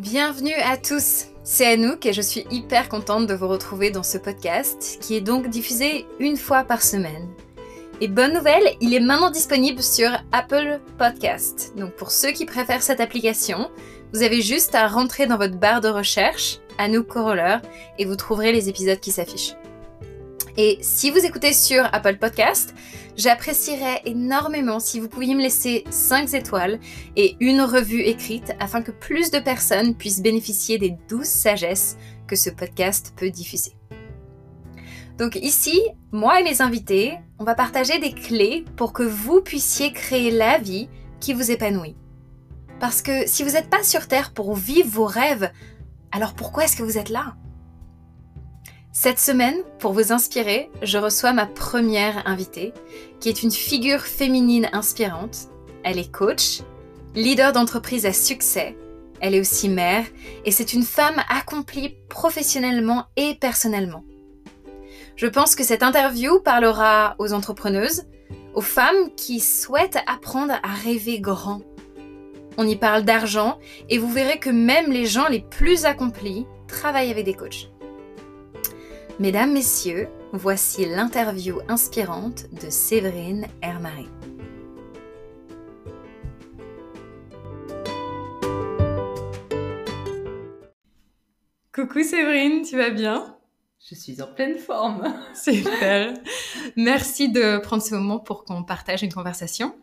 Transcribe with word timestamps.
Bienvenue 0.00 0.54
à 0.54 0.78
tous, 0.78 1.26
c'est 1.44 1.66
Anouk 1.66 2.06
et 2.06 2.14
je 2.14 2.22
suis 2.22 2.46
hyper 2.50 2.88
contente 2.88 3.26
de 3.26 3.34
vous 3.34 3.48
retrouver 3.48 3.90
dans 3.90 4.02
ce 4.02 4.16
podcast 4.16 4.96
qui 5.02 5.14
est 5.14 5.20
donc 5.20 5.50
diffusé 5.50 6.06
une 6.18 6.38
fois 6.38 6.64
par 6.64 6.80
semaine. 6.80 7.28
Et 8.00 8.08
bonne 8.08 8.32
nouvelle, 8.32 8.62
il 8.80 8.94
est 8.94 9.00
maintenant 9.00 9.30
disponible 9.30 9.82
sur 9.82 10.08
Apple 10.32 10.80
Podcast. 10.96 11.74
Donc 11.76 11.92
pour 11.96 12.12
ceux 12.12 12.30
qui 12.30 12.46
préfèrent 12.46 12.82
cette 12.82 13.00
application, 13.00 13.70
vous 14.14 14.22
avez 14.22 14.40
juste 14.40 14.74
à 14.74 14.88
rentrer 14.88 15.26
dans 15.26 15.36
votre 15.36 15.58
barre 15.58 15.82
de 15.82 15.88
recherche 15.88 16.60
Anouk 16.78 17.08
Coroller 17.08 17.58
et 17.98 18.06
vous 18.06 18.16
trouverez 18.16 18.52
les 18.52 18.70
épisodes 18.70 19.00
qui 19.00 19.12
s'affichent. 19.12 19.54
Et 20.56 20.78
si 20.80 21.10
vous 21.10 21.26
écoutez 21.26 21.52
sur 21.52 21.84
Apple 21.92 22.16
Podcast, 22.16 22.74
j'apprécierais 23.20 24.00
énormément 24.06 24.80
si 24.80 24.98
vous 24.98 25.08
pouviez 25.08 25.34
me 25.34 25.42
laisser 25.42 25.84
5 25.90 26.32
étoiles 26.32 26.80
et 27.16 27.36
une 27.40 27.60
revue 27.60 28.00
écrite 28.00 28.54
afin 28.58 28.80
que 28.80 28.90
plus 28.90 29.30
de 29.30 29.38
personnes 29.38 29.94
puissent 29.94 30.22
bénéficier 30.22 30.78
des 30.78 30.96
douces 31.06 31.28
sagesses 31.28 31.98
que 32.26 32.34
ce 32.34 32.48
podcast 32.48 33.12
peut 33.16 33.30
diffuser. 33.30 33.76
Donc 35.18 35.36
ici, 35.36 35.78
moi 36.12 36.40
et 36.40 36.44
mes 36.44 36.62
invités, 36.62 37.18
on 37.38 37.44
va 37.44 37.54
partager 37.54 37.98
des 37.98 38.12
clés 38.12 38.64
pour 38.76 38.94
que 38.94 39.02
vous 39.02 39.42
puissiez 39.42 39.92
créer 39.92 40.30
la 40.30 40.56
vie 40.56 40.88
qui 41.20 41.34
vous 41.34 41.50
épanouit. 41.50 41.96
Parce 42.78 43.02
que 43.02 43.26
si 43.26 43.42
vous 43.42 43.50
n'êtes 43.50 43.68
pas 43.68 43.82
sur 43.82 44.08
Terre 44.08 44.32
pour 44.32 44.54
vivre 44.54 44.88
vos 44.88 45.04
rêves, 45.04 45.52
alors 46.10 46.32
pourquoi 46.32 46.64
est-ce 46.64 46.76
que 46.76 46.82
vous 46.82 46.96
êtes 46.96 47.10
là? 47.10 47.36
Cette 48.92 49.20
semaine, 49.20 49.56
pour 49.78 49.92
vous 49.92 50.12
inspirer, 50.12 50.68
je 50.82 50.98
reçois 50.98 51.32
ma 51.32 51.46
première 51.46 52.26
invitée, 52.26 52.72
qui 53.20 53.28
est 53.28 53.44
une 53.44 53.52
figure 53.52 54.00
féminine 54.00 54.68
inspirante. 54.72 55.48
Elle 55.84 55.98
est 55.98 56.10
coach, 56.10 56.62
leader 57.14 57.52
d'entreprise 57.52 58.04
à 58.04 58.12
succès, 58.12 58.76
elle 59.20 59.36
est 59.36 59.40
aussi 59.40 59.68
mère, 59.68 60.04
et 60.44 60.50
c'est 60.50 60.72
une 60.72 60.82
femme 60.82 61.22
accomplie 61.28 61.94
professionnellement 62.08 63.04
et 63.16 63.36
personnellement. 63.36 64.04
Je 65.14 65.28
pense 65.28 65.54
que 65.54 65.64
cette 65.64 65.84
interview 65.84 66.40
parlera 66.40 67.14
aux 67.18 67.32
entrepreneuses, 67.32 68.06
aux 68.54 68.60
femmes 68.60 69.14
qui 69.16 69.38
souhaitent 69.38 69.98
apprendre 70.08 70.54
à 70.64 70.74
rêver 70.84 71.20
grand. 71.20 71.60
On 72.56 72.66
y 72.66 72.74
parle 72.74 73.04
d'argent 73.04 73.58
et 73.88 73.98
vous 73.98 74.10
verrez 74.10 74.40
que 74.40 74.50
même 74.50 74.90
les 74.90 75.06
gens 75.06 75.28
les 75.28 75.40
plus 75.40 75.84
accomplis 75.84 76.44
travaillent 76.66 77.12
avec 77.12 77.24
des 77.24 77.34
coachs. 77.34 77.70
Mesdames, 79.20 79.52
Messieurs, 79.52 80.08
voici 80.32 80.86
l'interview 80.86 81.58
inspirante 81.68 82.46
de 82.54 82.70
Séverine 82.70 83.48
Hermary. 83.60 84.08
Coucou 91.74 92.02
Séverine, 92.02 92.62
tu 92.62 92.78
vas 92.78 92.88
bien? 92.88 93.36
Je 93.86 93.94
suis 93.94 94.22
en 94.22 94.26
pleine 94.26 94.56
forme. 94.56 95.14
Super. 95.34 96.14
Merci 96.76 97.30
de 97.30 97.58
prendre 97.58 97.82
ce 97.82 97.94
moment 97.94 98.20
pour 98.20 98.46
qu'on 98.46 98.64
partage 98.64 99.02
une 99.02 99.12
conversation. 99.12 99.74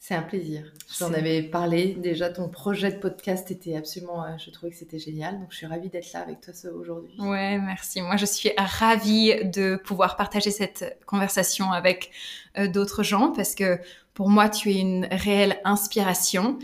C'est 0.00 0.14
un 0.14 0.22
plaisir. 0.22 0.62
J'en 0.98 1.12
avais 1.12 1.42
parlé 1.42 1.94
déjà. 1.94 2.30
Ton 2.30 2.48
projet 2.48 2.92
de 2.92 2.98
podcast 2.98 3.50
était 3.50 3.76
absolument. 3.76 4.24
Euh, 4.24 4.28
je 4.38 4.50
trouvais 4.50 4.70
que 4.70 4.78
c'était 4.78 4.98
génial. 4.98 5.38
Donc 5.40 5.48
je 5.50 5.56
suis 5.56 5.66
ravie 5.66 5.88
d'être 5.88 6.12
là 6.12 6.20
avec 6.20 6.40
toi 6.40 6.54
aujourd'hui. 6.72 7.14
Ouais, 7.18 7.58
merci. 7.58 8.00
Moi, 8.00 8.16
je 8.16 8.24
suis 8.24 8.50
ravie 8.56 9.44
de 9.44 9.76
pouvoir 9.76 10.16
partager 10.16 10.50
cette 10.50 10.98
conversation 11.04 11.72
avec 11.72 12.12
euh, 12.58 12.68
d'autres 12.68 13.02
gens 13.02 13.32
parce 13.32 13.54
que 13.54 13.80
pour 14.14 14.30
moi, 14.30 14.48
tu 14.48 14.70
es 14.70 14.78
une 14.78 15.06
réelle 15.10 15.60
inspiration 15.64 16.58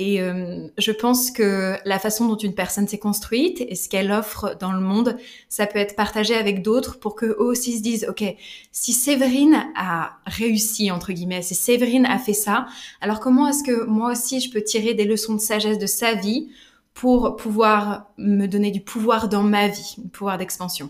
et 0.00 0.22
euh, 0.22 0.66
je 0.78 0.92
pense 0.92 1.30
que 1.30 1.76
la 1.84 1.98
façon 1.98 2.26
dont 2.26 2.36
une 2.38 2.54
personne 2.54 2.88
s'est 2.88 2.98
construite 2.98 3.60
et 3.68 3.74
ce 3.74 3.86
qu'elle 3.86 4.10
offre 4.10 4.56
dans 4.58 4.72
le 4.72 4.80
monde, 4.80 5.18
ça 5.50 5.66
peut 5.66 5.78
être 5.78 5.94
partagé 5.94 6.34
avec 6.34 6.62
d'autres 6.62 6.98
pour 6.98 7.14
qu'eux 7.14 7.36
aussi 7.38 7.76
se 7.76 7.82
disent, 7.82 8.06
OK, 8.08 8.24
si 8.72 8.94
Séverine 8.94 9.62
a 9.76 10.12
réussi, 10.24 10.90
entre 10.90 11.12
guillemets, 11.12 11.42
si 11.42 11.54
Séverine 11.54 12.06
a 12.06 12.18
fait 12.18 12.32
ça, 12.32 12.64
alors 13.02 13.20
comment 13.20 13.46
est-ce 13.46 13.62
que 13.62 13.84
moi 13.84 14.12
aussi 14.12 14.40
je 14.40 14.50
peux 14.50 14.62
tirer 14.62 14.94
des 14.94 15.04
leçons 15.04 15.34
de 15.34 15.40
sagesse 15.40 15.76
de 15.76 15.86
sa 15.86 16.14
vie 16.14 16.48
pour 16.94 17.36
pouvoir 17.36 18.06
me 18.16 18.46
donner 18.46 18.70
du 18.70 18.80
pouvoir 18.80 19.28
dans 19.28 19.42
ma 19.42 19.68
vie, 19.68 19.96
du 19.98 20.08
pouvoir 20.08 20.38
d'expansion? 20.38 20.88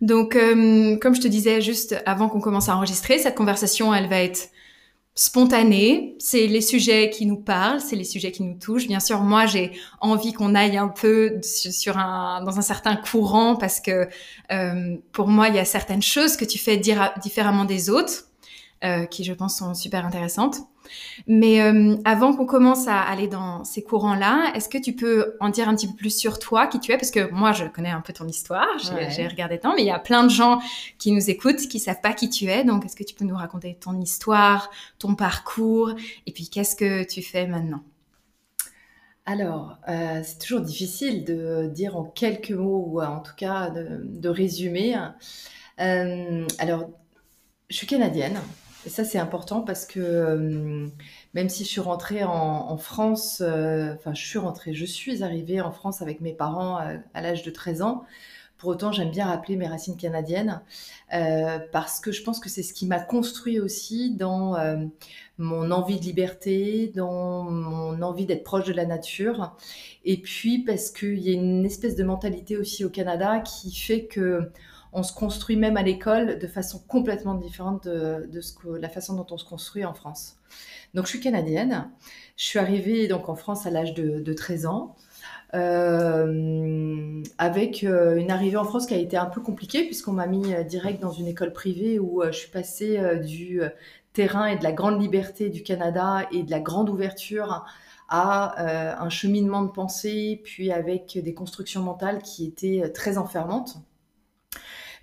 Donc, 0.00 0.34
euh, 0.34 0.96
comme 0.96 1.14
je 1.14 1.20
te 1.20 1.28
disais 1.28 1.60
juste 1.60 2.02
avant 2.04 2.28
qu'on 2.28 2.40
commence 2.40 2.68
à 2.68 2.74
enregistrer, 2.76 3.18
cette 3.18 3.36
conversation, 3.36 3.94
elle 3.94 4.08
va 4.08 4.20
être 4.22 4.48
spontané, 5.14 6.16
c'est 6.18 6.46
les 6.46 6.60
sujets 6.60 7.10
qui 7.10 7.26
nous 7.26 7.36
parlent, 7.36 7.80
c'est 7.80 7.96
les 7.96 8.04
sujets 8.04 8.32
qui 8.32 8.42
nous 8.42 8.58
touchent. 8.58 8.86
Bien 8.86 9.00
sûr, 9.00 9.20
moi, 9.20 9.46
j'ai 9.46 9.72
envie 10.00 10.32
qu'on 10.32 10.54
aille 10.54 10.76
un 10.76 10.88
peu 10.88 11.40
sur 11.42 11.98
un, 11.98 12.42
dans 12.44 12.58
un 12.58 12.62
certain 12.62 12.96
courant 12.96 13.56
parce 13.56 13.80
que 13.80 14.08
euh, 14.52 14.96
pour 15.12 15.28
moi, 15.28 15.48
il 15.48 15.56
y 15.56 15.58
a 15.58 15.64
certaines 15.64 16.02
choses 16.02 16.36
que 16.36 16.44
tu 16.44 16.58
fais 16.58 16.76
dire 16.76 17.12
différemment 17.20 17.64
des 17.64 17.90
autres 17.90 18.28
euh, 18.84 19.04
qui, 19.04 19.24
je 19.24 19.32
pense, 19.32 19.58
sont 19.58 19.74
super 19.74 20.06
intéressantes. 20.06 20.56
Mais 21.26 21.62
euh, 21.62 21.96
avant 22.04 22.34
qu'on 22.34 22.46
commence 22.46 22.88
à 22.88 23.00
aller 23.00 23.28
dans 23.28 23.64
ces 23.64 23.82
courants-là, 23.82 24.52
est-ce 24.54 24.68
que 24.68 24.78
tu 24.78 24.94
peux 24.94 25.36
en 25.40 25.48
dire 25.48 25.68
un 25.68 25.74
petit 25.74 25.86
peu 25.86 25.94
plus 25.94 26.16
sur 26.16 26.38
toi, 26.38 26.66
qui 26.66 26.80
tu 26.80 26.92
es? 26.92 26.96
Parce 26.96 27.10
que 27.10 27.30
moi, 27.30 27.52
je 27.52 27.64
connais 27.64 27.90
un 27.90 28.00
peu 28.00 28.12
ton 28.12 28.26
histoire, 28.26 28.66
j'ai 28.78 29.26
regardé 29.26 29.58
tant, 29.58 29.74
mais 29.74 29.82
il 29.82 29.88
y 29.88 29.90
a 29.90 29.98
plein 29.98 30.24
de 30.24 30.30
gens 30.30 30.60
qui 30.98 31.12
nous 31.12 31.30
écoutent, 31.30 31.56
qui 31.56 31.78
savent 31.78 32.00
pas 32.00 32.12
qui 32.12 32.30
tu 32.30 32.46
es. 32.46 32.64
Donc, 32.64 32.84
est-ce 32.84 32.96
que 32.96 33.04
tu 33.04 33.14
peux 33.14 33.24
nous 33.24 33.36
raconter 33.36 33.76
ton 33.80 34.00
histoire, 34.00 34.70
ton 34.98 35.14
parcours, 35.14 35.94
et 36.26 36.32
puis 36.32 36.48
qu'est-ce 36.48 36.76
que 36.76 37.04
tu 37.06 37.22
fais 37.22 37.46
maintenant? 37.46 37.82
Alors, 39.26 39.78
euh, 39.88 40.22
c'est 40.24 40.38
toujours 40.38 40.60
difficile 40.60 41.24
de 41.24 41.70
dire 41.72 41.96
en 41.96 42.04
quelques 42.04 42.50
mots, 42.50 42.84
ou 42.88 43.00
en 43.00 43.20
tout 43.20 43.34
cas 43.36 43.70
de, 43.70 44.28
résumer. 44.28 44.96
Euh, 45.78 46.46
alors, 46.58 46.90
je 47.68 47.76
suis 47.76 47.86
canadienne, 47.86 48.40
et 48.86 48.88
ça, 48.88 49.04
c'est 49.04 49.18
important 49.18 49.60
parce 49.60 49.84
que 49.84 50.00
euh, 50.00 50.88
même 51.34 51.48
si 51.50 51.64
je 51.64 51.68
suis 51.68 51.80
rentrée 51.80 52.24
en, 52.24 52.76
France, 52.78 53.42
euh, 53.44 53.94
enfin, 53.94 54.14
je 54.14 54.24
suis 54.26 54.38
rentrée, 54.38 54.72
je 54.72 54.86
suis 54.86 55.22
arrivée 55.22 55.60
en 55.60 55.70
France 55.70 56.00
avec 56.00 56.20
mes 56.20 56.32
parents 56.32 56.80
euh, 56.80 56.96
à 57.12 57.20
l'âge 57.20 57.42
de 57.42 57.50
13 57.50 57.82
ans. 57.82 58.04
Pour 58.56 58.70
autant, 58.70 58.92
j'aime 58.92 59.10
bien 59.10 59.26
rappeler 59.26 59.56
mes 59.56 59.66
racines 59.66 59.96
canadiennes 59.96 60.60
parce 61.72 61.98
que 61.98 62.12
je 62.12 62.22
pense 62.22 62.40
que 62.40 62.50
c'est 62.50 62.62
ce 62.62 62.74
qui 62.74 62.84
m'a 62.84 63.00
construit 63.00 63.58
aussi 63.58 64.14
dans 64.14 64.54
mon 65.38 65.70
envie 65.70 65.98
de 65.98 66.04
liberté, 66.04 66.92
dans 66.94 67.44
mon 67.44 68.02
envie 68.02 68.26
d'être 68.26 68.44
proche 68.44 68.66
de 68.66 68.74
la 68.74 68.84
nature. 68.84 69.56
Et 70.04 70.18
puis 70.20 70.58
parce 70.58 70.90
qu'il 70.90 71.20
y 71.20 71.30
a 71.30 71.32
une 71.32 71.64
espèce 71.64 71.96
de 71.96 72.04
mentalité 72.04 72.58
aussi 72.58 72.84
au 72.84 72.90
Canada 72.90 73.40
qui 73.40 73.74
fait 73.74 74.04
que 74.04 74.50
on 74.92 75.02
se 75.02 75.12
construit 75.12 75.56
même 75.56 75.76
à 75.76 75.82
l'école 75.82 76.38
de 76.38 76.46
façon 76.46 76.80
complètement 76.88 77.34
différente 77.34 77.86
de, 77.86 78.28
la 78.78 78.88
façon 78.88 79.14
dont 79.14 79.26
on 79.30 79.38
se 79.38 79.44
construit 79.44 79.84
en 79.84 79.94
France. 79.94 80.36
Donc 80.94 81.04
je 81.04 81.10
suis 81.10 81.20
canadienne. 81.20 81.90
Je 82.36 82.44
suis 82.44 82.58
arrivée 82.58 83.06
donc 83.06 83.28
en 83.28 83.36
France 83.36 83.66
à 83.66 83.70
l'âge 83.70 83.94
de, 83.94 84.32
13 84.32 84.66
ans. 84.66 84.96
Euh, 85.54 87.22
avec 87.38 87.82
euh, 87.82 88.16
une 88.16 88.30
arrivée 88.30 88.56
en 88.56 88.64
France 88.64 88.86
qui 88.86 88.94
a 88.94 88.98
été 88.98 89.16
un 89.16 89.26
peu 89.26 89.40
compliquée 89.40 89.84
puisqu'on 89.84 90.12
m'a 90.12 90.28
mis 90.28 90.54
euh, 90.54 90.62
direct 90.62 91.02
dans 91.02 91.10
une 91.10 91.26
école 91.26 91.52
privée 91.52 91.98
où 91.98 92.22
je 92.24 92.30
suis 92.30 92.50
passée 92.50 93.00
du 93.24 93.60
terrain 94.12 94.46
et 94.46 94.56
de 94.56 94.62
la 94.62 94.72
grande 94.72 95.00
liberté 95.00 95.48
du 95.48 95.62
Canada 95.62 96.26
et 96.32 96.44
de 96.44 96.50
la 96.50 96.60
grande 96.60 96.88
ouverture 96.88 97.64
à 98.08 99.00
un 99.00 99.08
cheminement 99.08 99.62
de 99.62 99.70
pensée, 99.70 100.40
puis 100.42 100.72
avec 100.72 101.16
des 101.16 101.32
constructions 101.32 101.82
mentales 101.82 102.22
qui 102.22 102.44
étaient 102.44 102.90
très 102.92 103.18
enfermantes. 103.18 103.76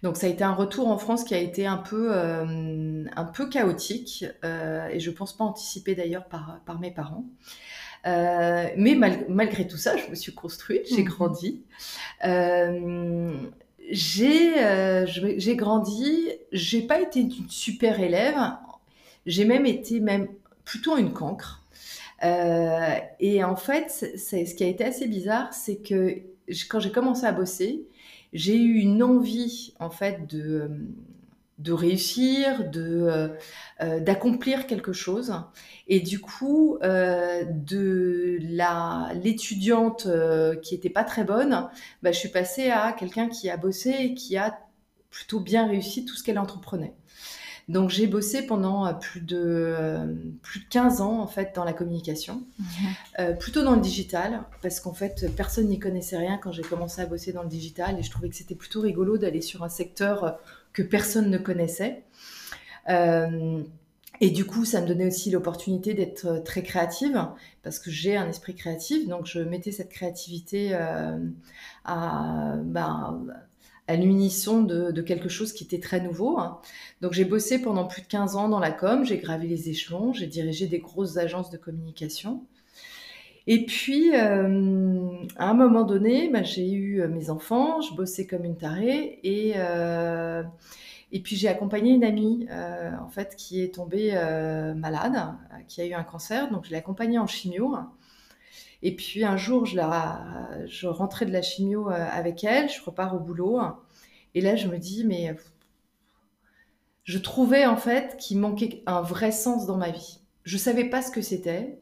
Donc 0.07 0.15
ça 0.15 0.27
a 0.27 0.29
été 0.29 0.45
un 0.45 0.53
retour 0.53 0.87
en 0.87 0.97
France 0.97 1.25
qui 1.25 1.35
a 1.35 1.37
été 1.37 1.67
un 1.67 1.75
peu, 1.75 2.11
euh, 2.13 3.03
un 3.13 3.25
peu 3.25 3.49
chaotique 3.49 4.23
euh, 4.45 4.87
et 4.87 5.01
je 5.01 5.11
pense 5.11 5.35
pas 5.35 5.43
anticipé 5.43 5.95
d'ailleurs 5.95 6.23
par, 6.29 6.61
par 6.65 6.79
mes 6.79 6.91
parents. 6.91 7.25
Euh, 8.05 8.67
mais 8.77 8.95
malgré 9.27 9.67
tout 9.67 9.75
ça, 9.75 9.97
je 9.97 10.09
me 10.09 10.15
suis 10.15 10.33
construite, 10.33 10.87
j'ai 10.89 11.03
mmh. 11.03 11.07
grandi. 11.07 11.61
j'ai 13.91 14.53
j'ai 15.05 15.55
grandi, 15.57 16.29
j'ai 16.53 16.83
pas 16.83 17.01
été 17.01 17.19
une 17.19 17.49
super 17.49 17.99
élève, 17.99 18.37
j'ai 19.25 19.43
même 19.43 19.65
été 19.65 19.99
même 19.99 20.29
plutôt 20.63 20.95
une 20.95 21.11
cancre. 21.11 21.65
et 22.23 23.43
en 23.43 23.57
fait, 23.57 23.89
ce 24.15 24.55
qui 24.55 24.63
a 24.63 24.67
été 24.67 24.85
assez 24.85 25.07
bizarre, 25.09 25.53
c'est 25.53 25.83
que 25.83 26.21
quand 26.69 26.79
j'ai 26.79 26.93
commencé 26.93 27.25
à 27.25 27.33
bosser, 27.33 27.87
j'ai 28.33 28.55
eu 28.55 28.75
une 28.75 29.03
envie 29.03 29.73
en 29.79 29.89
fait 29.89 30.27
de, 30.27 30.41
euh, 30.41 30.67
de 31.59 31.71
réussir, 31.71 32.69
de 32.69 32.81
euh, 32.81 33.27
euh, 33.81 33.99
d'accomplir 33.99 34.67
quelque 34.67 34.93
chose. 34.93 35.33
Et 35.87 35.99
du 35.99 36.19
coup, 36.19 36.77
de 36.81 38.37
la 38.41 39.11
l'étudiante 39.15 40.07
qui 40.61 40.75
était 40.75 40.89
pas 40.89 41.03
très 41.03 41.23
bonne, 41.23 41.69
bah, 42.03 42.11
je 42.11 42.19
suis 42.19 42.29
passée 42.29 42.69
à 42.69 42.91
quelqu'un 42.93 43.29
qui 43.29 43.49
a 43.49 43.57
bossé 43.57 43.91
et 43.91 44.13
qui 44.13 44.37
a 44.37 44.59
plutôt 45.09 45.39
bien 45.39 45.67
réussi 45.67 46.05
tout 46.05 46.15
ce 46.15 46.23
qu'elle 46.23 46.39
entreprenait. 46.39 46.93
Donc 47.67 47.89
j'ai 47.89 48.07
bossé 48.07 48.43
pendant 48.43 48.93
plus 48.93 49.19
de, 49.19 49.75
plus 50.41 50.61
de 50.61 50.65
15 50.69 51.01
ans 51.01 51.19
en 51.19 51.27
fait 51.27 51.53
dans 51.53 51.65
la 51.65 51.73
communication, 51.73 52.43
mhm. 52.59 53.37
plutôt 53.37 53.63
dans 53.63 53.75
le 53.75 53.81
digital, 53.81 54.43
parce 54.61 54.79
qu'en 54.79 54.93
fait 54.93 55.29
personne 55.35 55.67
n'y 55.67 55.77
connaissait 55.77 56.17
rien 56.17 56.39
quand 56.41 56.53
j'ai 56.53 56.61
commencé 56.61 57.01
à 57.01 57.05
bosser 57.05 57.33
dans 57.33 57.43
le 57.43 57.49
digital 57.49 57.99
et 57.99 58.03
je 58.03 58.09
trouvais 58.09 58.29
que 58.29 58.35
c'était 58.35 58.55
plutôt 58.55 58.79
rigolo 58.79 59.17
d'aller 59.17 59.41
sur 59.41 59.63
un 59.63 59.69
secteur 59.69 60.39
que 60.71 60.81
personne 60.81 61.29
ne 61.29 61.37
connaissait. 61.37 62.03
Et 64.19 64.31
du 64.31 64.45
coup, 64.45 64.65
ça 64.65 64.81
me 64.81 64.87
donnait 64.87 65.05
aussi 65.05 65.29
l'opportunité 65.29 65.93
d'être 65.93 66.25
euh, 66.25 66.39
très 66.39 66.63
créative, 66.63 67.27
parce 67.63 67.79
que 67.79 67.91
j'ai 67.91 68.17
un 68.17 68.27
esprit 68.29 68.55
créatif, 68.55 69.07
donc 69.07 69.27
je 69.27 69.39
mettais 69.39 69.71
cette 69.71 69.89
créativité 69.89 70.71
euh, 70.73 71.17
à, 71.85 72.55
bah, 72.63 73.15
à 73.87 73.95
l'unisson 73.95 74.61
de, 74.61 75.01
quelque 75.01 75.29
chose 75.29 75.53
qui 75.53 75.63
était 75.63 75.79
très 75.79 76.01
nouveau. 76.01 76.37
Hein. 76.39 76.59
Donc 77.01 77.13
j'ai 77.13 77.25
bossé 77.25 77.61
pendant 77.61 77.85
plus 77.85 78.01
de 78.01 78.07
15 78.07 78.35
ans 78.35 78.49
dans 78.49 78.59
la 78.59 78.71
com, 78.71 79.05
j'ai 79.05 79.17
gravi 79.17 79.47
les 79.47 79.69
échelons, 79.69 80.13
j'ai 80.13 80.27
dirigé 80.27 80.67
des 80.67 80.79
grosses 80.79 81.17
agences 81.17 81.49
de 81.49 81.57
communication. 81.57 82.43
Et 83.49 83.65
puis, 83.65 84.11
euh, 84.13 85.09
à 85.37 85.49
un 85.49 85.53
moment 85.53 85.83
donné, 85.83 86.27
bah, 86.27 86.43
j'ai 86.43 86.69
eu 86.69 87.07
mes 87.07 87.29
enfants, 87.29 87.79
je 87.79 87.93
bossais 87.93 88.27
comme 88.27 88.43
une 88.43 88.57
tarée, 88.57 89.19
et... 89.23 89.55
Et 91.11 91.21
puis 91.21 91.35
j'ai 91.35 91.47
accompagné 91.47 91.91
une 91.91 92.03
amie 92.03 92.47
euh, 92.51 92.91
en 93.01 93.09
fait 93.09 93.35
qui 93.35 93.61
est 93.61 93.73
tombée 93.73 94.11
euh, 94.13 94.73
malade, 94.73 95.35
qui 95.67 95.81
a 95.81 95.85
eu 95.85 95.93
un 95.93 96.03
cancer, 96.03 96.51
donc 96.51 96.65
je 96.65 96.71
l'ai 96.71 96.77
accompagnée 96.77 97.17
en 97.17 97.27
chimio. 97.27 97.75
Et 98.83 98.95
puis 98.95 99.23
un 99.23 99.37
jour, 99.37 99.65
je, 99.65 100.87
rentrais 100.87 101.25
de 101.25 101.31
la 101.31 101.41
chimio 101.41 101.89
euh, 101.89 101.93
avec 102.11 102.43
elle, 102.43 102.69
je 102.69 102.81
repars 102.83 103.15
au 103.15 103.19
boulot, 103.19 103.59
et 104.35 104.41
là 104.41 104.55
je 104.55 104.67
me 104.67 104.77
dis 104.77 105.03
mais 105.03 105.35
je 107.03 107.17
trouvais 107.17 107.65
en 107.65 107.77
fait 107.77 108.17
qu'il 108.17 108.37
manquait 108.37 108.83
un 108.85 109.01
vrai 109.01 109.31
sens 109.31 109.65
dans 109.65 109.77
ma 109.77 109.89
vie. 109.89 110.19
Je 110.43 110.57
savais 110.57 110.85
pas 110.85 111.01
ce 111.01 111.11
que 111.11 111.21
c'était. 111.21 111.79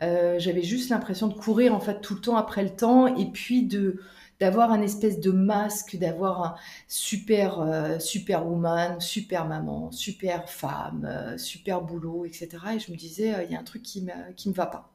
J'avais 0.00 0.62
juste 0.62 0.90
l'impression 0.90 1.28
de 1.28 1.34
courir 1.34 1.72
en 1.74 1.78
fait 1.78 2.00
tout 2.00 2.14
le 2.14 2.20
temps 2.20 2.36
après 2.36 2.64
le 2.64 2.74
temps, 2.74 3.06
et 3.16 3.26
puis 3.30 3.62
de 3.62 4.00
d'avoir 4.42 4.72
un 4.72 4.82
espèce 4.82 5.20
de 5.20 5.30
masque, 5.30 5.96
d'avoir 5.98 6.42
un 6.42 6.54
super, 6.88 7.60
euh, 7.60 8.00
super 8.00 8.44
woman, 8.44 9.00
super 9.00 9.46
maman, 9.46 9.92
super 9.92 10.50
femme, 10.50 11.06
euh, 11.08 11.38
super 11.38 11.80
boulot, 11.80 12.24
etc. 12.24 12.48
Et 12.74 12.80
je 12.80 12.90
me 12.90 12.96
disais, 12.96 13.32
euh, 13.32 13.44
il 13.44 13.52
y 13.52 13.54
a 13.54 13.60
un 13.60 13.62
truc 13.62 13.84
qui 13.84 14.02
ne 14.02 14.32
qui 14.34 14.48
me 14.48 14.54
va 14.54 14.66
pas. 14.66 14.91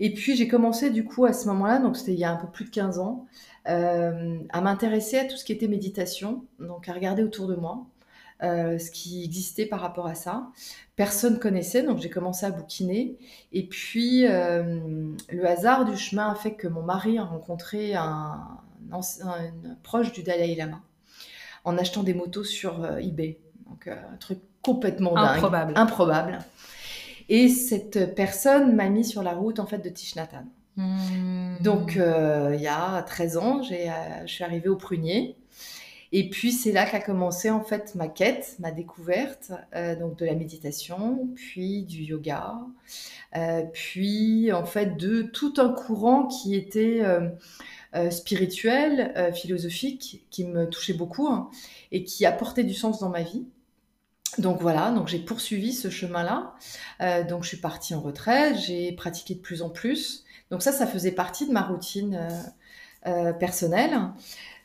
Et 0.00 0.14
puis 0.14 0.36
j'ai 0.36 0.48
commencé 0.48 0.90
du 0.90 1.04
coup 1.04 1.24
à 1.24 1.32
ce 1.32 1.46
moment-là, 1.48 1.78
donc 1.78 1.96
c'était 1.96 2.12
il 2.12 2.18
y 2.18 2.24
a 2.24 2.32
un 2.32 2.36
peu 2.36 2.48
plus 2.48 2.64
de 2.64 2.70
15 2.70 2.98
ans, 2.98 3.26
à 3.64 4.60
m'intéresser 4.60 5.18
à 5.18 5.24
tout 5.24 5.36
ce 5.36 5.44
qui 5.44 5.52
était 5.52 5.68
méditation, 5.68 6.44
donc 6.58 6.88
à 6.88 6.92
regarder 6.92 7.22
autour 7.22 7.46
de 7.46 7.54
moi. 7.54 7.86
Euh, 8.42 8.76
ce 8.76 8.90
qui 8.90 9.22
existait 9.22 9.66
par 9.66 9.80
rapport 9.80 10.08
à 10.08 10.16
ça. 10.16 10.48
Personne 10.96 11.38
connaissait, 11.38 11.84
donc 11.84 11.98
j'ai 11.98 12.10
commencé 12.10 12.44
à 12.44 12.50
bouquiner. 12.50 13.16
Et 13.52 13.68
puis, 13.68 14.26
euh, 14.26 15.12
le 15.30 15.46
hasard 15.46 15.84
du 15.84 15.96
chemin 15.96 16.28
a 16.28 16.34
fait 16.34 16.54
que 16.54 16.66
mon 16.66 16.82
mari 16.82 17.18
a 17.18 17.24
rencontré 17.24 17.94
un, 17.94 18.58
proche 19.84 20.12
du 20.12 20.24
Dalai 20.24 20.56
Lama 20.56 20.80
en 21.64 21.78
achetant 21.78 22.02
des 22.02 22.14
motos 22.14 22.42
sur 22.42 22.82
euh, 22.82 22.96
eBay. 22.96 23.38
Donc, 23.68 23.86
un 23.86 24.16
truc 24.18 24.40
complètement 24.60 25.14
dingue. 25.14 25.36
Improbable. 25.36 25.72
Improbable. 25.76 26.38
Et 27.28 27.48
cette 27.48 28.14
personne 28.14 28.74
m'a 28.74 28.88
mis 28.88 29.04
sur 29.04 29.22
la 29.22 29.32
route 29.32 29.58
en 29.58 29.66
fait 29.66 29.78
de 29.78 29.88
Thich 29.88 30.14
hmm. 30.76 31.56
Donc, 31.60 31.94
il 31.96 32.60
y 32.60 32.66
a 32.66 33.02
13 33.02 33.36
ans, 33.36 33.62
je 33.62 34.26
suis 34.26 34.44
arrivée 34.44 34.68
au 34.68 34.76
prunier. 34.76 35.36
Et 36.14 36.28
puis 36.28 36.52
c'est 36.52 36.72
là 36.72 36.84
qu'a 36.84 37.00
commencé 37.00 37.48
en 37.48 37.64
fait 37.64 37.94
ma 37.94 38.06
quête, 38.06 38.56
ma 38.58 38.70
découverte, 38.70 39.52
euh, 39.74 39.96
donc 39.98 40.18
de 40.18 40.26
la 40.26 40.34
méditation, 40.34 41.30
puis 41.34 41.82
du 41.84 42.02
yoga, 42.02 42.58
euh, 43.34 43.62
puis 43.72 44.52
en 44.52 44.66
fait 44.66 44.98
de 44.98 45.22
tout 45.22 45.54
un 45.56 45.70
courant 45.70 46.26
qui 46.26 46.54
était 46.54 47.00
euh, 47.02 48.10
spirituel, 48.10 49.32
philosophique, 49.34 50.26
qui 50.30 50.44
me 50.44 50.68
touchait 50.68 50.92
beaucoup 50.92 51.28
hein, 51.28 51.48
et 51.92 52.04
qui 52.04 52.26
apportait 52.26 52.64
du 52.64 52.74
sens 52.74 53.00
dans 53.00 53.08
ma 53.08 53.22
vie. 53.22 53.46
Donc 54.38 54.60
voilà, 54.60 54.90
donc 54.90 55.08
j'ai 55.08 55.18
poursuivi 55.18 55.72
ce 55.72 55.90
chemin-là. 55.90 56.54
donc 57.28 57.42
je 57.42 57.48
suis 57.48 57.58
partie 57.58 57.94
en 57.94 58.00
retraite, 58.00 58.56
j'ai 58.56 58.92
pratiqué 58.92 59.34
de 59.34 59.40
plus 59.40 59.62
en 59.62 59.68
plus. 59.68 60.24
Donc 60.50 60.62
ça, 60.62 60.72
ça 60.72 60.86
faisait 60.86 61.12
partie 61.12 61.46
de 61.46 61.52
ma 61.52 61.62
routine 61.62 62.18
personnelle. 63.38 63.98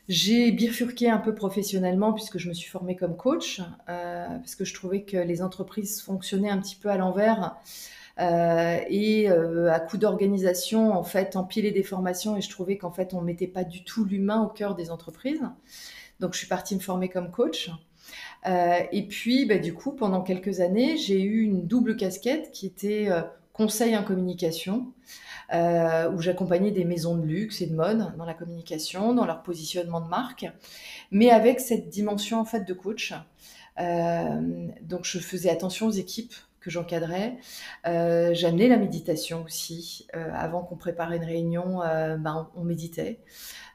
J'ai 0.08 0.52
bifurqué 0.52 1.10
un 1.10 1.18
peu 1.18 1.34
professionnellement 1.34 2.14
puisque 2.14 2.38
je 2.38 2.48
me 2.48 2.54
suis 2.54 2.70
formée 2.70 2.96
comme 2.96 3.14
coach, 3.14 3.60
euh, 3.90 4.26
parce 4.26 4.54
que 4.54 4.64
je 4.64 4.72
trouvais 4.72 5.02
que 5.02 5.18
les 5.18 5.42
entreprises 5.42 6.00
fonctionnaient 6.00 6.48
un 6.48 6.58
petit 6.58 6.76
peu 6.76 6.88
à 6.88 6.96
l'envers. 6.96 7.56
Euh, 8.18 8.78
et 8.88 9.30
euh, 9.30 9.70
à 9.70 9.80
coup 9.80 9.98
d'organisation, 9.98 10.92
en 10.92 11.04
fait, 11.04 11.36
empiler 11.36 11.72
des 11.72 11.82
formations 11.82 12.36
et 12.36 12.40
je 12.40 12.48
trouvais 12.48 12.78
qu'en 12.78 12.90
fait, 12.90 13.12
on 13.12 13.20
ne 13.20 13.26
mettait 13.26 13.46
pas 13.46 13.64
du 13.64 13.84
tout 13.84 14.06
l'humain 14.06 14.42
au 14.42 14.48
cœur 14.48 14.74
des 14.74 14.90
entreprises. 14.90 15.42
Donc, 16.20 16.32
je 16.32 16.38
suis 16.38 16.48
partie 16.48 16.74
me 16.74 16.80
former 16.80 17.10
comme 17.10 17.30
coach. 17.30 17.70
Et 18.46 19.06
puis, 19.08 19.46
bah, 19.46 19.58
du 19.58 19.74
coup, 19.74 19.92
pendant 19.92 20.22
quelques 20.22 20.60
années, 20.60 20.96
j'ai 20.96 21.22
eu 21.22 21.42
une 21.42 21.66
double 21.66 21.96
casquette 21.96 22.50
qui 22.52 22.66
était 22.66 23.08
conseil 23.52 23.96
en 23.96 24.04
communication. 24.04 24.92
Euh, 25.54 26.10
où 26.10 26.20
j'accompagnais 26.20 26.72
des 26.72 26.84
maisons 26.84 27.16
de 27.16 27.24
luxe 27.24 27.62
et 27.62 27.66
de 27.66 27.74
mode 27.74 28.14
dans 28.18 28.26
la 28.26 28.34
communication, 28.34 29.14
dans 29.14 29.24
leur 29.24 29.42
positionnement 29.42 30.02
de 30.02 30.08
marque, 30.08 30.44
mais 31.10 31.30
avec 31.30 31.58
cette 31.60 31.88
dimension 31.88 32.38
en 32.38 32.44
fait 32.44 32.64
de 32.64 32.74
coach. 32.74 33.14
Euh, 33.80 34.68
donc 34.82 35.06
je 35.06 35.18
faisais 35.18 35.48
attention 35.48 35.86
aux 35.86 35.92
équipes 35.92 36.34
j'encadrais. 36.68 37.38
Euh, 37.86 38.30
J'amenais 38.34 38.68
la 38.68 38.76
méditation 38.76 39.44
aussi. 39.44 40.06
Euh, 40.14 40.30
avant 40.34 40.62
qu'on 40.62 40.76
prépare 40.76 41.12
une 41.12 41.24
réunion, 41.24 41.78
ben, 41.78 42.48
on, 42.56 42.64
méditait. 42.64 43.20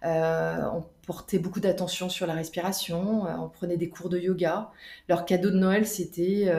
on 0.03 0.83
portait 1.05 1.39
beaucoup 1.39 1.59
d'attention 1.59 2.09
sur 2.09 2.27
la 2.27 2.33
respiration. 2.33 3.23
on 3.23 3.49
prenait 3.49 3.77
des 3.77 3.89
cours 3.89 4.09
de 4.09 4.17
yoga. 4.17 4.71
Leur 5.09 5.25
cadeau 5.25 5.49
de 5.49 5.57
Noël, 5.57 5.85
c'était 5.85 6.49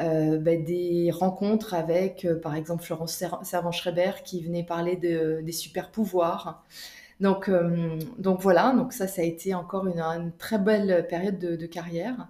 euh, 0.00 0.38
bah, 0.38 0.56
des 0.56 1.10
rencontres 1.12 1.74
avec, 1.74 2.24
euh, 2.24 2.38
par 2.40 2.54
exemple, 2.54 2.82
Florence 2.82 3.22
Servan-Schreiber 3.42 4.12
qui 4.24 4.42
venait 4.42 4.62
parler 4.62 4.96
des 4.96 5.52
super 5.52 5.90
pouvoirs. 5.90 6.64
Donc, 7.20 7.48
euh, 7.48 7.98
donc 8.18 8.40
voilà, 8.40 8.72
donc 8.72 8.92
ça, 8.92 9.04
a 9.04 9.22
été 9.22 9.54
encore 9.54 9.86
une, 9.86 10.32
très 10.38 10.58
belle 10.58 11.06
période 11.08 11.38
de, 11.38 11.66
carrière. 11.66 12.28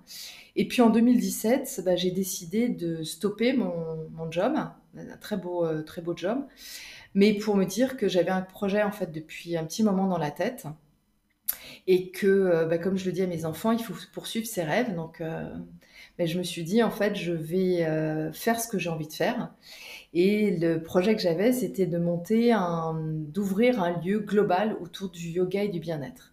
Et 0.56 0.66
puis 0.66 0.82
en 0.82 0.90
2017, 0.90 1.82
bah, 1.84 1.96
j'ai 1.96 2.10
décidé 2.10 2.68
de 2.68 3.02
stopper 3.04 3.52
mon, 3.52 4.30
job, 4.30 4.54
un 4.56 5.16
très 5.20 5.36
beau, 5.36 5.66
très 5.82 6.02
beau 6.02 6.16
job, 6.16 6.44
mais 7.14 7.34
pour 7.34 7.56
me 7.56 7.64
dire 7.64 7.96
que 7.96 8.08
j'avais 8.08 8.30
un 8.30 8.42
projet 8.42 8.82
en 8.82 8.92
fait 8.92 9.12
depuis 9.12 9.56
un 9.56 9.64
petit 9.64 9.84
moment 9.84 10.06
dans 10.06 10.18
la 10.18 10.30
tête 10.30 10.66
et 11.86 12.10
que, 12.10 12.66
bah, 12.68 12.78
comme 12.78 12.98
je 12.98 13.06
le 13.06 13.12
dis 13.12 13.22
à 13.22 13.26
mes 13.26 13.44
enfants, 13.44 13.70
il 13.72 13.82
faut 13.82 13.94
poursuivre 14.12 14.46
ses 14.46 14.64
rêves. 14.64 14.94
Donc, 14.96 15.22
je 16.26 16.38
me 16.38 16.42
suis 16.42 16.64
dit, 16.64 16.82
en 16.82 16.90
fait, 16.90 17.14
je 17.14 17.32
vais 17.32 17.84
euh, 17.84 18.32
faire 18.32 18.60
ce 18.60 18.68
que 18.68 18.78
j'ai 18.78 18.90
envie 18.90 19.08
de 19.08 19.12
faire. 19.12 19.52
Et 20.12 20.56
le 20.56 20.82
projet 20.82 21.14
que 21.14 21.22
j'avais, 21.22 21.52
c'était 21.52 21.86
de 21.86 21.98
monter, 21.98 22.52
d'ouvrir 23.28 23.82
un 23.82 24.00
lieu 24.00 24.18
global 24.20 24.76
autour 24.80 25.10
du 25.10 25.28
yoga 25.28 25.62
et 25.64 25.68
du 25.68 25.78
bien-être. 25.78 26.32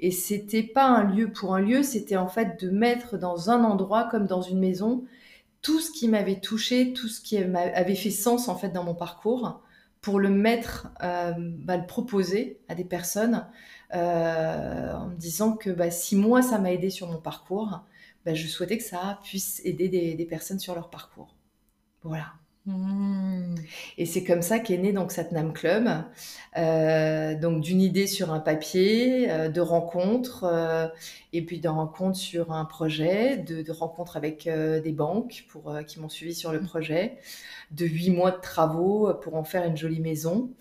Et 0.00 0.10
c'était 0.10 0.62
pas 0.62 0.86
un 0.86 1.04
lieu 1.04 1.30
pour 1.30 1.54
un 1.54 1.60
lieu, 1.60 1.82
c'était 1.82 2.16
en 2.16 2.26
fait 2.26 2.60
de 2.60 2.70
mettre 2.70 3.18
dans 3.18 3.50
un 3.50 3.62
endroit 3.62 4.08
comme 4.10 4.26
dans 4.26 4.42
une 4.42 4.58
maison 4.58 5.04
tout 5.62 5.78
ce 5.78 5.92
qui 5.92 6.08
m'avait 6.08 6.40
touché, 6.40 6.92
tout 6.92 7.06
ce 7.06 7.20
qui 7.20 7.38
avait 7.38 7.94
fait 7.94 8.10
sens 8.10 8.48
en 8.48 8.56
fait 8.56 8.70
dans 8.70 8.82
mon 8.82 8.94
parcours, 8.94 9.62
pour 10.00 10.18
le 10.18 10.28
mettre, 10.28 10.88
euh, 11.04 11.32
bah, 11.38 11.76
le 11.76 11.86
proposer 11.86 12.58
à 12.68 12.74
des 12.74 12.84
personnes 12.84 13.46
euh, 13.94 14.92
en 14.92 15.06
me 15.06 15.14
disant 15.14 15.56
que 15.56 15.70
bah, 15.70 15.92
si 15.92 16.16
moi 16.16 16.42
ça 16.42 16.58
m'a 16.58 16.72
aidé 16.72 16.90
sur 16.90 17.08
mon 17.08 17.20
parcours, 17.20 17.84
bah, 18.24 18.34
je 18.34 18.46
souhaitais 18.46 18.78
que 18.78 18.84
ça 18.84 19.18
puisse 19.22 19.60
aider 19.64 19.88
des, 19.88 20.24
personnes 20.26 20.60
sur 20.60 20.74
leur 20.74 20.90
parcours. 20.90 21.34
Voilà. 22.02 22.32
Mmh. 22.64 23.56
Et 23.98 24.06
c'est 24.06 24.22
comme 24.22 24.42
ça 24.42 24.60
qu'est 24.60 24.78
né 24.78 24.92
donc 24.92 25.10
Satnam 25.10 25.52
Club, 25.52 25.88
euh, 26.56 27.34
donc 27.34 27.60
d'une 27.60 27.80
idée 27.80 28.06
sur 28.06 28.32
un 28.32 28.38
papier, 28.38 29.28
euh, 29.32 29.48
de 29.48 29.60
rencontres, 29.60 30.44
euh, 30.44 30.86
et 31.32 31.44
puis 31.44 31.58
de 31.58 31.68
rencontres 31.68 32.18
sur 32.18 32.52
un 32.52 32.64
projet, 32.64 33.36
de, 33.38 33.72
rencontres 33.72 34.16
avec 34.16 34.48
des 34.48 34.92
banques 34.92 35.44
pour 35.48 35.76
qui 35.88 35.98
m'ont 35.98 36.08
suivi 36.08 36.34
sur 36.36 36.52
le 36.52 36.60
mmh. 36.60 36.66
projet, 36.66 37.18
de 37.72 37.84
huit 37.84 38.10
mois 38.10 38.30
de 38.30 38.40
travaux 38.40 39.12
pour 39.14 39.34
en 39.34 39.42
faire 39.42 39.64
une 39.64 39.76
jolie 39.76 40.00
maison, 40.00 40.52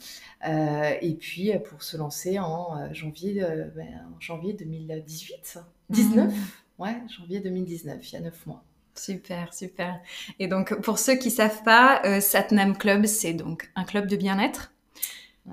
et 0.43 1.17
puis 1.19 1.51
pour 1.65 1.83
se 1.83 1.97
lancer 1.97 2.39
en 2.39 2.91
janvier, 2.93 3.45
ben, 3.75 4.09
en 4.15 4.19
janvier 4.19 4.53
2018, 4.53 5.59
19. 5.89 6.33
Ouais, 6.81 6.97
janvier 7.15 7.41
2019, 7.41 8.09
il 8.09 8.13
y 8.13 8.17
a 8.17 8.21
neuf 8.21 8.43
mois. 8.47 8.63
Super, 8.95 9.53
super. 9.53 10.01
Et 10.39 10.47
donc, 10.47 10.73
pour 10.81 10.97
ceux 10.97 11.13
qui 11.13 11.29
savent 11.29 11.61
pas, 11.61 12.01
euh, 12.05 12.19
Satnam 12.19 12.75
Club, 12.75 13.05
c'est 13.05 13.33
donc 13.33 13.69
un 13.75 13.83
club 13.83 14.07
de 14.07 14.15
bien-être 14.15 14.73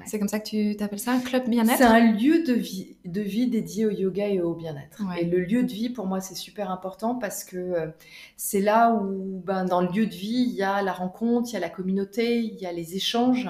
C'est 0.04 0.18
comme 0.18 0.28
ça 0.28 0.38
que 0.38 0.49
tu 0.49 0.76
t'appelles 0.76 0.99
ça, 0.99 1.12
un 1.12 1.21
club 1.21 1.49
bien-être? 1.49 1.78
C'est 1.78 1.85
un 1.85 2.12
lieu 2.12 2.42
de 2.45 2.52
vie, 2.52 2.97
de 3.07 3.23
vie 3.23 3.49
dédié 3.49 3.87
au 3.87 3.90
yoga 3.90 4.28
et 4.28 4.40
au 4.40 4.54
bien-être. 4.54 5.02
Et 5.18 5.25
le 5.25 5.38
lieu 5.38 5.62
de 5.62 5.73
vie, 5.73 5.88
pour 5.88 6.07
moi, 6.07 6.21
c'est 6.21 6.35
super 6.35 6.71
important 6.71 7.14
parce 7.14 7.42
que 7.42 7.57
euh, 7.57 7.87
c'est 8.37 8.61
là 8.61 8.92
où, 8.92 9.42
ben, 9.45 9.64
dans 9.64 9.80
le 9.80 9.88
lieu 9.88 10.07
de 10.07 10.14
vie, 10.14 10.45
il 10.47 10.54
y 10.54 10.62
a 10.62 10.83
la 10.83 10.92
rencontre, 10.92 11.49
il 11.50 11.54
y 11.54 11.57
a 11.57 11.61
la 11.61 11.71
communauté, 11.71 12.38
il 12.38 12.57
y 12.57 12.66
a 12.66 12.73
les 12.73 12.97
échanges. 12.97 13.49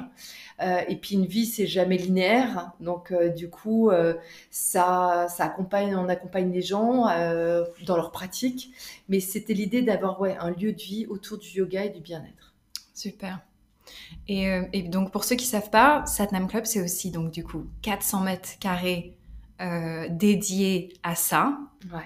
Euh, 0.60 0.80
et 0.88 0.96
puis 0.96 1.16
une 1.16 1.26
vie, 1.26 1.44
c'est 1.44 1.66
jamais 1.66 1.96
linéaire. 1.96 2.72
Donc, 2.80 3.10
euh, 3.10 3.28
du 3.28 3.50
coup, 3.50 3.90
ça, 4.50 5.26
ça 5.28 5.44
accompagne, 5.44 5.96
on 5.96 6.08
accompagne 6.08 6.52
les 6.52 6.62
gens 6.62 7.06
dans 7.84 7.96
leur 7.96 8.12
pratique. 8.12 8.72
Mais 9.08 9.18
c'était 9.18 9.54
l'idée 9.54 9.82
d'avoir 9.82 10.20
ouais, 10.20 10.36
un 10.38 10.50
lieu 10.50 10.72
de 10.72 10.80
vie 10.80 11.06
autour 11.06 11.38
du 11.38 11.48
yoga 11.48 11.84
et 11.84 11.90
du 11.90 12.00
bien-être. 12.00 12.54
Super. 12.94 13.40
Euh, 14.30 14.62
et, 14.72 14.82
donc, 14.82 15.10
pour 15.10 15.24
ceux 15.24 15.36
qui 15.36 15.46
ne 15.46 15.50
savent 15.50 15.70
pas, 15.70 16.04
Satnam 16.06 16.48
Club, 16.48 16.66
c'est 16.66 16.82
aussi 16.82 17.10
donc 17.10 17.30
du 17.30 17.44
coup 17.44 17.66
400 17.82 18.20
mètres 18.20 18.50
carrés 18.60 19.14
euh, 19.60 20.06
dédiés 20.10 20.92
à 21.02 21.14
ça. 21.14 21.58
Ouais. 21.92 22.00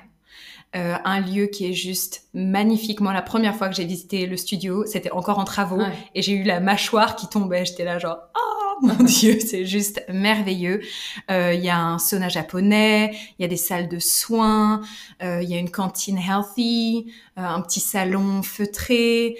Euh, 0.74 0.96
un 1.04 1.20
lieu 1.20 1.46
qui 1.46 1.66
est 1.66 1.74
juste 1.74 2.28
magnifiquement. 2.32 3.12
La 3.12 3.20
première 3.20 3.54
fois 3.54 3.68
que 3.68 3.74
j'ai 3.74 3.84
visité 3.84 4.26
le 4.26 4.38
studio, 4.38 4.86
c'était 4.86 5.10
encore 5.10 5.38
en 5.38 5.44
travaux 5.44 5.82
et 6.14 6.22
j'ai 6.22 6.32
eu 6.32 6.44
la 6.44 6.60
mâchoire 6.60 7.14
qui 7.14 7.28
tombait. 7.28 7.66
J'étais 7.66 7.84
là 7.84 7.98
genre 7.98 8.16
oh 8.34 8.51
mon 8.98 9.04
dieu, 9.04 9.38
c'est 9.40 9.64
juste 9.64 10.04
merveilleux. 10.08 10.80
Il 11.28 11.60
y 11.60 11.70
a 11.70 11.78
un 11.78 11.98
sauna 11.98 12.28
japonais, 12.28 13.16
il 13.38 13.42
y 13.42 13.44
a 13.44 13.48
des 13.48 13.56
salles 13.56 13.88
de 13.88 13.98
soins, 13.98 14.82
il 15.20 15.44
y 15.44 15.54
a 15.54 15.58
une 15.58 15.70
cantine 15.70 16.18
healthy, 16.18 17.12
un 17.36 17.60
petit 17.60 17.80
salon 17.80 18.42
feutré. 18.42 19.36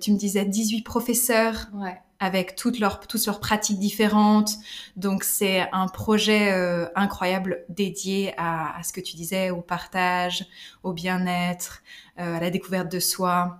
tu 0.00 0.12
me 0.12 0.16
disais 0.16 0.44
18 0.44 0.82
professeurs. 0.82 1.66
Ouais 1.74 1.98
avec 2.24 2.56
toutes 2.56 2.78
leurs, 2.78 3.00
toutes 3.00 3.26
leurs 3.26 3.40
pratiques 3.40 3.78
différentes. 3.78 4.54
Donc 4.96 5.24
c'est 5.24 5.68
un 5.72 5.88
projet 5.88 6.52
euh, 6.52 6.86
incroyable 6.94 7.64
dédié 7.68 8.32
à, 8.38 8.80
ce 8.82 8.92
que 8.92 9.00
tu 9.00 9.16
disais, 9.16 9.50
au 9.50 9.60
partage, 9.60 10.46
au 10.82 10.92
bien-être, 10.92 11.82
euh, 12.18 12.36
à 12.36 12.40
la 12.40 12.50
découverte 12.50 12.90
de 12.90 12.98
soi. 12.98 13.58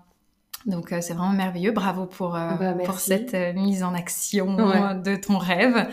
Donc 0.66 0.92
euh, 0.92 1.00
c'est 1.00 1.14
vraiment 1.14 1.33
merveilleux. 1.33 1.73
Bravo 1.73 2.06
pour, 2.06 2.30
bah, 2.33 2.75
pour 2.85 2.99
cette 2.99 3.35
mise 3.54 3.83
en 3.83 3.94
action 3.94 4.54
de 4.94 5.16
ton 5.16 5.38
rêve. 5.38 5.88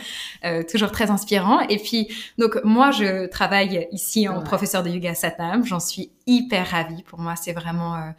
toujours 0.70 0.92
très 0.92 1.12
inspirant. 1.12 1.62
Et 1.62 1.78
puis, 1.78 2.08
donc 2.38 2.60
moi, 2.64 2.92
je 2.92 3.28
travaille 3.28 3.88
ici 3.92 4.28
en 4.28 4.42
professeur 4.42 4.84
de 4.84 4.90
yoga 4.90 5.14
Satnam. 5.14 5.66
J'en 5.66 5.80
suis 5.80 6.12
hyper 6.26 6.68
ravie. 6.68 7.04
Pour 7.04 7.20
moi, 7.20 7.36
c'est 7.36 7.54
vraiment 7.54 8.14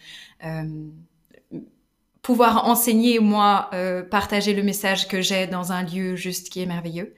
pouvoir 2.23 2.68
enseigner, 2.68 3.18
moi, 3.18 3.68
euh, 3.75 4.02
partager 4.02 4.54
le 4.54 4.62
message 4.62 5.09
que 5.09 5.21
j'ai 5.21 5.49
dans 5.49 5.73
un 5.73 5.82
lieu 5.82 6.16
juste 6.16 6.49
qui 6.49 6.62
est 6.62 6.66
merveilleux. 6.66 7.14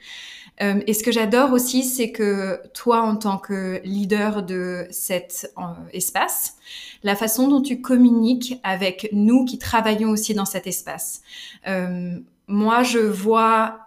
Euh, 0.62 0.80
et 0.87 0.94
ce 0.94 1.02
que 1.02 1.11
j'adore 1.11 1.52
aussi, 1.52 1.82
c'est 1.82 2.12
que 2.12 2.61
toi, 2.75 3.02
en 3.02 3.16
tant 3.16 3.38
que 3.38 3.80
leader 3.84 4.42
de 4.42 4.87
cet 4.90 5.50
euh, 5.58 5.62
espace, 5.92 6.56
la 7.02 7.16
façon 7.16 7.49
dont 7.49 7.61
tu 7.61 7.80
communiques 7.80 8.61
avec 8.62 9.08
nous 9.12 9.44
qui 9.44 9.58
travaillons 9.58 10.11
aussi 10.11 10.34
dans 10.34 10.44
cet 10.44 10.66
espace. 10.66 11.23
moi, 12.46 12.82
je 12.82 12.99
vois 12.99 13.80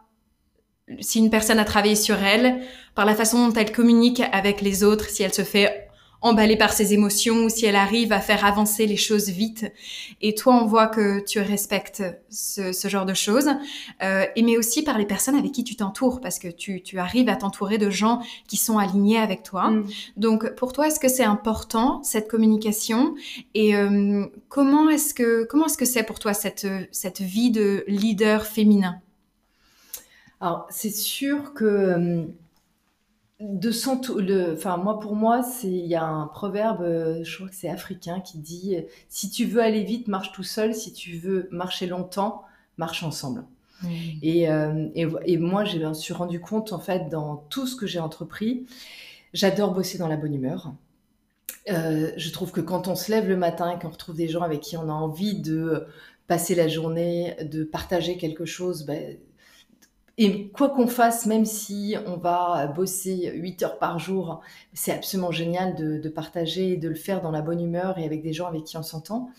si 0.99 1.19
une 1.19 1.29
personne 1.29 1.59
a 1.59 1.65
travaillé 1.65 1.95
sur 1.95 2.17
elle, 2.23 2.61
par 2.95 3.05
la 3.05 3.15
façon 3.15 3.47
dont 3.47 3.53
elle 3.53 3.71
communique 3.71 4.21
avec 4.31 4.61
les 4.61 4.83
autres, 4.83 5.09
si 5.09 5.23
elle 5.23 5.33
se 5.33 5.43
fait 5.43 5.86
emballée 6.21 6.57
par 6.57 6.73
ses 6.73 6.93
émotions 6.93 7.45
ou 7.45 7.49
si 7.49 7.65
elle 7.65 7.75
arrive 7.75 8.11
à 8.11 8.19
faire 8.19 8.45
avancer 8.45 8.85
les 8.85 8.97
choses 8.97 9.29
vite. 9.29 9.71
Et 10.21 10.33
toi, 10.33 10.55
on 10.61 10.65
voit 10.65 10.87
que 10.87 11.23
tu 11.23 11.39
respectes 11.39 12.03
ce, 12.29 12.71
genre 12.87 13.05
de 13.05 13.13
choses. 13.13 13.49
Euh, 14.01 14.25
et 14.35 14.41
mais 14.41 14.57
aussi 14.57 14.83
par 14.83 14.97
les 14.97 15.05
personnes 15.05 15.35
avec 15.35 15.51
qui 15.51 15.63
tu 15.63 15.75
t'entoures, 15.75 16.21
parce 16.21 16.39
que 16.39 16.47
tu, 16.47 16.81
arrives 16.97 17.29
à 17.29 17.35
t'entourer 17.35 17.77
de 17.77 17.89
gens 17.89 18.21
qui 18.47 18.57
sont 18.57 18.77
alignés 18.77 19.19
avec 19.19 19.43
toi. 19.43 19.69
Mm. 19.69 19.87
Donc, 20.17 20.55
pour 20.55 20.73
toi, 20.73 20.87
est-ce 20.87 20.99
que 20.99 21.09
c'est 21.09 21.23
important 21.23 22.01
cette 22.03 22.27
communication? 22.27 23.15
Et 23.53 23.75
euh, 23.75 24.25
comment 24.49 24.89
est-ce 24.89 25.13
que 25.13 25.43
comment 25.43 25.65
est-ce 25.65 25.77
que 25.77 25.85
c'est 25.85 26.03
pour 26.03 26.19
toi 26.19 26.33
cette 26.33 26.67
cette 26.91 27.21
vie 27.21 27.51
de 27.51 27.83
leader 27.87 28.45
féminin? 28.45 29.01
Alors, 30.39 30.67
c'est 30.69 30.91
sûr 30.91 31.53
que 31.53 31.65
euh, 31.65 32.25
de 33.39 33.69
le, 34.19 34.53
enfin 34.53 34.77
moi 34.77 34.99
pour 34.99 35.15
moi 35.15 35.43
c'est 35.43 35.67
il 35.67 35.85
y 35.85 35.95
a 35.95 36.03
un 36.03 36.25
proverbe, 36.27 36.81
euh, 36.81 37.23
je 37.23 37.35
crois 37.35 37.49
que 37.49 37.55
c'est 37.55 37.69
africain 37.69 38.19
qui 38.19 38.39
dit 38.39 38.77
si 39.09 39.29
tu 39.29 39.45
veux 39.45 39.61
aller 39.61 39.83
vite 39.83 40.07
marche 40.07 40.31
tout 40.31 40.43
seul, 40.43 40.73
si 40.73 40.91
tu 40.91 41.17
veux 41.17 41.47
marcher 41.51 41.85
longtemps 41.85 42.43
marche 42.77 43.03
ensemble. 43.03 43.43
Et, 44.23 44.49
euh, 44.49 44.87
et, 44.95 45.05
et, 45.25 45.37
moi 45.37 45.63
je 45.63 45.77
me 45.77 45.93
suis 45.93 46.13
rendu 46.13 46.39
compte 46.39 46.73
en 46.73 46.79
fait 46.79 47.09
dans 47.09 47.45
tout 47.49 47.67
ce 47.67 47.75
que 47.75 47.85
j'ai 47.85 47.99
entrepris, 47.99 48.65
j'adore 49.33 49.71
bosser 49.71 49.99
dans 49.99 50.07
la 50.07 50.17
bonne 50.17 50.33
humeur. 50.33 50.73
Euh, 51.69 52.11
je 52.17 52.31
trouve 52.31 52.51
que 52.51 52.61
quand 52.61 52.87
on 52.87 52.95
se 52.95 53.11
lève 53.11 53.27
le 53.27 53.37
matin 53.37 53.69
et 53.69 53.79
qu'on 53.79 53.89
retrouve 53.89 54.15
des 54.15 54.27
gens 54.27 54.41
avec 54.41 54.61
qui 54.61 54.77
on 54.77 54.89
a 54.89 54.93
envie 54.93 55.35
de 55.35 55.85
passer 56.27 56.55
la 56.55 56.67
journée, 56.67 57.35
de 57.43 57.63
partager 57.63 58.17
quelque 58.17 58.45
chose, 58.45 58.85
ben, 58.85 59.17
et 60.19 60.47
quoi 60.49 60.69
qu'on 60.69 60.87
fasse, 60.87 61.27
même 61.27 61.45
si 61.45 61.95
on 62.07 62.17
va 62.17 62.65
bosser 62.67 63.31
8 63.35 63.61
heures 63.63 63.77
par 63.77 63.99
jour, 63.99 64.41
c'est 64.73 64.91
absolument 64.91 65.31
génial 65.31 65.75
de, 65.75 66.09
partager 66.09 66.73
et 66.73 66.77
de 66.77 66.89
le 66.89 66.95
faire 66.95 67.21
dans 67.21 67.29
la 67.29 67.41
bonne 67.41 67.61
humeur 67.61 67.99
et 67.99 68.05
avec 68.05 68.23
des 68.23 68.33
gens 68.33 68.47
avec 68.47 68.63
qui 68.63 68.77
on 68.77 68.83
s'entend. 68.83 69.29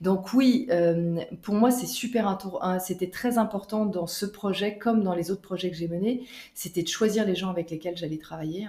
Donc 0.00 0.32
oui, 0.34 0.68
euh, 0.70 1.20
pour 1.42 1.54
moi, 1.54 1.72
c'est 1.72 1.86
super 1.86 2.38
c'était 2.80 3.10
très 3.10 3.38
important 3.38 3.84
dans 3.86 4.06
ce 4.06 4.26
projet, 4.26 4.78
comme 4.78 5.02
dans 5.02 5.14
les 5.14 5.30
autres 5.32 5.42
projets 5.42 5.70
que 5.70 5.76
j'ai 5.76 5.88
menés, 5.88 6.22
c'était 6.54 6.82
de 6.82 6.88
choisir 6.88 7.24
les 7.26 7.34
gens 7.34 7.50
avec 7.50 7.70
lesquels 7.70 7.96
j'allais 7.96 8.18
travailler 8.18 8.68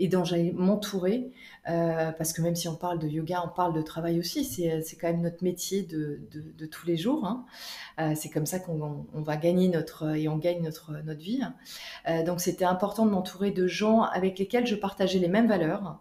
et 0.00 0.08
dont 0.08 0.24
j'allais 0.24 0.52
m'entourer. 0.52 1.30
Euh, 1.68 2.10
parce 2.12 2.32
que 2.32 2.40
même 2.40 2.56
si 2.56 2.66
on 2.68 2.74
parle 2.74 2.98
de 2.98 3.06
yoga, 3.06 3.42
on 3.44 3.54
parle 3.54 3.74
de 3.74 3.82
travail 3.82 4.18
aussi. 4.18 4.44
C'est, 4.44 4.72
euh, 4.72 4.80
quand 4.98 5.08
même 5.08 5.20
notre 5.20 5.44
métier 5.44 5.82
de, 5.82 6.20
tous 6.66 6.86
les 6.86 6.96
jours. 6.96 7.24
Hein. 7.26 7.44
Euh, 8.00 8.14
c'est 8.16 8.30
comme 8.30 8.46
ça 8.46 8.58
qu'on 8.58 9.06
va 9.12 9.36
gagner 9.36 9.68
notre 9.68 10.16
et 10.16 10.26
on 10.26 10.38
gagne 10.38 10.62
notre 10.62 10.92
notre 11.04 11.20
vie. 11.20 11.42
donc 12.24 12.40
c'était 12.40 12.64
important 12.64 13.04
de 13.04 13.10
m'entourer 13.10 13.50
de 13.50 13.66
gens 13.66 14.02
avec 14.02 14.38
lesquels 14.38 14.66
je 14.66 14.74
partageais 14.74 15.18
les 15.18 15.28
mêmes 15.28 15.48
valeurs. 15.48 16.00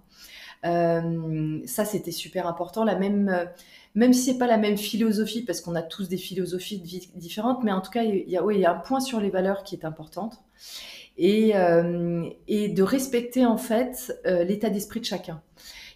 ça 0.64 1.86
c'était 1.86 2.12
super 2.12 2.48
important. 2.48 2.84
La 2.86 2.96
même 2.96 3.50
même 3.96 4.14
si 4.14 4.32
c'est 4.32 4.38
pas 4.38 4.48
la 4.48 4.58
même 4.58 4.78
philosophie, 4.78 5.44
parce 5.44 5.62
qu'on 5.62 5.76
a 5.76 5.82
tous 5.82 6.08
des 6.08 6.18
philosophies 6.18 6.80
de 6.80 6.86
vie 6.86 7.10
différentes, 7.16 7.64
mais 7.64 7.72
en 7.72 7.82
tout 7.82 7.90
cas, 7.90 8.04
il 8.04 8.30
y 8.30 8.38
a, 8.38 8.44
oui, 8.44 8.56
il 8.56 8.62
y 8.62 8.66
a 8.66 8.72
un 8.72 8.80
point 8.80 9.00
sur 9.00 9.20
les 9.20 9.32
valeurs 9.32 9.64
qui 9.64 9.76
est 9.76 9.84
importante 9.84 10.44
et, 11.20 11.52
euh, 11.56 12.28
et 12.48 12.70
de 12.70 12.82
respecter 12.82 13.46
en 13.46 13.58
fait 13.58 14.18
euh, 14.26 14.44
l'état 14.44 14.70
d'esprit 14.70 15.02
de 15.02 15.06
chacun. 15.06 15.42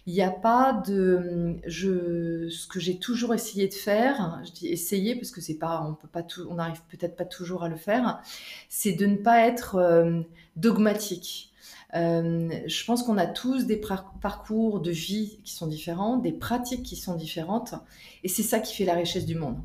Il 0.06 0.12
n'y 0.12 0.20
a 0.20 0.30
pas 0.30 0.82
de, 0.86 1.56
ce 1.66 2.66
que 2.66 2.78
j'ai 2.78 2.98
toujours 2.98 3.32
essayé 3.32 3.66
de 3.66 3.72
faire, 3.72 4.42
je 4.44 4.52
dis 4.52 4.68
essayer 4.68 5.16
parce 5.16 5.30
que 5.30 5.40
c'est 5.40 5.54
pas, 5.54 5.82
on 5.88 5.94
peut 5.94 6.08
pas 6.08 6.22
on 6.50 6.56
n'arrive 6.56 6.82
peut-être 6.90 7.16
pas 7.16 7.24
toujours 7.24 7.64
à 7.64 7.70
le 7.70 7.76
faire, 7.76 8.20
c'est 8.68 8.92
de 8.92 9.06
ne 9.06 9.16
pas 9.16 9.46
être 9.46 9.76
euh, 9.76 10.20
dogmatique. 10.56 11.50
Je 11.94 12.84
pense 12.86 13.04
qu'on 13.04 13.16
a 13.16 13.26
tous 13.26 13.66
des 13.66 13.80
parcours 14.20 14.80
de 14.80 14.90
vie 14.90 15.38
qui 15.44 15.54
sont 15.54 15.68
différents, 15.68 16.16
des 16.16 16.32
pratiques 16.32 16.82
qui 16.82 16.96
sont 16.96 17.14
différentes, 17.14 17.74
et 18.24 18.28
c'est 18.28 18.42
ça 18.42 18.58
qui 18.58 18.74
fait 18.74 18.84
la 18.84 18.94
richesse 18.94 19.24
du 19.24 19.36
monde. 19.36 19.56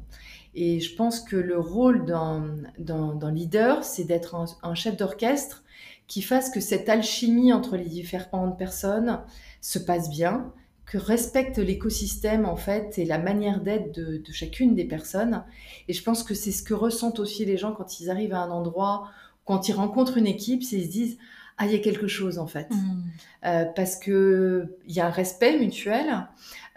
Et 0.61 0.81
je 0.81 0.93
pense 0.93 1.21
que 1.21 1.37
le 1.37 1.57
rôle 1.57 2.03
d'un 2.03 3.31
leader, 3.31 3.85
c'est 3.85 4.03
d'être 4.03 4.35
un, 4.61 4.75
chef 4.75 4.97
d'orchestre 4.97 5.63
qui 6.07 6.21
fasse 6.21 6.49
que 6.49 6.59
cette 6.59 6.89
alchimie 6.89 7.53
entre 7.53 7.77
les 7.77 7.85
différentes 7.85 8.57
personnes 8.57 9.21
se 9.61 9.79
passe 9.79 10.09
bien, 10.09 10.51
que 10.85 10.97
respecte 10.97 11.59
l'écosystème 11.59 12.45
en 12.45 12.57
fait 12.57 12.99
et 12.99 13.05
la 13.05 13.19
manière 13.19 13.61
d'être 13.61 13.93
de, 13.93 14.21
chacune 14.33 14.75
des 14.75 14.83
personnes. 14.83 15.45
Et 15.87 15.93
je 15.93 16.03
pense 16.03 16.23
que 16.23 16.33
c'est 16.33 16.51
ce 16.51 16.61
que 16.61 16.73
ressentent 16.73 17.19
aussi 17.19 17.45
les 17.45 17.55
gens 17.55 17.71
quand 17.71 18.01
ils 18.01 18.09
arrivent 18.09 18.33
à 18.33 18.41
un 18.41 18.51
endroit, 18.51 19.09
quand 19.45 19.69
ils 19.69 19.73
rencontrent 19.73 20.17
une 20.17 20.27
équipe, 20.27 20.61
c'est 20.63 20.75
ils 20.75 20.87
se 20.87 20.91
disent 20.91 21.17
ah 21.57 21.67
il 21.67 21.71
y 21.71 21.75
a 21.75 21.79
quelque 21.79 22.07
chose 22.07 22.37
en 22.37 22.47
fait, 22.47 22.69
mmh. 22.69 23.03
euh, 23.45 23.65
parce 23.75 23.95
que 23.95 24.77
il 24.87 24.93
y 24.93 24.99
a 24.99 25.07
un 25.07 25.11
respect 25.11 25.57
mutuel. 25.57 26.27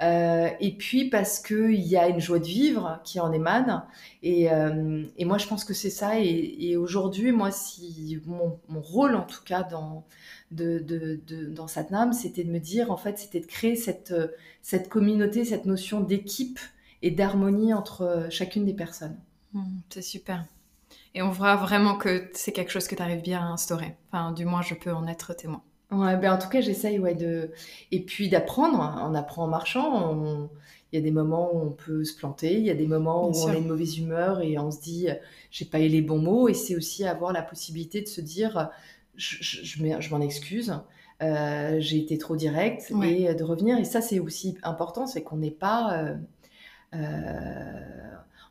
Euh, 0.03 0.49
et 0.61 0.77
puis 0.77 1.09
parce 1.09 1.39
qu'il 1.39 1.81
y 1.81 1.97
a 1.97 2.09
une 2.09 2.21
joie 2.21 2.39
de 2.39 2.45
vivre 2.45 3.01
qui 3.05 3.21
en 3.21 3.33
émane. 3.33 3.85
Et, 4.23 4.51
euh, 4.51 5.05
moi, 5.21 5.39
je 5.39 5.47
pense 5.47 5.65
que 5.65 5.75
c'est 5.75 5.91
ça. 5.91 6.19
Et, 6.19 6.77
aujourd'hui, 6.77 7.33
moi, 7.33 7.51
si 7.51 8.21
mon, 8.27 8.59
rôle, 8.81 9.15
en 9.15 9.25
tout 9.25 9.43
cas, 9.45 9.63
dans, 9.63 10.05
de, 10.51 11.21
Satnam, 11.67 12.13
c'était 12.13 12.45
de 12.45 12.51
me 12.51 12.59
dire, 12.59 12.91
en 12.91 12.97
fait, 12.97 13.19
c'était 13.19 13.41
de 13.41 13.47
créer 13.47 13.77
cette, 13.77 14.15
cette 14.61 14.89
communauté, 14.89 15.45
cette 15.45 15.67
notion 15.67 16.01
d'équipe 16.01 16.59
et 17.03 17.11
d'harmonie 17.11 17.75
entre 17.75 18.27
chacune 18.31 18.65
des 18.65 18.75
personnes. 18.75 19.19
Mmh, 19.53 19.63
c'est 19.91 20.03
super. 20.03 20.45
Et 21.15 21.23
on 21.23 21.31
voit 21.31 21.57
vraiment 21.57 21.97
que 21.97 22.31
c'est 22.33 22.53
quelque 22.53 22.71
chose 22.71 22.89
que 22.89 22.95
tu 22.95 23.03
arrives 23.03 23.23
bien 23.23 23.41
à 23.41 23.45
instaurer. 23.45 23.97
Enfin, 24.11 24.33
du 24.33 24.45
moins, 24.45 24.63
je 24.63 24.75
peux 24.75 24.93
en 24.93 25.07
être 25.07 25.35
témoin. 25.35 25.63
Ouais, 25.93 26.17
ben 26.17 26.33
en 26.33 26.39
tout 26.39 26.49
cas, 26.49 26.61
j'essaye 26.61 26.99
ouais, 26.99 27.15
de. 27.15 27.51
Et 27.91 28.01
puis 28.01 28.29
d'apprendre. 28.29 29.01
On 29.03 29.15
apprend 29.15 29.45
en 29.45 29.49
marchant. 29.49 30.49
Il 30.93 30.97
y 30.97 30.99
a 30.99 31.03
des 31.03 31.11
moments 31.11 31.55
où 31.55 31.61
on 31.61 31.71
peut 31.71 32.05
se 32.05 32.15
planter, 32.15 32.59
il 32.59 32.65
y 32.65 32.71
a 32.71 32.75
des 32.75 32.87
moments 32.87 33.29
où 33.29 33.33
on 33.35 33.49
a 33.49 33.57
une 33.57 33.67
mauvaise 33.67 33.97
humeur 33.99 34.43
et 34.43 34.59
on 34.59 34.71
se 34.71 34.81
dit, 34.81 35.09
j'ai 35.51 35.65
pas 35.65 35.81
eu 35.81 35.89
les 35.89 36.03
bons 36.03 36.19
mots. 36.19 36.49
Et 36.49 36.55
c'est 36.55 36.77
aussi 36.77 37.07
avoir 37.07 37.33
la 37.33 37.41
possibilité 37.43 38.03
de 38.03 38.09
se 38.09 38.21
dire, 38.21 38.71
je, 39.17 39.37
je, 39.41 40.11
m'en 40.11 40.21
excuse. 40.21 40.75
Euh, 41.23 41.77
j'ai 41.79 41.99
été 41.99 42.19
trop 42.19 42.37
direct 42.37 42.93
et 43.05 43.35
de 43.35 43.45
revenir. 43.45 43.79
Et 43.79 43.85
ça, 43.85 44.01
c'est 44.01 44.19
aussi 44.19 44.59
important, 44.63 45.07
c'est 45.07 45.23
qu'on 45.23 45.37
n'est 45.37 45.51
pas. 45.51 45.95
Euh, 45.95 46.17
euh, 46.95 47.81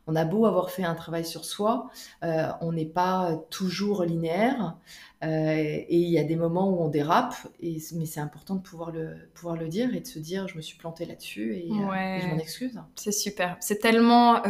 on 0.06 0.16
a 0.16 0.24
beau 0.24 0.46
avoir 0.46 0.70
fait 0.70 0.82
un 0.82 0.96
travail 0.96 1.24
sur 1.24 1.44
soi, 1.44 1.88
on 2.22 2.72
n'est 2.72 2.86
pas 2.86 3.36
toujours 3.50 4.02
linéaire. 4.02 4.76
Et 5.22 5.96
il 5.96 6.08
y 6.08 6.18
a 6.18 6.24
des 6.24 6.36
moments 6.36 6.68
où 6.70 6.82
on 6.82 6.88
dérape, 6.88 7.34
et, 7.60 7.78
mais 7.94 8.06
c'est 8.06 8.20
important 8.20 8.56
de 8.56 8.60
pouvoir 8.60 8.90
le, 8.90 9.14
pouvoir 9.34 9.56
le 9.56 9.68
dire 9.68 9.94
et 9.94 10.00
de 10.00 10.06
se 10.06 10.18
dire 10.18 10.48
je 10.48 10.56
me 10.56 10.62
suis 10.62 10.76
plantée 10.76 11.04
là-dessus 11.04 11.54
et, 11.54 11.68
je 11.68 12.26
m'en 12.26 12.38
excuse. 12.38 12.80
C'est 12.96 13.12
super. 13.12 13.56
C'est 13.60 13.78
tellement 13.78 14.42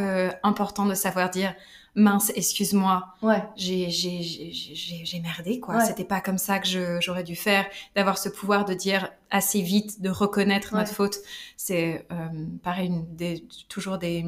important 0.42 0.86
de 0.86 0.94
savoir 0.94 1.30
dire 1.30 1.54
mince, 1.94 2.32
excuse-moi, 2.34 3.06
ouais. 3.22 3.42
j'ai 3.56 5.20
merdé, 5.22 5.60
quoi. 5.60 5.80
C'était 5.80 6.04
pas 6.04 6.20
comme 6.20 6.38
ça 6.38 6.58
que 6.58 7.00
j'aurais 7.00 7.24
dû 7.24 7.36
faire. 7.36 7.66
D'avoir 7.94 8.18
ce 8.18 8.28
pouvoir 8.28 8.64
de 8.64 8.74
dire 8.74 9.10
assez 9.30 9.60
vite, 9.60 10.00
de 10.00 10.10
reconnaître 10.10 10.74
notre 10.74 10.92
faute, 10.92 11.18
c'est 11.56 12.06
euh, 12.10 12.28
pareil, 12.62 12.92
des, 13.10 13.44
toujours 13.68 13.98
des. 13.98 14.24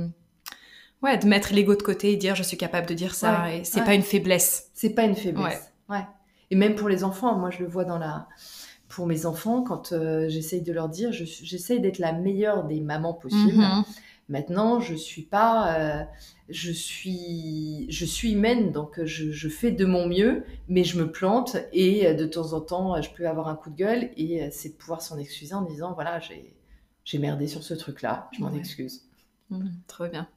Ouais, 1.02 1.18
de 1.18 1.26
mettre 1.26 1.52
l'ego 1.52 1.74
de 1.74 1.82
côté 1.82 2.12
et 2.12 2.16
dire 2.16 2.34
je 2.34 2.42
suis 2.42 2.56
capable 2.56 2.86
de 2.86 2.94
dire 2.94 3.14
ça. 3.14 3.52
Et 3.52 3.64
c'est 3.64 3.84
pas 3.84 3.94
une 3.94 4.02
faiblesse. 4.02 4.70
C'est 4.72 4.90
pas 4.90 5.04
une 5.04 5.16
faiblesse. 5.16 5.70
Ouais. 5.88 6.06
Et 6.50 6.56
même 6.56 6.74
pour 6.74 6.88
les 6.88 7.04
enfants, 7.04 7.36
moi 7.38 7.50
je 7.50 7.60
le 7.60 7.66
vois 7.66 7.84
dans 7.84 7.98
la. 7.98 8.28
Pour 8.88 9.06
mes 9.06 9.26
enfants, 9.26 9.62
quand 9.62 9.92
euh, 9.92 10.28
j'essaye 10.28 10.62
de 10.62 10.72
leur 10.72 10.88
dire, 10.88 11.10
j'essaye 11.10 11.80
d'être 11.80 11.98
la 11.98 12.12
meilleure 12.12 12.64
des 12.64 12.80
mamans 12.80 13.14
possibles. 13.14 13.58
Mm-hmm. 13.58 13.84
Maintenant, 14.28 14.78
je 14.78 14.94
suis 14.94 15.22
pas, 15.22 15.76
euh, 15.78 16.04
je 16.48 16.70
suis, 16.70 17.86
je 17.90 18.04
suis 18.04 18.32
humaine, 18.32 18.72
donc 18.72 19.02
je, 19.02 19.48
fais 19.48 19.72
de 19.72 19.84
mon 19.84 20.06
mieux, 20.06 20.44
mais 20.68 20.84
je 20.84 20.98
me 20.98 21.10
plante 21.10 21.56
et 21.72 22.06
euh, 22.06 22.14
de 22.14 22.24
temps 22.24 22.52
en 22.52 22.60
temps, 22.60 23.02
je 23.02 23.10
peux 23.10 23.26
avoir 23.26 23.48
un 23.48 23.56
coup 23.56 23.70
de 23.70 23.76
gueule 23.76 24.10
et 24.16 24.48
c'est 24.50 24.68
de 24.68 24.74
pouvoir 24.74 25.02
s'en 25.02 25.18
excuser 25.18 25.54
en 25.54 25.62
disant 25.62 25.92
voilà, 25.94 26.20
j'ai 27.04 27.18
merdé 27.18 27.48
sur 27.48 27.64
ce 27.64 27.74
truc-là, 27.74 28.28
je 28.32 28.42
m'en 28.42 28.52
excuse. 28.54 29.02
Mmh, 29.50 29.70
trop 29.88 30.06
bien. 30.06 30.28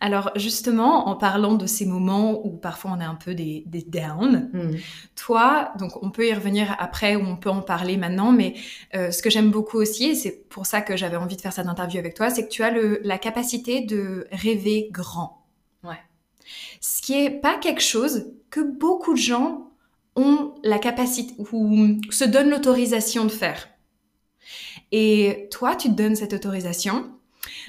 Alors 0.00 0.30
justement, 0.36 1.08
en 1.08 1.16
parlant 1.16 1.54
de 1.54 1.66
ces 1.66 1.84
moments 1.84 2.44
où 2.46 2.56
parfois 2.56 2.92
on 2.96 3.00
est 3.00 3.04
un 3.04 3.14
peu 3.14 3.34
des, 3.34 3.64
des 3.66 3.82
downs, 3.82 4.50
hmm. 4.52 4.76
toi, 5.14 5.72
donc 5.78 6.02
on 6.02 6.10
peut 6.10 6.26
y 6.26 6.32
revenir 6.32 6.74
après 6.78 7.16
ou 7.16 7.24
on 7.26 7.36
peut 7.36 7.50
en 7.50 7.60
parler 7.60 7.96
maintenant, 7.96 8.32
mais 8.32 8.54
euh, 8.94 9.10
ce 9.10 9.22
que 9.22 9.30
j'aime 9.30 9.50
beaucoup 9.50 9.78
aussi, 9.78 10.10
et 10.10 10.14
c'est 10.14 10.48
pour 10.48 10.66
ça 10.66 10.80
que 10.80 10.96
j'avais 10.96 11.16
envie 11.16 11.36
de 11.36 11.40
faire 11.40 11.52
cette 11.52 11.66
interview 11.66 11.98
avec 11.98 12.14
toi, 12.14 12.30
c'est 12.30 12.44
que 12.44 12.50
tu 12.50 12.62
as 12.62 12.70
le, 12.70 13.00
la 13.04 13.18
capacité 13.18 13.82
de 13.82 14.26
rêver 14.32 14.88
grand. 14.90 15.44
Ouais. 15.84 16.00
Ce 16.80 17.02
qui 17.02 17.14
est 17.14 17.30
pas 17.30 17.58
quelque 17.58 17.82
chose 17.82 18.32
que 18.48 18.60
beaucoup 18.60 19.12
de 19.12 19.18
gens 19.18 19.70
ont 20.16 20.54
la 20.64 20.78
capacité 20.78 21.34
ou 21.52 22.00
se 22.10 22.24
donnent 22.24 22.50
l'autorisation 22.50 23.24
de 23.24 23.30
faire. 23.30 23.68
Et 24.92 25.48
toi, 25.52 25.76
tu 25.76 25.88
te 25.88 25.94
donnes 25.94 26.16
cette 26.16 26.32
autorisation 26.32 27.19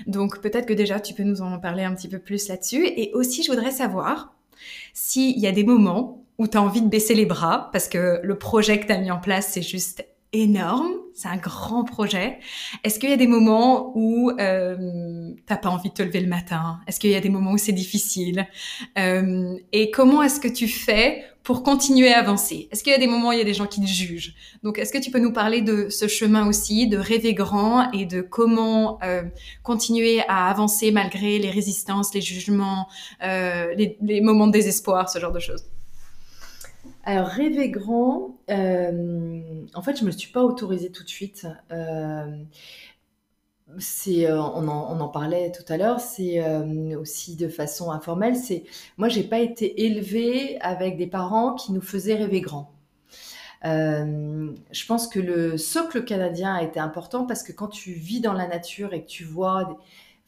donc 0.08 0.42
peut-être 0.42 0.66
que 0.66 0.74
déjà 0.74 1.00
tu 1.00 1.14
peux 1.14 1.24
nous 1.24 1.42
en 1.42 1.60
parler 1.60 1.84
un 1.84 1.94
petit 1.96 2.08
peu 2.08 2.20
plus 2.20 2.48
là-dessus. 2.48 2.86
Et 2.86 3.12
aussi, 3.14 3.44
je 3.44 3.52
voudrais 3.52 3.72
savoir 3.72 4.34
s'il 4.94 5.40
y 5.40 5.48
a 5.48 5.52
des 5.52 5.64
moments 5.64 6.24
où 6.38 6.48
tu 6.48 6.58
as 6.58 6.62
envie 6.62 6.82
de 6.82 6.88
baisser 6.88 7.14
les 7.14 7.26
bras 7.26 7.70
parce 7.72 7.88
que 7.88 8.20
le 8.24 8.38
projet 8.38 8.80
que 8.80 8.88
tu 8.88 8.94
as 8.94 8.98
mis 8.98 9.12
en 9.12 9.20
place, 9.20 9.50
c'est 9.52 9.62
juste 9.62 10.06
énorme, 10.34 10.94
c'est 11.14 11.28
un 11.28 11.38
grand 11.38 11.84
projet. 11.84 12.40
Est-ce 12.84 13.00
qu'il 13.00 13.10
y 13.10 13.14
a 13.14 13.18
des 13.18 13.28
moments 13.28 13.92
où 13.96 14.32
euh, 14.40 15.32
t'as 15.46 15.58
pas 15.58 15.70
envie 15.70 15.90
de 15.90 15.94
te 15.94 16.04
lever 16.04 16.22
le 16.22 16.28
matin? 16.28 16.80
Est-ce 16.88 17.00
qu'il 17.00 17.12
y 17.12 17.16
a 17.16 17.20
des 17.20 17.30
moments 17.30 17.52
où 17.52 17.58
c'est 17.58 17.74
difficile? 17.74 18.48
Euh, 18.98 19.58
Et 19.74 19.92
comment 19.92 20.24
est-ce 20.24 20.40
que 20.40 20.48
tu 20.48 20.68
fais 20.68 21.26
pour 21.44 21.64
continuer 21.64 22.14
à 22.14 22.20
avancer 22.20 22.68
Est-ce 22.72 22.84
qu'il 22.84 22.92
y 22.92 22.96
a 22.96 23.00
des 23.00 23.08
moments 23.08 23.30
où 23.30 23.32
il 23.32 23.40
y 23.40 23.42
a 23.42 23.46
des 23.46 23.54
gens 23.54 23.68
qui 23.68 23.82
te 23.82 23.88
jugent? 23.88 24.36
Donc, 24.64 24.78
est-ce 24.78 24.94
que 24.94 24.98
tu 24.98 25.12
peux 25.12 25.20
nous 25.20 25.34
parler 25.34 25.62
de 25.62 25.90
ce 25.90 26.08
chemin 26.08 26.48
aussi, 26.48 26.88
de 26.88 26.98
rêver 26.98 27.34
grand 27.34 27.92
et 27.92 28.06
de 28.06 28.22
comment 28.22 29.00
euh, 29.04 29.24
continuer 29.64 30.22
à 30.28 30.48
avancer 30.48 30.92
malgré 30.92 31.40
les 31.40 31.50
résistances, 31.50 32.14
les 32.14 32.22
jugements, 32.22 32.88
euh, 33.24 33.74
les, 33.76 34.22
moments 34.22 34.48
de 34.48 34.52
désespoir, 34.52 35.10
ce 35.10 35.20
genre 35.20 35.32
de 35.32 35.40
choses? 35.40 35.66
Alors, 37.04 37.28
rêver 37.28 37.70
grand, 37.70 38.38
euh, 38.50 39.42
en 39.74 39.82
fait, 39.82 40.00
je 40.00 40.06
me 40.06 40.12
suis 40.12 40.32
pas 40.32 40.44
autorisée 40.44 40.92
tout 40.92 41.04
de 41.04 41.10
suite. 41.10 41.48
Euh, 43.72 44.24
euh, 44.28 44.38
on, 44.38 44.68
en, 44.68 45.08
parlait 45.08 45.52
tout 45.52 45.64
à 45.72 45.78
l'heure, 45.78 46.00
c'est 46.00 46.44
aussi 46.96 47.36
de 47.36 47.48
façon 47.48 47.92
informelle. 47.92 48.36
C'est, 48.36 48.64
moi, 48.98 49.10
j'ai 49.10 49.24
pas 49.24 49.40
été 49.40 49.86
élevée 49.86 50.58
avec 50.62 50.98
des 50.98 51.08
parents 51.08 51.56
qui 51.56 51.72
nous 51.72 51.82
faisaient 51.82 52.16
rêver 52.16 52.42
grand. 52.42 52.72
je 53.64 54.86
pense 54.88 55.08
que 55.08 55.20
le 55.20 55.58
socle 55.58 56.04
canadien 56.04 56.54
a 56.56 56.64
été 56.64 56.80
important 56.80 57.26
parce 57.26 57.44
que 57.44 57.52
quand 57.52 57.68
tu 57.68 57.92
vis 57.94 58.22
dans 58.22 58.34
la 58.34 58.48
nature 58.48 58.94
et 58.94 59.04
que 59.04 59.10
tu 59.10 59.24
vois 59.24 59.78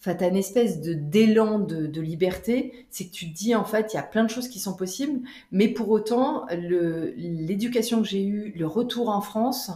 Enfin, 0.06 0.16
tu 0.16 0.26
as 0.26 0.28
une 0.28 0.36
espèce 0.36 0.82
de 0.82 0.94
d'élan 0.94 1.60
de, 1.60 2.02
liberté, 2.02 2.86
c'est 2.90 3.06
que 3.06 3.12
tu 3.12 3.32
te 3.32 3.34
dis 3.34 3.56
en 3.56 3.64
fait, 3.64 3.94
il 3.94 3.96
y 3.96 4.00
a 4.00 4.04
plein 4.04 4.26
de 4.26 4.30
choses 4.30 4.50
qui 4.50 4.60
sont 4.60 4.76
possibles, 4.76 5.22
mais 5.54 5.70
pour 5.70 5.90
autant, 5.90 6.46
l'éducation 6.52 8.02
que 8.02 8.08
j'ai 8.10 8.26
eue, 8.26 8.52
le 8.58 8.68
retour 8.68 9.08
en 9.08 9.22
France, 9.22 9.72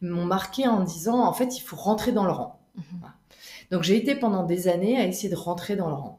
m'ont 0.00 0.24
marqué 0.24 0.68
en 0.68 0.84
disant 0.84 1.18
en 1.24 1.32
fait, 1.32 1.58
il 1.58 1.62
faut 1.62 1.74
rentrer 1.74 2.12
dans 2.12 2.24
le 2.24 2.30
rang. 2.30 2.61
Mhm. 2.76 2.84
Donc 3.70 3.82
j'ai 3.82 3.96
été 3.96 4.14
pendant 4.14 4.44
des 4.44 4.68
années 4.68 4.98
à 4.98 5.06
essayer 5.06 5.28
de 5.28 5.36
rentrer 5.36 5.76
dans 5.76 5.88
le 5.88 5.94
rang. 5.94 6.18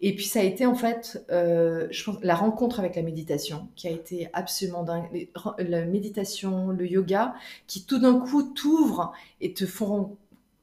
Et 0.00 0.14
puis 0.14 0.24
ça 0.24 0.40
a 0.40 0.42
été 0.42 0.66
en 0.66 0.74
fait, 0.74 1.24
euh, 1.30 1.88
je 1.90 2.04
pense, 2.04 2.18
la 2.22 2.36
rencontre 2.36 2.78
avec 2.78 2.94
la 2.94 3.02
méditation 3.02 3.68
qui 3.74 3.88
a 3.88 3.90
été 3.90 4.28
absolument 4.32 4.84
dingue. 4.84 5.28
La 5.58 5.84
méditation, 5.84 6.68
le 6.68 6.86
yoga, 6.86 7.34
qui 7.66 7.84
tout 7.84 7.98
d'un 7.98 8.20
coup 8.20 8.42
t'ouvrent 8.42 9.12
et 9.40 9.52
te 9.52 9.66
font 9.66 10.16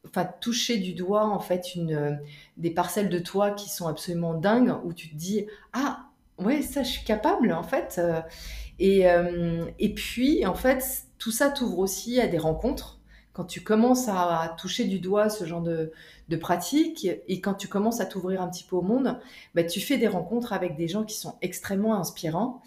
enfin 0.07 0.29
toucher 0.39 0.77
du 0.77 0.93
doigt 0.93 1.25
en 1.25 1.39
fait 1.39 1.75
une 1.75 1.93
euh, 1.93 2.11
des 2.57 2.69
parcelles 2.69 3.09
de 3.09 3.19
toi 3.19 3.51
qui 3.51 3.69
sont 3.69 3.87
absolument 3.87 4.35
dingues 4.35 4.73
où 4.85 4.93
tu 4.93 5.09
te 5.09 5.15
dis 5.15 5.47
ah 5.73 6.05
ouais 6.37 6.61
ça 6.61 6.83
je 6.83 6.91
suis 6.91 7.03
capable 7.03 7.51
en 7.51 7.63
fait 7.63 7.95
euh. 7.97 8.21
et 8.77 9.07
et 9.79 9.93
puis 9.95 10.45
en 10.45 10.53
fait 10.53 11.07
tout 11.17 11.31
ça 11.31 11.49
t'ouvre 11.49 11.79
aussi 11.79 12.21
à 12.21 12.27
des 12.27 12.37
rencontres 12.37 12.94
quand 13.35 13.43
tu 13.43 13.61
commences 13.61 14.07
à, 14.07 14.55
toucher 14.57 14.85
du 14.85 14.99
doigt 14.99 15.29
ce 15.29 15.45
genre 15.45 15.61
de, 15.61 15.91
pratique 16.39 17.07
et 17.27 17.41
quand 17.41 17.53
tu 17.53 17.67
commences 17.67 17.99
à 17.99 18.05
t'ouvrir 18.05 18.41
un 18.41 18.47
petit 18.47 18.63
peu 18.63 18.75
au 18.75 18.81
monde 18.81 19.19
bah, 19.53 19.63
tu 19.63 19.79
fais 19.79 19.97
des 19.97 20.07
rencontres 20.07 20.53
avec 20.53 20.75
des 20.75 20.87
gens 20.87 21.03
qui 21.03 21.15
sont 21.15 21.35
extrêmement 21.41 21.99
inspirants 21.99 22.61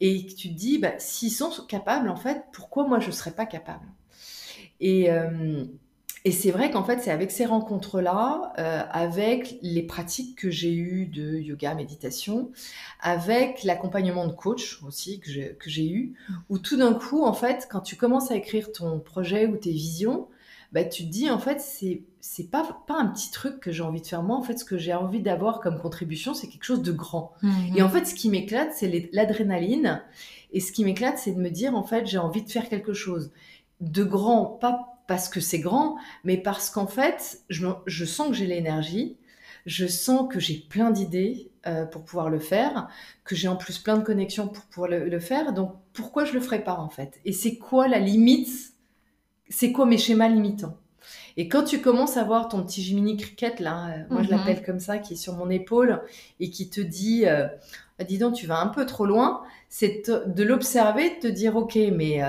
et 0.00 0.26
tu 0.26 0.48
te 0.48 0.54
dis 0.54 0.78
bah, 0.78 0.98
s'ils 0.98 1.30
sont 1.30 1.50
capables 1.68 2.08
en 2.08 2.16
fait 2.16 2.42
pourquoi 2.52 2.88
moi 2.88 2.98
je 2.98 3.10
serais 3.10 3.30
pas 3.32 3.46
capable? 3.46 3.86
Et 4.80 5.08
et 6.24 6.32
c'est 6.32 6.50
vrai 6.50 6.70
qu'en 6.70 6.84
fait, 6.84 7.00
c'est 7.00 7.10
avec 7.10 7.30
ces 7.30 7.44
rencontres-là, 7.44 8.54
euh, 8.58 8.82
avec 8.90 9.58
les 9.60 9.82
pratiques 9.82 10.38
que 10.38 10.50
j'ai 10.50 10.72
eues 10.72 11.06
de 11.06 11.36
yoga, 11.36 11.74
méditation, 11.74 12.50
avec 13.00 13.62
l'accompagnement 13.62 14.26
de 14.26 14.32
coach 14.32 14.82
aussi 14.82 15.20
que 15.20 15.30
j'ai 15.66 15.90
eu, 15.90 16.14
où 16.48 16.58
tout 16.58 16.78
d'un 16.78 16.94
coup, 16.94 17.22
en 17.24 17.34
fait, 17.34 17.68
quand 17.70 17.80
tu 17.80 17.96
commences 17.96 18.30
à 18.30 18.36
écrire 18.36 18.72
ton 18.72 19.00
projet 19.00 19.46
ou 19.46 19.56
tes 19.58 19.72
visions, 19.72 20.28
bah, 20.72 20.82
tu 20.82 21.04
te 21.04 21.10
dis, 21.10 21.30
en 21.30 21.38
fait, 21.38 21.60
c'est 21.60 22.02
c'est 22.26 22.50
pas, 22.50 22.82
pas 22.86 22.98
un 22.98 23.06
petit 23.08 23.30
truc 23.30 23.60
que 23.60 23.70
j'ai 23.70 23.82
envie 23.82 24.00
de 24.00 24.06
faire 24.06 24.22
moi. 24.22 24.38
En 24.38 24.42
fait, 24.42 24.58
ce 24.58 24.64
que 24.64 24.78
j'ai 24.78 24.94
envie 24.94 25.20
d'avoir 25.20 25.60
comme 25.60 25.78
contribution, 25.78 26.32
c'est 26.32 26.48
quelque 26.48 26.64
chose 26.64 26.80
de 26.80 26.90
grand. 26.90 27.34
Mmh. 27.42 27.76
Et 27.76 27.82
en 27.82 27.90
fait, 27.90 28.06
ce 28.06 28.14
qui 28.14 28.30
m'éclate, 28.30 28.70
c'est 28.72 29.10
l'adrénaline. 29.12 30.02
Et 30.54 30.60
ce 30.60 30.72
qui 30.72 30.86
m'éclate, 30.86 31.18
c'est 31.18 31.32
de 31.32 31.38
me 31.38 31.50
dire, 31.50 31.76
en 31.76 31.82
fait, 31.82 32.06
j'ai 32.06 32.16
envie 32.16 32.42
de 32.42 32.50
faire 32.50 32.70
quelque 32.70 32.94
chose 32.94 33.30
de 33.82 34.04
grand, 34.04 34.46
pas 34.46 34.93
parce 35.06 35.28
que 35.28 35.40
c'est 35.40 35.58
grand, 35.58 35.96
mais 36.24 36.36
parce 36.36 36.70
qu'en 36.70 36.86
fait, 36.86 37.42
je, 37.48 38.04
sens 38.04 38.28
que 38.28 38.34
j'ai 38.34 38.46
l'énergie, 38.46 39.16
je 39.66 39.86
sens 39.86 40.32
que 40.32 40.40
j'ai 40.40 40.56
plein 40.56 40.90
d'idées 40.90 41.50
euh, 41.66 41.84
pour 41.84 42.04
pouvoir 42.04 42.30
le 42.30 42.38
faire, 42.38 42.88
que 43.24 43.34
j'ai 43.34 43.48
en 43.48 43.56
plus 43.56 43.78
plein 43.78 43.96
de 43.96 44.02
connexions 44.02 44.48
pour 44.48 44.64
pouvoir 44.64 44.90
le, 44.90 45.20
faire. 45.20 45.52
Donc, 45.52 45.74
pourquoi 45.92 46.24
je 46.24 46.32
le 46.32 46.40
ferais 46.40 46.64
pas 46.64 46.76
en 46.76 46.88
fait? 46.88 47.20
Et 47.24 47.32
c'est 47.32 47.56
quoi 47.56 47.88
la 47.88 47.98
limite? 47.98 48.74
C'est 49.48 49.72
quoi 49.72 49.84
mes 49.84 49.98
schémas 49.98 50.28
limitants? 50.28 50.76
Et 51.36 51.48
quand 51.48 51.64
tu 51.64 51.80
commences 51.80 52.16
à 52.16 52.24
voir 52.24 52.48
ton 52.48 52.62
petit 52.62 52.80
Jiminy 52.82 53.16
Cricket, 53.16 53.60
là, 53.60 53.88
euh, 53.88 54.02
moi 54.08 54.22
je 54.22 54.30
mhm. 54.30 54.36
l'appelle 54.36 54.64
comme 54.64 54.80
ça, 54.80 54.98
qui 54.98 55.14
est 55.14 55.16
sur 55.16 55.34
mon 55.34 55.50
épaule 55.50 56.00
et 56.40 56.48
qui 56.48 56.70
te 56.70 56.80
dit, 56.80 57.26
euh, 57.26 57.46
dis 58.06 58.16
donc, 58.16 58.34
tu 58.34 58.46
vas 58.46 58.58
un 58.58 58.68
peu 58.68 58.86
trop 58.86 59.04
loin, 59.04 59.42
c'est 59.68 60.08
de 60.08 60.42
l'observer, 60.42 61.16
de 61.16 61.20
te 61.20 61.26
dire, 61.26 61.56
ok, 61.56 61.76
mais 61.92 62.22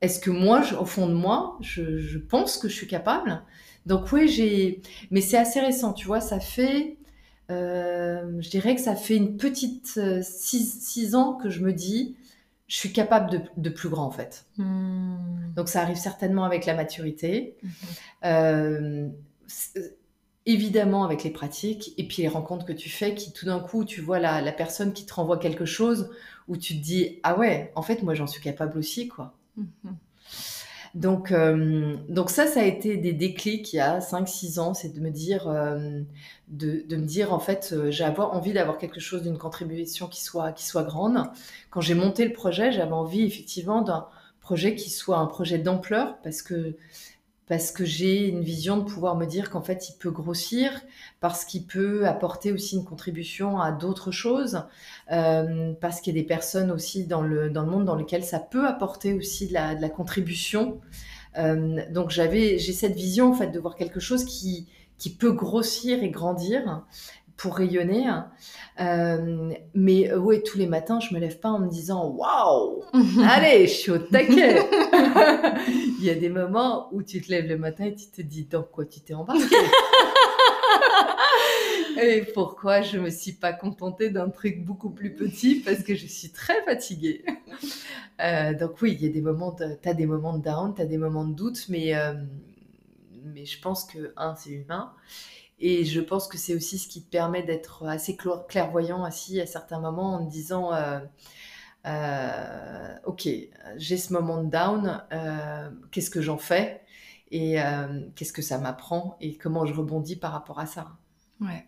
est-ce 0.00 0.18
que 0.18 0.30
moi, 0.30 0.62
au 0.80 0.86
fond 0.86 1.06
de 1.06 1.14
moi, 1.14 1.58
je, 1.60 2.18
pense 2.18 2.56
que 2.56 2.68
je 2.68 2.74
suis 2.74 2.86
capable? 2.86 3.42
Donc 3.86 4.12
oui, 4.12 4.28
j'ai... 4.28 4.82
Mais 5.10 5.20
c'est 5.20 5.36
assez 5.36 5.60
récent, 5.60 5.92
tu 5.92 6.06
vois, 6.06 6.20
ça 6.20 6.40
fait... 6.40 6.96
Euh, 7.50 8.40
je 8.40 8.48
dirais 8.48 8.76
que 8.76 8.80
ça 8.80 8.94
fait 8.94 9.16
une 9.16 9.36
petite 9.36 9.94
euh, 9.96 10.20
six, 10.22 11.16
ans 11.16 11.34
que 11.34 11.50
je 11.50 11.60
me 11.60 11.72
dis, 11.72 12.16
je 12.68 12.76
suis 12.76 12.92
capable 12.92 13.42
de, 13.56 13.70
plus 13.70 13.88
grand 13.88 14.04
en 14.04 14.10
fait. 14.12 14.46
Hmm. 14.56 15.16
Donc 15.56 15.68
ça 15.68 15.82
arrive 15.82 15.96
certainement 15.96 16.44
avec 16.44 16.64
la 16.64 16.74
maturité, 16.74 17.56
Mhm. 17.62 17.70
Euh, 18.24 19.08
évidemment 20.46 21.04
avec 21.04 21.24
les 21.24 21.30
pratiques 21.30 21.92
et 21.98 22.06
puis 22.06 22.22
les 22.22 22.28
rencontres 22.28 22.64
que 22.64 22.72
tu 22.72 22.88
fais 22.88 23.14
qui 23.14 23.32
tout 23.32 23.46
d'un 23.46 23.60
coup 23.60 23.84
tu 23.84 24.00
vois 24.00 24.18
la, 24.18 24.40
la 24.40 24.52
personne 24.52 24.92
qui 24.92 25.04
te 25.04 25.12
renvoie 25.12 25.38
quelque 25.38 25.64
chose 25.64 26.10
où 26.48 26.56
tu 26.56 26.78
te 26.78 26.82
dis 26.82 27.18
ah 27.22 27.38
ouais 27.38 27.72
en 27.74 27.82
fait 27.82 28.02
moi 28.02 28.14
j'en 28.14 28.26
suis 28.26 28.40
capable 28.40 28.78
aussi 28.78 29.08
quoi. 29.08 29.34
Mhm. 29.60 29.96
Donc, 30.94 31.30
euh, 31.30 31.96
donc 32.08 32.30
ça, 32.30 32.46
ça 32.46 32.60
a 32.60 32.64
été 32.64 32.96
des 32.96 33.12
déclics 33.12 33.72
il 33.72 33.76
y 33.76 33.80
a 33.80 34.00
5-6 34.00 34.58
ans, 34.58 34.74
c'est 34.74 34.92
de 34.92 35.00
me 35.00 35.10
dire, 35.10 35.48
euh, 35.48 36.00
de, 36.48 36.84
de 36.88 36.96
me 36.96 37.04
dire 37.06 37.32
en 37.32 37.38
fait, 37.38 37.70
euh, 37.72 37.90
j'ai 37.92 38.02
avoir 38.02 38.32
envie 38.34 38.52
d'avoir 38.52 38.76
quelque 38.76 38.98
chose 38.98 39.22
d'une 39.22 39.38
contribution 39.38 40.08
qui 40.08 40.22
soit, 40.22 40.52
qui 40.52 40.66
soit 40.66 40.82
grande. 40.82 41.30
Quand 41.70 41.80
j'ai 41.80 41.94
monté 41.94 42.24
le 42.26 42.32
projet, 42.32 42.72
j'avais 42.72 42.92
envie 42.92 43.22
effectivement 43.22 43.82
d'un 43.82 44.06
projet 44.40 44.74
qui 44.74 44.90
soit 44.90 45.18
un 45.18 45.26
projet 45.26 45.58
d'ampleur 45.58 46.18
parce 46.24 46.42
que 46.42 46.74
parce 47.50 47.72
que 47.72 47.84
j'ai 47.84 48.28
une 48.28 48.42
vision 48.42 48.76
de 48.76 48.84
pouvoir 48.84 49.16
me 49.16 49.26
dire 49.26 49.50
qu'en 49.50 49.60
fait 49.60 49.88
il 49.88 49.94
peut 49.94 50.12
grossir, 50.12 50.70
parce 51.18 51.44
qu'il 51.44 51.64
peut 51.64 52.06
apporter 52.06 52.52
aussi 52.52 52.76
une 52.76 52.84
contribution 52.84 53.60
à 53.60 53.72
d'autres 53.72 54.12
choses, 54.12 54.62
euh, 55.10 55.72
parce 55.80 56.00
qu'il 56.00 56.14
y 56.14 56.18
a 56.20 56.22
des 56.22 56.26
personnes 56.28 56.70
aussi 56.70 57.06
dans 57.06 57.22
le, 57.22 57.50
monde 57.50 57.86
dans 57.86 57.96
lesquelles 57.96 58.22
ça 58.22 58.38
peut 58.38 58.68
apporter 58.68 59.14
aussi 59.14 59.48
de 59.48 59.54
la, 59.54 59.88
contribution. 59.88 60.80
Euh, 61.38 61.80
donc 61.90 62.10
j'avais, 62.10 62.56
j'ai 62.58 62.72
cette 62.72 62.94
vision 62.94 63.32
en 63.32 63.34
fait 63.34 63.48
de 63.48 63.58
voir 63.58 63.74
quelque 63.74 63.98
chose 63.98 64.24
qui 64.24 64.68
peut 65.18 65.32
grossir 65.32 66.04
et 66.04 66.10
grandir 66.10 66.84
pour 67.40 67.56
rayonner. 67.56 68.06
Euh, 68.80 69.52
mais 69.74 70.10
euh, 70.10 70.18
ouais, 70.18 70.42
tous 70.42 70.58
les 70.58 70.66
matins, 70.66 71.00
je 71.00 71.14
me 71.14 71.20
lève 71.20 71.38
pas 71.38 71.48
en 71.48 71.58
me 71.58 71.70
disant 71.70 72.10
waouh, 72.10 72.84
allez, 73.26 73.66
je 73.66 73.72
suis 73.72 73.90
au 73.90 73.98
taquet. 73.98 74.58
Il 75.68 76.04
y 76.04 76.10
a 76.10 76.14
des 76.14 76.28
moments 76.28 76.88
où 76.92 77.02
tu 77.02 77.22
te 77.22 77.30
lèves 77.30 77.46
le 77.46 77.56
matin 77.56 77.86
et 77.86 77.94
tu 77.94 78.08
te 78.08 78.20
dis 78.20 78.44
dans 78.44 78.62
quoi 78.62 78.84
tu 78.84 79.00
t'es 79.00 79.14
embarqué? 79.14 79.42
et 82.02 82.22
pourquoi 82.34 82.82
je 82.82 82.98
me 82.98 83.08
suis 83.08 83.32
pas 83.32 83.54
contentée 83.54 84.10
d'un 84.10 84.28
truc 84.28 84.62
beaucoup 84.62 84.90
plus 84.90 85.14
petit 85.14 85.60
parce 85.60 85.82
que 85.82 85.94
je 85.94 86.06
suis 86.06 86.30
très 86.30 86.62
fatiguée? 86.64 87.24
Euh, 88.20 88.52
donc 88.52 88.82
oui, 88.82 88.98
il 89.00 89.06
y 89.06 89.08
a 89.08 89.12
des 89.12 89.22
moments, 89.22 89.52
de, 89.52 89.78
t'as 89.80 89.94
des 89.94 90.06
moments 90.06 90.36
de 90.36 90.42
down, 90.42 90.74
t'as 90.76 90.84
des 90.84 90.98
moments 90.98 91.24
de 91.24 91.32
doute, 91.32 91.64
mais 91.70 91.96
euh, 91.96 92.12
mais 93.24 93.46
je 93.46 93.60
pense 93.60 93.84
que 93.84 94.12
un, 94.16 94.34
c'est 94.34 94.50
humain. 94.50 94.92
Et 95.60 95.84
je 95.84 96.00
pense 96.00 96.26
que 96.26 96.38
c'est 96.38 96.54
aussi 96.54 96.78
ce 96.78 96.88
qui 96.88 97.02
te 97.02 97.10
permet 97.10 97.42
d'être 97.42 97.86
assez 97.86 98.16
clairvoyant 98.48 99.04
assis 99.04 99.40
à 99.40 99.46
certains 99.46 99.78
moments 99.78 100.14
en 100.14 100.24
te 100.26 100.30
disant 100.30 100.72
euh, 100.72 101.00
euh, 101.86 102.94
Ok, 103.04 103.28
j'ai 103.76 103.96
ce 103.98 104.12
moment 104.12 104.42
de 104.42 104.50
down, 104.50 105.02
euh, 105.12 105.70
qu'est-ce 105.90 106.10
que 106.10 106.22
j'en 106.22 106.38
fais 106.38 106.82
Et 107.30 107.56
qu'est-ce 108.16 108.32
que 108.32 108.42
ça 108.42 108.58
m'apprend 108.58 109.16
Et 109.20 109.36
comment 109.36 109.66
je 109.66 109.74
rebondis 109.74 110.16
par 110.16 110.32
rapport 110.32 110.58
à 110.60 110.66
ça 110.66 110.88
Ouais. 111.40 111.66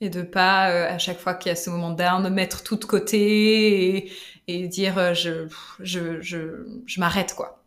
Et 0.00 0.10
de 0.10 0.22
pas, 0.22 0.64
à 0.64 0.98
chaque 0.98 1.18
fois 1.18 1.34
qu'il 1.34 1.50
y 1.50 1.52
a 1.52 1.56
ce 1.56 1.70
moment 1.70 1.90
de 1.90 1.96
down, 1.96 2.28
mettre 2.28 2.64
tout 2.64 2.74
de 2.76 2.84
côté 2.84 3.98
et, 4.08 4.12
et 4.48 4.66
dire 4.66 5.14
je, 5.14 5.46
je, 5.78 6.20
je, 6.20 6.66
je 6.86 7.00
m'arrête, 7.00 7.34
quoi. 7.36 7.61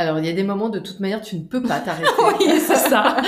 Alors, 0.00 0.18
il 0.18 0.24
y 0.24 0.30
a 0.30 0.32
des 0.32 0.44
moments, 0.44 0.70
de 0.70 0.78
toute 0.78 0.98
manière, 0.98 1.20
tu 1.20 1.36
ne 1.36 1.42
peux 1.42 1.60
pas 1.62 1.78
t'arrêter. 1.78 2.08
oui, 2.40 2.58
c'est 2.58 2.74
ça. 2.74 3.18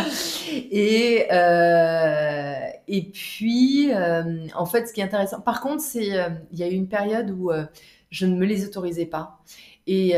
et, 0.50 1.26
euh, 1.30 2.54
et 2.88 3.02
puis, 3.02 3.92
euh, 3.92 4.46
en 4.54 4.64
fait, 4.64 4.88
ce 4.88 4.94
qui 4.94 5.02
est 5.02 5.04
intéressant, 5.04 5.42
par 5.42 5.60
contre, 5.60 5.82
c'est 5.82 6.18
euh, 6.18 6.30
il 6.50 6.58
y 6.58 6.62
a 6.62 6.68
eu 6.68 6.72
une 6.72 6.88
période 6.88 7.28
où 7.32 7.50
je 8.08 8.24
ne 8.24 8.34
me 8.34 8.46
les 8.46 8.64
autorisais 8.64 9.04
pas. 9.04 9.42
Et, 9.86 10.14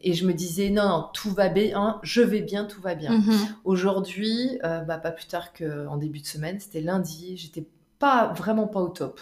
et 0.00 0.14
je 0.14 0.26
me 0.26 0.32
disais, 0.32 0.70
non, 0.70 0.88
non, 0.88 1.10
tout 1.12 1.34
va 1.34 1.50
bien, 1.50 2.00
je 2.02 2.22
vais 2.22 2.40
bien, 2.40 2.64
tout 2.64 2.80
va 2.80 2.94
bien. 2.94 3.18
Mhm. 3.18 3.34
Aujourd'hui, 3.64 4.58
bah, 4.62 4.96
pas 4.96 5.10
plus 5.10 5.26
tard 5.26 5.52
qu'en 5.52 5.98
début 5.98 6.20
de 6.20 6.26
semaine, 6.26 6.58
c'était 6.58 6.80
lundi, 6.80 7.36
j'étais 7.36 7.66
pas 8.04 8.32
vraiment 8.34 8.66
pas 8.66 8.80
au 8.80 8.88
top. 8.88 9.20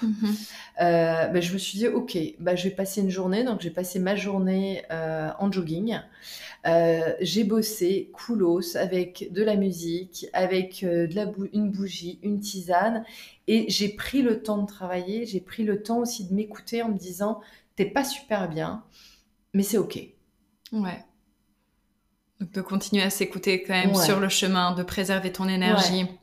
Euh, 0.80 1.26
bah, 1.28 1.40
je 1.40 1.52
me 1.52 1.58
suis 1.58 1.78
dit, 1.78 1.86
ok, 1.86 2.18
bah, 2.40 2.56
je 2.56 2.64
vais 2.64 2.74
passer 2.74 3.00
une 3.00 3.10
journée. 3.10 3.44
Donc, 3.44 3.60
j'ai 3.60 3.70
passé 3.70 3.98
ma 4.00 4.16
journée 4.16 4.82
euh, 4.90 5.30
en 5.38 5.52
jogging. 5.52 6.00
Euh, 6.66 7.12
j'ai 7.20 7.44
bossé 7.44 8.10
coolos 8.12 8.76
avec 8.76 9.28
de 9.32 9.42
la 9.42 9.56
musique, 9.56 10.26
avec 10.32 10.82
de 10.84 11.14
la 11.14 11.26
bou- 11.26 11.48
une 11.52 11.70
bougie, 11.70 12.18
une 12.22 12.40
tisane. 12.40 13.04
Et 13.46 13.66
j'ai 13.68 13.90
pris 13.90 14.22
le 14.22 14.42
temps 14.42 14.58
de 14.58 14.66
travailler. 14.66 15.26
J'ai 15.26 15.40
pris 15.40 15.62
le 15.64 15.82
temps 15.82 15.98
aussi 15.98 16.26
de 16.28 16.34
m'écouter 16.34 16.82
en 16.82 16.88
me 16.88 16.98
disant, 16.98 17.40
t'es 17.76 17.84
pas 17.86 18.04
super 18.04 18.48
bien, 18.48 18.82
mais 19.54 19.62
c'est 19.62 19.78
ok. 19.78 19.98
Ouais. 20.72 21.04
Donc 22.40 22.50
de 22.52 22.60
continuer 22.60 23.02
à 23.02 23.10
s'écouter 23.10 23.62
quand 23.62 23.74
même 23.74 23.94
Ouais. 23.94 24.04
sur 24.04 24.18
le 24.20 24.28
chemin, 24.28 24.74
de 24.74 24.82
préserver 24.82 25.30
ton 25.32 25.48
énergie. 25.48 26.04
Ouais, 26.04 26.18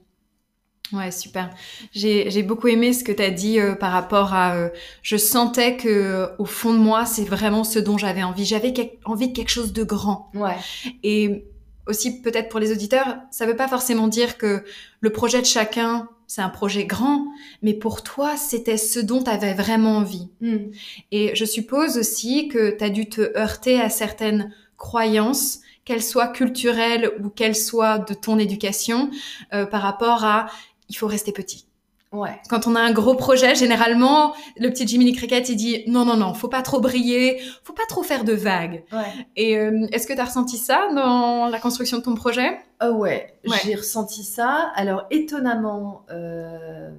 super. 1.11 1.49
J'ai 1.91 2.29
j'ai 2.29 2.43
beaucoup 2.43 2.67
aimé 2.67 2.93
ce 2.93 3.03
que 3.03 3.11
tu 3.11 3.23
as 3.23 3.29
dit 3.29 3.59
euh, 3.59 3.75
par 3.75 3.91
rapport 3.91 4.33
à... 4.33 4.55
euh, 4.55 4.69
je 5.01 5.17
sentais 5.17 5.77
que 5.77 5.87
euh, 5.87 6.27
au 6.39 6.45
fond 6.45 6.73
de 6.73 6.79
moi, 6.79 7.05
c'est 7.05 7.23
vraiment 7.23 7.63
ce 7.63 7.79
dont 7.79 7.97
j'avais 7.97 8.23
envie. 8.23 8.45
J'avais 8.45 8.73
envie 9.05 9.27
de 9.29 9.33
quelque 9.33 9.49
chose 9.49 9.73
de 9.73 9.83
grand. 9.83 10.31
Ouais, 10.33 10.55
Et 11.03 11.45
aussi, 11.87 12.21
peut-être 12.21 12.49
pour 12.49 12.59
les 12.59 12.71
auditeurs, 12.71 13.17
ça 13.31 13.45
veut 13.45 13.55
pas 13.55 13.67
forcément 13.67 14.07
dire 14.07 14.37
que 14.37 14.63
le 15.01 15.09
projet 15.11 15.41
de 15.41 15.45
chacun, 15.45 16.07
c'est 16.27 16.41
un 16.41 16.49
projet 16.49 16.85
grand, 16.85 17.25
mais 17.63 17.73
pour 17.73 18.03
toi, 18.03 18.37
c'était 18.37 18.77
ce 18.77 18.99
dont 18.99 19.23
tu 19.23 19.31
avais 19.31 19.55
vraiment 19.55 19.97
envie. 19.97 20.29
Hmm. 20.41 20.67
Et 21.11 21.35
je 21.35 21.45
suppose 21.45 21.97
aussi 21.97 22.47
que 22.47 22.77
tu 22.77 22.83
as 22.83 22.91
dû 22.91 23.09
te 23.09 23.35
heurter 23.35 23.81
à 23.81 23.89
certaines 23.89 24.53
croyances, 24.77 25.61
qu'elles 25.85 26.03
soient 26.03 26.27
culturelles 26.27 27.11
ou 27.19 27.29
qu'elles 27.29 27.55
soient 27.55 27.97
de 27.97 28.13
ton 28.13 28.37
éducation, 28.37 29.09
euh, 29.53 29.65
par 29.65 29.81
rapport 29.81 30.23
à 30.23 30.45
il 30.89 30.95
faut 30.95 31.07
rester 31.07 31.31
petit. 31.31 31.65
ouais. 32.11 32.39
Quand 32.49 32.65
on 32.67 32.75
a 32.75 32.79
un 32.81 32.91
gros 32.91 33.15
projet, 33.15 33.53
généralement, 33.55 34.33
le 34.57 34.69
petit 34.69 34.87
Jiminy 34.87 35.13
Cricket, 35.13 35.47
il 35.49 35.55
dit 35.55 35.83
non, 35.87 36.05
non, 36.05 36.17
non, 36.17 36.33
faut 36.33 36.47
pas 36.47 36.61
trop 36.63 36.79
briller, 36.79 37.39
faut 37.63 37.73
pas 37.73 37.85
trop 37.87 38.03
faire 38.03 38.23
de 38.23 38.33
vagues. 38.33 38.83
Ouais. 38.91 39.27
Et 39.35 39.57
euh, 39.57 39.87
est-ce 39.91 40.07
que 40.07 40.13
tu 40.13 40.19
as 40.19 40.25
ressenti 40.25 40.57
ça 40.57 40.87
dans 40.95 41.47
la 41.47 41.59
construction 41.59 41.97
de 41.99 42.03
ton 42.03 42.15
projet? 42.15 42.57
Ah 42.79 42.91
ouais, 42.91 43.35
Ouais. 43.47 43.57
j'ai 43.63 43.75
ressenti 43.75 44.23
ça. 44.23 44.71
Alors 44.75 45.05
étonnamment, 45.11 46.05
euh, 46.09 46.89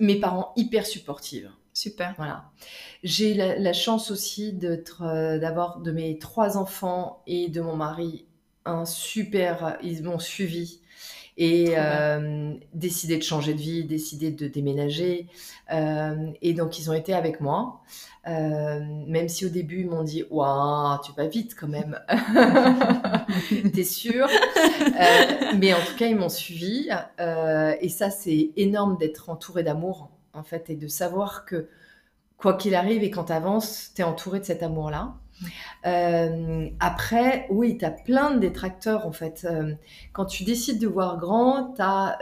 mes 0.00 0.16
parents 0.16 0.52
hyper 0.56 0.86
supportifs. 0.86 1.46
Super. 1.74 2.12
Voilà. 2.18 2.44
J'ai 3.02 3.32
la, 3.34 3.58
la 3.58 3.72
chance 3.72 4.10
aussi 4.10 4.52
d'être, 4.52 5.02
euh, 5.04 5.38
d'avoir 5.38 5.78
de 5.80 5.90
mes 5.90 6.18
trois 6.18 6.58
enfants 6.58 7.22
et 7.26 7.48
de 7.48 7.60
mon 7.62 7.76
mari 7.76 8.26
un 8.66 8.84
super. 8.84 9.78
Ils 9.82 10.02
m'ont 10.02 10.18
suivi 10.18 10.80
et 11.42 11.74
euh, 11.76 12.54
décidé 12.72 13.18
de 13.18 13.22
changer 13.24 13.52
de 13.52 13.58
vie, 13.58 13.84
décidé 13.84 14.30
de 14.30 14.46
déménager. 14.46 15.26
Euh, 15.72 16.30
et 16.40 16.54
donc 16.54 16.78
ils 16.78 16.88
ont 16.88 16.92
été 16.92 17.14
avec 17.14 17.40
moi. 17.40 17.80
Euh, 18.28 18.78
même 19.08 19.28
si 19.28 19.44
au 19.44 19.48
début 19.48 19.80
ils 19.80 19.88
m'ont 19.88 20.04
dit 20.04 20.22
Waouh, 20.30 21.00
tu 21.04 21.10
vas 21.16 21.26
vite 21.26 21.56
quand 21.58 21.66
même. 21.66 21.98
T'es 23.74 23.82
sûr 23.82 24.28
Mais 25.58 25.74
en 25.74 25.80
tout 25.80 25.96
cas, 25.98 26.06
ils 26.06 26.14
m'ont 26.16 26.28
suivi. 26.28 26.88
Et 27.80 27.88
ça, 27.88 28.10
c'est 28.10 28.50
énorme 28.56 28.96
d'être 28.96 29.28
entouré 29.28 29.64
d'amour, 29.64 30.10
en 30.34 30.44
fait, 30.44 30.70
et 30.70 30.76
de 30.76 30.86
savoir 30.86 31.44
que 31.44 31.68
quoi 32.36 32.54
qu'il 32.54 32.76
arrive 32.76 33.02
et 33.02 33.10
quand 33.10 33.24
tu 33.24 33.32
avances, 33.32 33.90
tu 33.96 34.02
es 34.02 34.04
entouré 34.04 34.38
de 34.38 34.44
cet 34.44 34.62
amour-là. 34.62 35.14
Euh, 35.86 36.68
après, 36.80 37.46
oui, 37.50 37.76
tu 37.78 37.84
as 37.84 37.90
plein 37.90 38.30
de 38.30 38.38
détracteurs 38.38 39.06
en 39.06 39.12
fait. 39.12 39.46
Euh, 39.50 39.74
quand 40.12 40.26
tu 40.26 40.44
décides 40.44 40.80
de 40.80 40.86
voir 40.86 41.18
grand, 41.18 41.74
tu 41.74 41.82
as 41.82 42.18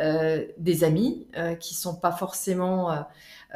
des 0.58 0.84
amis 0.84 1.26
euh, 1.36 1.54
qui 1.54 1.74
sont 1.74 1.94
pas 1.94 2.12
forcément 2.12 2.92
euh, 2.92 3.00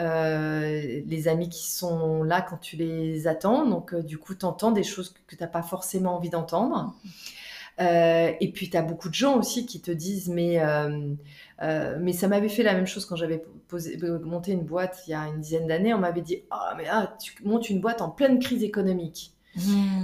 euh, 0.01 1.03
les 1.07 1.29
amis 1.29 1.49
qui 1.49 1.71
sont 1.71 2.23
là 2.23 2.43
quand 2.43 2.57
tu 2.59 2.77
les 2.77 3.27
attends. 3.27 3.67
Donc, 3.67 3.95
euh, 3.95 4.03
du 4.03 4.19
coup, 4.19 4.35
tu 4.35 4.45
entends 4.45 4.73
des 4.73 4.83
choses 4.83 5.11
que 5.11 5.37
tu 5.37 5.43
n'as 5.43 5.49
pas 5.49 5.63
forcément 5.63 6.17
envie 6.17 6.31
d'entendre. 6.31 6.95
Euh, 7.81 8.33
et 8.41 8.53
puis, 8.53 8.71
tu 8.71 8.77
as 8.77 8.83
beaucoup 8.83 9.09
de 9.09 9.15
gens 9.15 9.37
aussi 9.39 9.67
qui 9.67 9.81
te 9.81 9.91
disent, 9.91 10.29
mais, 10.29 10.61
euh, 10.61 11.15
euh, 11.63 11.99
mais 12.01 12.13
ça 12.13 12.29
m'avait 12.29 12.49
fait 12.49 12.63
la 12.63 12.75
même 12.75 12.87
chose 12.87 13.07
quand 13.07 13.17
j'avais 13.17 13.45
monté 14.25 14.53
une 14.53 14.65
boîte 14.65 15.03
il 15.07 15.11
y 15.11 15.15
a 15.15 15.27
une 15.27 15.41
dizaine 15.41 15.67
d'années. 15.67 15.95
On 15.95 15.99
m'avait 15.99 16.23
dit, 16.23 16.43
ah, 16.51 16.75
mais 16.77 16.85
ah, 16.91 17.17
tu 17.21 17.35
montes 17.45 17.71
une 17.71 17.81
boîte 17.81 18.01
en 18.03 18.11
pleine 18.11 18.39
crise 18.39 18.63
économique. 18.63 19.34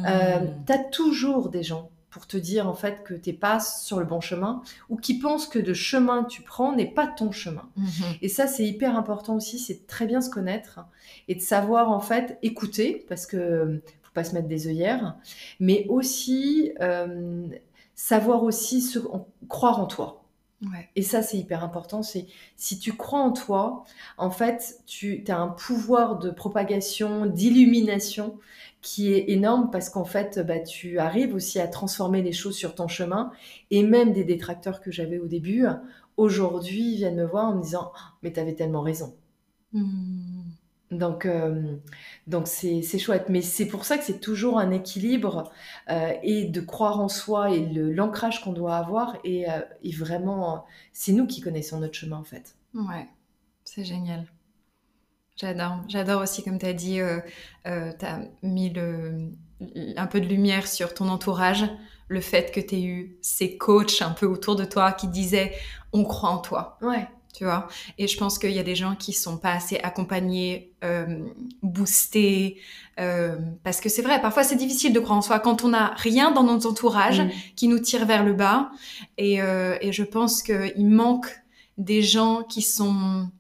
Euh, 0.06 0.46
tu 0.66 0.72
as 0.72 0.78
toujours 0.78 1.48
des 1.50 1.62
gens 1.62 1.90
pour 2.10 2.26
te 2.26 2.36
dire 2.36 2.68
en 2.68 2.74
fait 2.74 3.04
que 3.04 3.14
tu 3.14 3.32
pas 3.32 3.60
sur 3.60 4.00
le 4.00 4.04
bon 4.04 4.20
chemin 4.20 4.62
ou 4.88 4.96
qui 4.96 5.18
pensent 5.18 5.46
que 5.46 5.60
le 5.60 5.74
chemin 5.74 6.24
que 6.24 6.28
tu 6.30 6.42
prends 6.42 6.74
n'est 6.74 6.90
pas 6.90 7.06
ton 7.06 7.30
chemin. 7.30 7.68
Mhm. 7.76 7.88
Et 8.22 8.28
ça, 8.28 8.46
c'est 8.46 8.66
hyper 8.66 8.96
important 8.96 9.36
aussi, 9.36 9.58
c'est 9.58 9.74
de 9.74 9.86
très 9.86 10.06
bien 10.06 10.20
se 10.20 10.30
connaître 10.30 10.80
et 11.28 11.34
de 11.36 11.40
savoir 11.40 11.90
en 11.90 12.00
fait 12.00 12.38
écouter, 12.42 13.04
parce 13.08 13.26
que 13.26 13.80
faut 14.02 14.12
pas 14.12 14.24
se 14.24 14.34
mettre 14.34 14.48
des 14.48 14.66
œillères, 14.66 15.16
mais 15.60 15.86
aussi 15.88 16.72
euh, 16.80 17.46
savoir 17.94 18.42
aussi 18.42 18.80
se- 18.80 18.98
en- 18.98 19.28
croire 19.48 19.78
en 19.80 19.86
toi. 19.86 20.16
Et 20.94 21.02
ça, 21.02 21.22
c'est 21.22 21.38
hyper 21.38 21.64
important. 21.64 22.02
C'est 22.02 22.26
si 22.56 22.78
tu 22.78 22.92
crois 22.92 23.20
en 23.20 23.32
toi, 23.32 23.84
en 24.18 24.30
fait, 24.30 24.80
tu 24.86 25.24
as 25.28 25.38
un 25.38 25.48
pouvoir 25.48 26.18
de 26.18 26.30
propagation, 26.30 27.24
d'illumination 27.24 28.34
qui 28.82 29.12
est 29.12 29.30
énorme 29.30 29.70
parce 29.70 29.90
qu'en 29.90 30.04
fait, 30.04 30.38
bah, 30.46 30.60
tu 30.60 30.98
arrives 30.98 31.34
aussi 31.34 31.60
à 31.60 31.68
transformer 31.68 32.22
les 32.22 32.32
choses 32.32 32.56
sur 32.56 32.74
ton 32.74 32.88
chemin. 32.88 33.30
Et 33.70 33.82
même 33.82 34.12
des 34.12 34.24
détracteurs 34.24 34.80
que 34.80 34.90
j'avais 34.90 35.18
au 35.18 35.26
début, 35.26 35.66
aujourd'hui, 36.16 36.96
viennent 36.96 37.16
me 37.16 37.26
voir 37.26 37.50
en 37.50 37.56
me 37.56 37.62
disant 37.62 37.92
«Oh, 37.94 37.98
Mais 38.22 38.32
tu 38.32 38.40
avais 38.40 38.54
tellement 38.54 38.82
raison. 38.82 39.14
Mmh. 39.72 40.50
Donc, 40.90 41.24
euh, 41.24 41.76
donc 42.26 42.48
c'est, 42.48 42.82
chouette. 42.98 43.28
Mais 43.28 43.42
c'est 43.42 43.66
pour 43.66 43.84
ça 43.84 43.96
que 43.96 44.04
c'est 44.04 44.18
toujours 44.18 44.58
un 44.58 44.70
équilibre 44.72 45.52
euh, 45.88 46.12
et 46.22 46.46
de 46.46 46.60
croire 46.60 47.00
en 47.00 47.08
soi 47.08 47.50
et 47.50 47.64
l'ancrage 47.64 48.42
qu'on 48.42 48.52
doit 48.52 48.76
avoir. 48.76 49.16
Et, 49.24 49.48
euh, 49.48 49.60
et, 49.82 49.92
vraiment, 49.92 50.64
c'est 50.92 51.12
nous 51.12 51.26
qui 51.26 51.40
connaissons 51.40 51.78
notre 51.78 51.94
chemin 51.94 52.16
en 52.16 52.24
fait. 52.24 52.56
Ouais, 52.74 53.08
c'est 53.64 53.84
génial. 53.84 54.26
J'adore. 55.40 55.78
J'adore 55.88 56.22
aussi, 56.22 56.42
comme 56.42 56.58
tu 56.58 56.66
as 56.66 56.72
dit, 56.72 57.00
tu 57.64 57.70
as 57.70 58.20
mis 58.42 58.70
le, 58.70 59.30
un 59.96 60.06
peu 60.06 60.20
de 60.20 60.26
lumière 60.26 60.66
sur 60.66 60.92
ton 60.92 61.08
entourage, 61.08 61.64
le 62.08 62.20
fait 62.20 62.52
que 62.52 62.60
tu 62.60 62.74
aies 62.74 62.82
eu 62.82 63.16
ces 63.22 63.56
coachs 63.56 64.02
un 64.02 64.10
peu 64.10 64.26
autour 64.26 64.56
de 64.56 64.64
toi 64.64 64.92
qui 64.92 65.08
disaient 65.08 65.52
on 65.92 66.04
croit 66.04 66.30
en 66.30 66.38
toi. 66.38 66.78
Ouais 66.82 67.08
tu 67.32 67.44
vois? 67.44 67.68
Et 67.98 68.08
je 68.08 68.18
pense 68.18 68.38
qu'il 68.38 68.50
y 68.50 68.58
a 68.58 68.62
des 68.62 68.74
gens 68.74 68.94
qui 68.94 69.12
sont 69.12 69.38
pas 69.38 69.52
assez 69.52 69.78
accompagnés, 69.78 70.72
euh, 70.84 71.26
boostés, 71.62 72.58
euh, 72.98 73.36
parce 73.62 73.80
que 73.80 73.88
c'est 73.88 74.02
vrai, 74.02 74.20
parfois 74.20 74.42
c'est 74.42 74.56
difficile 74.56 74.92
de 74.92 75.00
croire 75.00 75.18
en 75.18 75.22
soi 75.22 75.38
quand 75.38 75.64
on 75.64 75.68
n'a 75.68 75.94
rien 75.96 76.32
dans 76.32 76.42
notre 76.42 76.68
entourage 76.68 77.20
mm. 77.20 77.30
qui 77.56 77.68
nous 77.68 77.78
tire 77.78 78.04
vers 78.04 78.24
le 78.24 78.34
bas. 78.34 78.70
Et, 79.16 79.40
euh, 79.40 79.76
et 79.80 79.92
je 79.92 80.02
pense 80.02 80.42
qu'il 80.42 80.86
manque 80.86 81.28
des 81.78 82.02
gens 82.02 82.42
qui 82.42 82.62
sont 82.62 83.30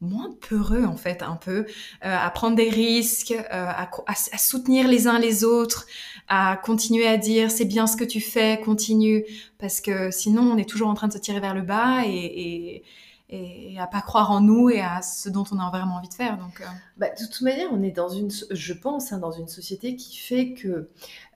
moins 0.00 0.30
peureux 0.48 0.84
en 0.84 0.96
fait 0.96 1.22
un 1.22 1.34
peu 1.34 1.66
à 2.02 2.30
prendre 2.30 2.54
des 2.54 2.68
risques 2.68 3.34
à, 3.50 3.90
à, 4.06 4.38
soutenir 4.38 4.86
les 4.86 5.08
uns 5.08 5.18
les 5.18 5.44
autres 5.44 5.86
à 6.28 6.56
continuer 6.62 7.06
à 7.06 7.16
dire 7.16 7.50
c'est 7.50 7.64
bien 7.64 7.86
ce 7.88 7.96
que 7.96 8.04
tu 8.04 8.20
fais 8.20 8.60
continue 8.64 9.24
parce 9.58 9.80
que 9.80 10.10
sinon 10.12 10.42
on 10.42 10.56
est 10.56 10.68
toujours 10.68 10.88
en 10.88 10.94
train 10.94 11.08
de 11.08 11.12
se 11.12 11.18
tirer 11.18 11.40
vers 11.40 11.54
le 11.54 11.62
bas 11.62 12.02
et, 12.06 12.10
et 12.10 12.84
et 13.30 13.78
à 13.78 13.86
pas 13.86 14.00
croire 14.00 14.30
en 14.30 14.40
nous 14.40 14.70
et 14.70 14.80
à 14.80 15.02
ce 15.02 15.28
dont 15.28 15.44
on 15.52 15.58
a 15.58 15.68
vraiment 15.70 15.96
envie 15.96 16.08
de 16.08 16.14
faire. 16.14 16.38
Donc, 16.38 16.60
euh. 16.62 16.64
bah, 16.96 17.08
de 17.10 17.26
toute 17.26 17.42
manière, 17.42 17.68
on 17.72 17.82
est 17.82 17.90
dans 17.90 18.08
une, 18.08 18.30
je 18.50 18.72
pense, 18.72 19.12
hein, 19.12 19.18
dans 19.18 19.32
une 19.32 19.48
société 19.48 19.96
qui 19.96 20.16
fait 20.16 20.54
que 20.54 20.88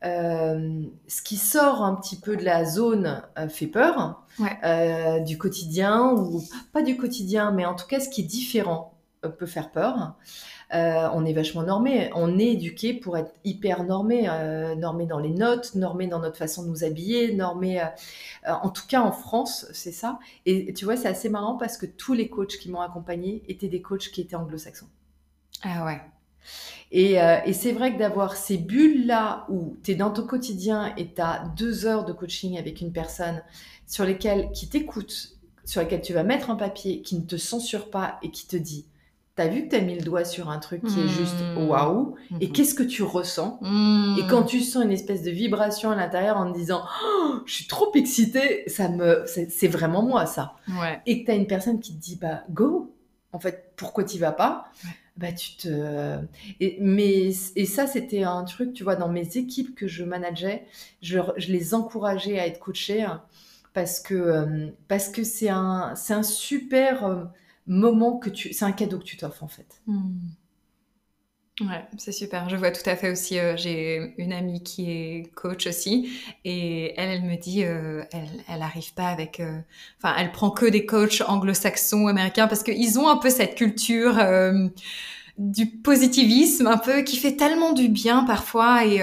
euh, 0.05 0.83
ce 1.07 1.22
qui 1.22 1.37
sort 1.37 1.83
un 1.83 1.94
petit 1.94 2.16
peu 2.16 2.37
de 2.37 2.44
la 2.44 2.64
zone 2.64 3.22
euh, 3.38 3.48
fait 3.48 3.66
peur, 3.66 4.24
du 5.26 5.37
quotidien 5.37 6.12
ou 6.14 6.42
pas 6.72 6.83
du 6.83 6.96
quotidien, 6.96 7.50
mais 7.50 7.66
en 7.66 7.74
tout 7.74 7.87
cas 7.87 8.00
ce 8.00 8.09
qui 8.09 8.22
est 8.22 8.24
différent 8.24 8.94
peut 9.38 9.46
faire 9.46 9.70
peur. 9.70 10.16
Euh, 10.74 11.08
on 11.12 11.24
est 11.26 11.35
vachement 11.35 11.62
normé. 11.62 12.11
On 12.14 12.38
est 12.38 12.52
éduqué 12.52 12.94
pour 12.94 13.18
être 13.18 13.32
hyper 13.44 13.85
normé, 13.85 14.28
euh, 14.28 14.74
normé 14.74 15.06
dans 15.06 15.18
les 15.18 15.30
notes, 15.30 15.74
normé 15.74 16.06
dans 16.06 16.18
notre 16.18 16.38
façon 16.38 16.62
de 16.62 16.68
nous 16.68 16.85
habiller, 16.85 17.35
normé. 17.35 17.80
Euh, 17.80 17.87
en 18.46 18.70
tout 18.70 18.87
cas, 18.88 19.02
en 19.02 19.12
France, 19.12 19.66
c'est 19.72 19.92
ça. 19.92 20.18
Et 20.46 20.72
tu 20.72 20.85
vois, 20.85 20.96
c'est 20.96 21.08
assez 21.08 21.28
marrant 21.28 21.56
parce 21.56 21.76
que 21.76 21.85
tous 21.85 22.14
les 22.14 22.28
coachs 22.28 22.56
qui 22.56 22.70
m'ont 22.70 22.80
accompagné 22.80 23.42
étaient 23.48 23.68
des 23.68 23.82
coachs 23.82 24.11
qui 24.11 24.22
étaient 24.22 24.37
anglo-saxons. 24.37 24.88
Ah 25.62 25.85
ouais. 25.85 26.00
Et, 26.90 27.16
c'est 27.52 27.72
vrai 27.72 27.92
que 27.92 27.98
d'avoir 27.98 28.37
ces 28.37 28.58
bulles-là 28.58 29.46
où 29.48 29.76
tu 29.82 29.92
es 29.92 29.94
dans 29.94 30.11
ton 30.11 30.26
quotidien 30.26 30.94
et 30.96 31.12
tu 31.12 31.20
as 31.20 31.44
deux 31.56 31.87
heures 31.87 32.04
de 32.04 32.12
coaching 32.12 32.58
avec 32.58 32.80
une 32.80 32.92
personne 32.92 33.42
sur 33.87 34.04
lesquelles, 34.04 34.50
qui 34.52 34.68
t'écoute, 34.68 35.38
sur 35.64 35.80
lesquelles 35.80 36.02
tu 36.02 36.12
vas 36.12 36.24
mettre 36.24 36.50
un 36.50 36.56
papier, 36.56 37.02
qui 37.02 37.16
ne 37.16 37.24
te 37.24 37.37
censure 37.37 37.90
pas 37.90 38.18
et 38.22 38.30
qui 38.30 38.46
te 38.46 38.56
dit 38.56 38.87
T'as 39.34 39.48
vu 39.48 39.64
que 39.64 39.70
t'as 39.70 39.80
mis 39.80 39.94
le 39.94 40.02
doigt 40.02 40.24
sur 40.24 40.50
un 40.50 40.58
truc 40.58 40.84
qui 40.84 41.00
est 41.00 41.08
juste 41.08 41.40
mmh. 41.40 41.66
waouh 41.66 42.16
Et 42.40 42.48
mmh. 42.48 42.52
qu'est-ce 42.52 42.74
que 42.74 42.82
tu 42.82 43.02
ressens? 43.02 43.58
Mmh. 43.62 44.16
Et 44.18 44.26
quand 44.26 44.42
tu 44.42 44.60
sens 44.60 44.84
une 44.84 44.92
espèce 44.92 45.22
de 45.22 45.30
vibration 45.30 45.90
à 45.90 45.96
l'intérieur 45.96 46.36
en 46.36 46.52
te 46.52 46.58
disant 46.58 46.82
oh, 47.04 47.36
Je 47.46 47.54
suis 47.54 47.66
trop 47.66 47.90
excitée, 47.94 48.64
ça 48.66 48.90
me, 48.90 49.24
c'est 49.26 49.68
vraiment 49.68 50.02
moi 50.02 50.26
ça. 50.26 50.56
Et 51.06 51.22
que 51.22 51.26
t'as 51.28 51.36
une 51.36 51.46
personne 51.46 51.80
qui 51.80 51.94
te 51.94 52.00
dit 52.00 52.18
Bah, 52.20 52.42
go 52.50 52.94
En 53.32 53.38
fait, 53.38 53.72
pourquoi 53.76 54.04
t'y 54.04 54.18
vas 54.18 54.32
pas? 54.32 54.66
Bah, 55.16 55.32
tu 55.32 55.56
te. 55.56 56.18
Et, 56.60 56.76
mais, 56.80 57.30
et 57.56 57.66
ça, 57.66 57.86
c'était 57.86 58.24
un 58.24 58.44
truc, 58.44 58.74
tu 58.74 58.84
vois, 58.84 58.96
dans 58.96 59.08
mes 59.08 59.36
équipes 59.38 59.74
que 59.74 59.86
je 59.86 60.04
manageais, 60.04 60.66
je, 61.00 61.18
je 61.38 61.52
les 61.52 61.74
encourageais 61.74 62.38
à 62.38 62.46
être 62.46 62.58
coachés 62.58 63.06
parce 63.74 64.00
que 64.00 64.14
euh, 64.14 64.66
parce 64.88 65.08
que 65.08 65.24
c'est 65.24 65.48
un, 65.48 65.94
un 66.08 66.22
super 66.22 67.06
euh, 67.06 67.24
moment 67.66 68.18
que 68.18 68.31
tu... 68.31 68.53
C'est 68.53 68.64
un 68.64 68.72
cadeau 68.72 68.98
que 68.98 69.05
tu 69.05 69.16
t'offres 69.16 69.44
en 69.44 69.48
fait. 69.48 69.81
Hmm. 69.87 70.18
Ouais, 71.61 71.85
c'est 71.98 72.12
super. 72.12 72.48
Je 72.48 72.57
vois 72.57 72.70
tout 72.70 72.88
à 72.88 72.96
fait 72.96 73.11
aussi. 73.11 73.38
Euh, 73.38 73.57
j'ai 73.57 74.14
une 74.16 74.33
amie 74.33 74.62
qui 74.62 74.90
est 74.90 75.31
coach 75.35 75.66
aussi, 75.66 76.11
et 76.44 76.94
elle, 76.98 77.11
elle 77.11 77.22
me 77.22 77.37
dit, 77.37 77.64
euh, 77.64 78.03
elle, 78.11 78.29
elle 78.48 78.62
arrive 78.62 78.94
pas 78.94 79.09
avec. 79.09 79.38
Euh, 79.38 79.61
enfin, 79.98 80.14
elle 80.18 80.33
prend 80.33 80.51
que 80.51 80.64
des 80.66 80.87
coachs 80.87 81.22
anglo-saxons, 81.27 82.07
américains, 82.07 82.48
parce 82.48 82.62
qu'ils 82.62 82.98
ont 82.98 83.09
un 83.09 83.18
peu 83.18 83.29
cette 83.31 83.55
culture 83.55 84.18
du 85.38 85.66
positivisme, 85.66 86.66
un 86.66 86.79
peu 86.79 87.03
qui 87.03 87.16
fait 87.16 87.37
tellement 87.37 87.72
du 87.72 87.88
bien 87.88 88.25
parfois, 88.25 88.87
et, 88.87 88.96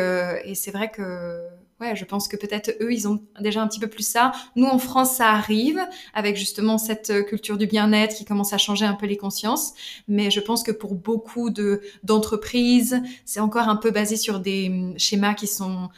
et 0.46 0.56
c'est 0.56 0.72
vrai 0.72 0.90
que 0.90 1.40
ouais, 1.82 1.96
je 1.96 2.06
pense 2.06 2.28
que 2.28 2.38
peut-être 2.38 2.72
eux, 2.82 2.92
ils 2.92 3.08
ont 3.08 3.22
déjà 3.40 3.62
un 3.62 3.68
petit 3.68 3.80
peu 3.80 3.88
plus 3.88 4.08
ça. 4.08 4.32
Nous, 4.56 4.68
en 4.68 4.80
France, 4.80 5.16
ça 5.16 5.30
arrive 5.30 5.80
avec 6.14 6.36
justement 6.36 6.78
cette 6.78 7.10
euh, 7.10 7.24
culture 7.24 7.58
du 7.58 7.68
bien-être 7.68 8.16
qui 8.16 8.26
commence 8.26 8.54
à 8.54 8.58
changer 8.58 8.86
un 8.86 8.94
peu 8.94 9.06
les 9.06 9.18
consciences. 9.18 9.74
Mais 10.08 10.32
je 10.32 10.40
pense 10.40 10.64
que 10.64 10.72
pour 10.72 10.96
beaucoup 10.96 11.50
de 11.50 11.82
d'entreprises, 12.04 13.02
c'est 13.26 13.40
encore 13.40 13.70
un 13.70 13.76
peu 13.76 13.92
basé 13.92 14.18
sur 14.18 14.40
des 14.40 14.70
hum, 14.70 15.00
schémas 15.00 15.34
qui 15.34 15.48
sont 15.48 15.90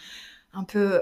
un 0.53 0.63
peu 0.63 1.01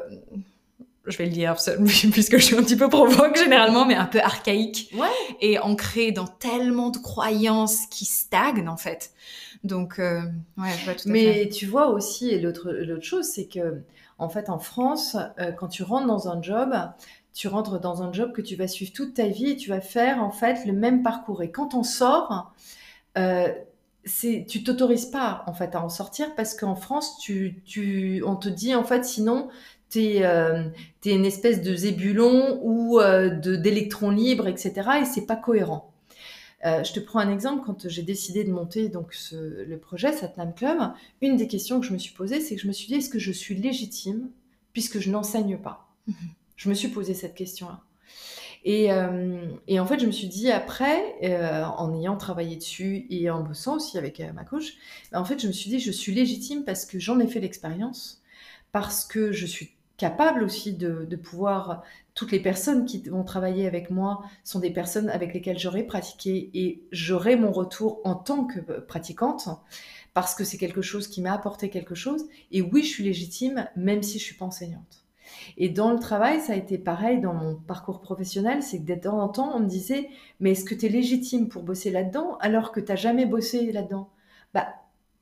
je 1.05 1.17
vais 1.17 1.25
le 1.25 1.31
dire 1.31 1.55
puisque 2.11 2.37
je 2.37 2.43
suis 2.43 2.55
un 2.55 2.63
petit 2.63 2.75
peu 2.75 2.87
provoque 2.87 3.35
généralement, 3.35 3.85
mais 3.85 3.95
un 3.95 4.05
peu 4.05 4.19
archaïque 4.19 4.91
ouais. 4.93 5.07
et 5.41 5.57
ancré 5.59 6.11
dans 6.11 6.27
tellement 6.27 6.89
de 6.89 6.97
croyances 6.97 7.87
qui 7.89 8.05
stagnent 8.05 8.69
en 8.69 8.77
fait. 8.77 9.11
Donc, 9.63 9.99
euh, 9.99 10.21
ouais, 10.57 10.69
je 10.79 10.85
vois 10.85 10.93
tout 10.93 11.09
à 11.09 11.11
mais 11.11 11.49
tu 11.49 11.65
vois 11.65 11.89
aussi, 11.89 12.29
et 12.29 12.39
l'autre 12.39 12.71
chose, 13.01 13.25
c'est 13.25 13.45
que 13.45 13.81
en 14.19 14.29
fait, 14.29 14.49
en 14.49 14.59
France, 14.59 15.17
euh, 15.39 15.51
quand 15.51 15.67
tu 15.67 15.83
rentres 15.83 16.07
dans 16.07 16.27
un 16.27 16.41
job, 16.41 16.75
tu 17.33 17.47
rentres 17.47 17.79
dans 17.79 18.03
un 18.03 18.11
job 18.11 18.33
que 18.33 18.41
tu 18.41 18.55
vas 18.55 18.67
suivre 18.67 18.91
toute 18.93 19.15
ta 19.15 19.27
vie 19.27 19.51
et 19.51 19.55
tu 19.55 19.69
vas 19.69 19.81
faire 19.81 20.21
en 20.23 20.31
fait 20.31 20.65
le 20.65 20.73
même 20.73 21.03
parcours. 21.03 21.41
Et 21.41 21.51
quand 21.51 21.73
on 21.73 21.83
sort, 21.83 22.53
euh, 23.17 23.47
tu 24.03 24.63
t'autorises 24.63 25.05
pas 25.05 25.43
en 25.47 25.53
fait 25.53 25.75
à 25.75 25.83
en 25.83 25.89
sortir 25.89 26.33
parce 26.35 26.55
qu'en 26.55 26.75
France, 26.75 27.17
on 27.27 28.35
te 28.35 28.49
dit 28.49 28.75
en 28.75 28.83
fait 28.83 29.05
sinon 29.05 29.49
tu 29.89 29.99
es, 30.01 30.25
euh, 30.25 30.63
une 31.05 31.25
espèce 31.25 31.61
de 31.61 31.75
zébulon 31.75 32.59
ou 32.61 32.99
euh, 32.99 33.29
d'électron 33.29 34.11
libre, 34.11 34.47
etc. 34.47 34.73
Et 35.01 35.05
c'est 35.05 35.25
pas 35.25 35.35
cohérent. 35.35 35.88
Euh, 36.65 36.83
je 36.83 36.93
te 36.93 36.99
prends 36.99 37.19
un 37.19 37.31
exemple. 37.31 37.63
Quand 37.65 37.87
j'ai 37.87 38.03
décidé 38.03 38.43
de 38.43 38.51
monter 38.51 38.89
donc 38.89 39.15
le 39.31 39.77
projet 39.77 40.11
Satnam 40.11 40.53
Club, 40.53 40.77
une 41.21 41.37
des 41.37 41.47
questions 41.47 41.79
que 41.79 41.85
je 41.85 41.93
me 41.93 41.97
suis 41.97 42.13
posée, 42.13 42.41
c'est 42.41 42.55
que 42.55 42.61
je 42.61 42.67
me 42.67 42.73
suis 42.73 42.87
dit 42.87 42.95
est-ce 42.95 43.09
que 43.09 43.19
je 43.19 43.31
suis 43.31 43.55
légitime 43.55 44.29
puisque 44.73 44.99
je 44.99 45.09
n'enseigne 45.09 45.57
pas? 45.57 45.89
Mhm. 46.07 46.15
Je 46.55 46.69
me 46.69 46.73
suis 46.73 46.89
posé 46.89 47.13
cette 47.13 47.35
question-là. 47.35 47.81
Euh, 48.67 49.47
et, 49.67 49.79
en 49.79 49.85
fait, 49.85 49.99
je 49.99 50.05
me 50.05 50.11
suis 50.11 50.27
dit 50.27 50.51
après, 50.51 51.15
euh, 51.23 51.63
en 51.63 51.97
ayant 51.97 52.17
travaillé 52.17 52.57
dessus 52.57 53.05
et 53.09 53.29
en 53.29 53.41
bossant 53.41 53.77
aussi 53.77 53.97
avec 53.97 54.21
ma 54.33 54.43
coach, 54.43 54.73
ben, 55.11 55.21
en 55.21 55.25
fait, 55.25 55.39
je 55.39 55.47
me 55.47 55.53
suis 55.53 55.69
dit 55.69 55.79
je 55.79 55.91
suis 55.91 56.13
légitime 56.13 56.65
parce 56.65 56.85
que 56.85 56.99
j'en 56.99 57.19
ai 57.19 57.27
fait 57.27 57.39
l'expérience, 57.39 58.21
parce 58.71 59.05
que 59.05 59.31
je 59.31 59.45
suis 59.45 59.71
capable 59.99 60.43
aussi 60.43 60.73
de, 60.73 61.05
de, 61.05 61.15
pouvoir 61.17 61.83
toutes 62.15 62.31
les 62.31 62.39
personnes 62.39 62.85
qui 62.85 63.01
vont 63.09 63.23
travailler 63.23 63.67
avec 63.67 63.91
moi 63.91 64.23
sont 64.43 64.59
des 64.59 64.71
personnes 64.71 65.09
avec 65.09 65.33
lesquelles 65.33 65.59
j'aurai 65.59 65.83
pratiqué 65.83 66.49
et 66.53 66.81
j'aurai 66.91 67.35
mon 67.35 67.51
retour 67.51 67.99
en 68.05 68.15
tant 68.15 68.45
que 68.45 68.59
pratiquante 68.79 69.49
parce 70.13 70.33
que 70.33 70.45
c'est 70.45 70.57
quelque 70.57 70.81
chose 70.81 71.07
qui 71.07 71.21
m'a 71.21 71.33
apporté 71.33 71.69
quelque 71.69 71.95
chose. 71.95 72.27
Et 72.51 72.61
oui, 72.61 72.81
je 72.81 72.87
suis 72.87 73.03
légitime 73.03 73.67
même 73.75 74.01
si 74.01 74.19
je 74.19 74.23
suis 74.23 74.35
pas 74.35 74.45
enseignante. 74.45 75.05
Et 75.57 75.69
dans 75.69 75.91
le 75.91 75.99
travail, 75.99 76.39
ça 76.39 76.53
a 76.53 76.55
été 76.55 76.77
pareil 76.77 77.19
dans 77.19 77.33
mon 77.33 77.55
parcours 77.55 78.01
professionnel, 78.01 78.63
c'est 78.63 78.79
que 78.79 78.93
de 78.93 78.99
temps 78.99 79.19
en 79.19 79.27
temps, 79.27 79.51
on 79.53 79.59
me 79.59 79.67
disait, 79.67 80.09
mais 80.39 80.51
est-ce 80.51 80.63
que 80.63 80.75
tu 80.75 80.85
es 80.87 80.89
légitime 80.89 81.49
pour 81.49 81.63
bosser 81.63 81.91
là-dedans 81.91 82.37
alors 82.39 82.71
que 82.71 82.79
tu 82.79 82.87
n'as 82.87 82.95
jamais 82.95 83.25
bossé 83.25 83.71
là-dedans? 83.71 84.09
Bah 84.53 84.67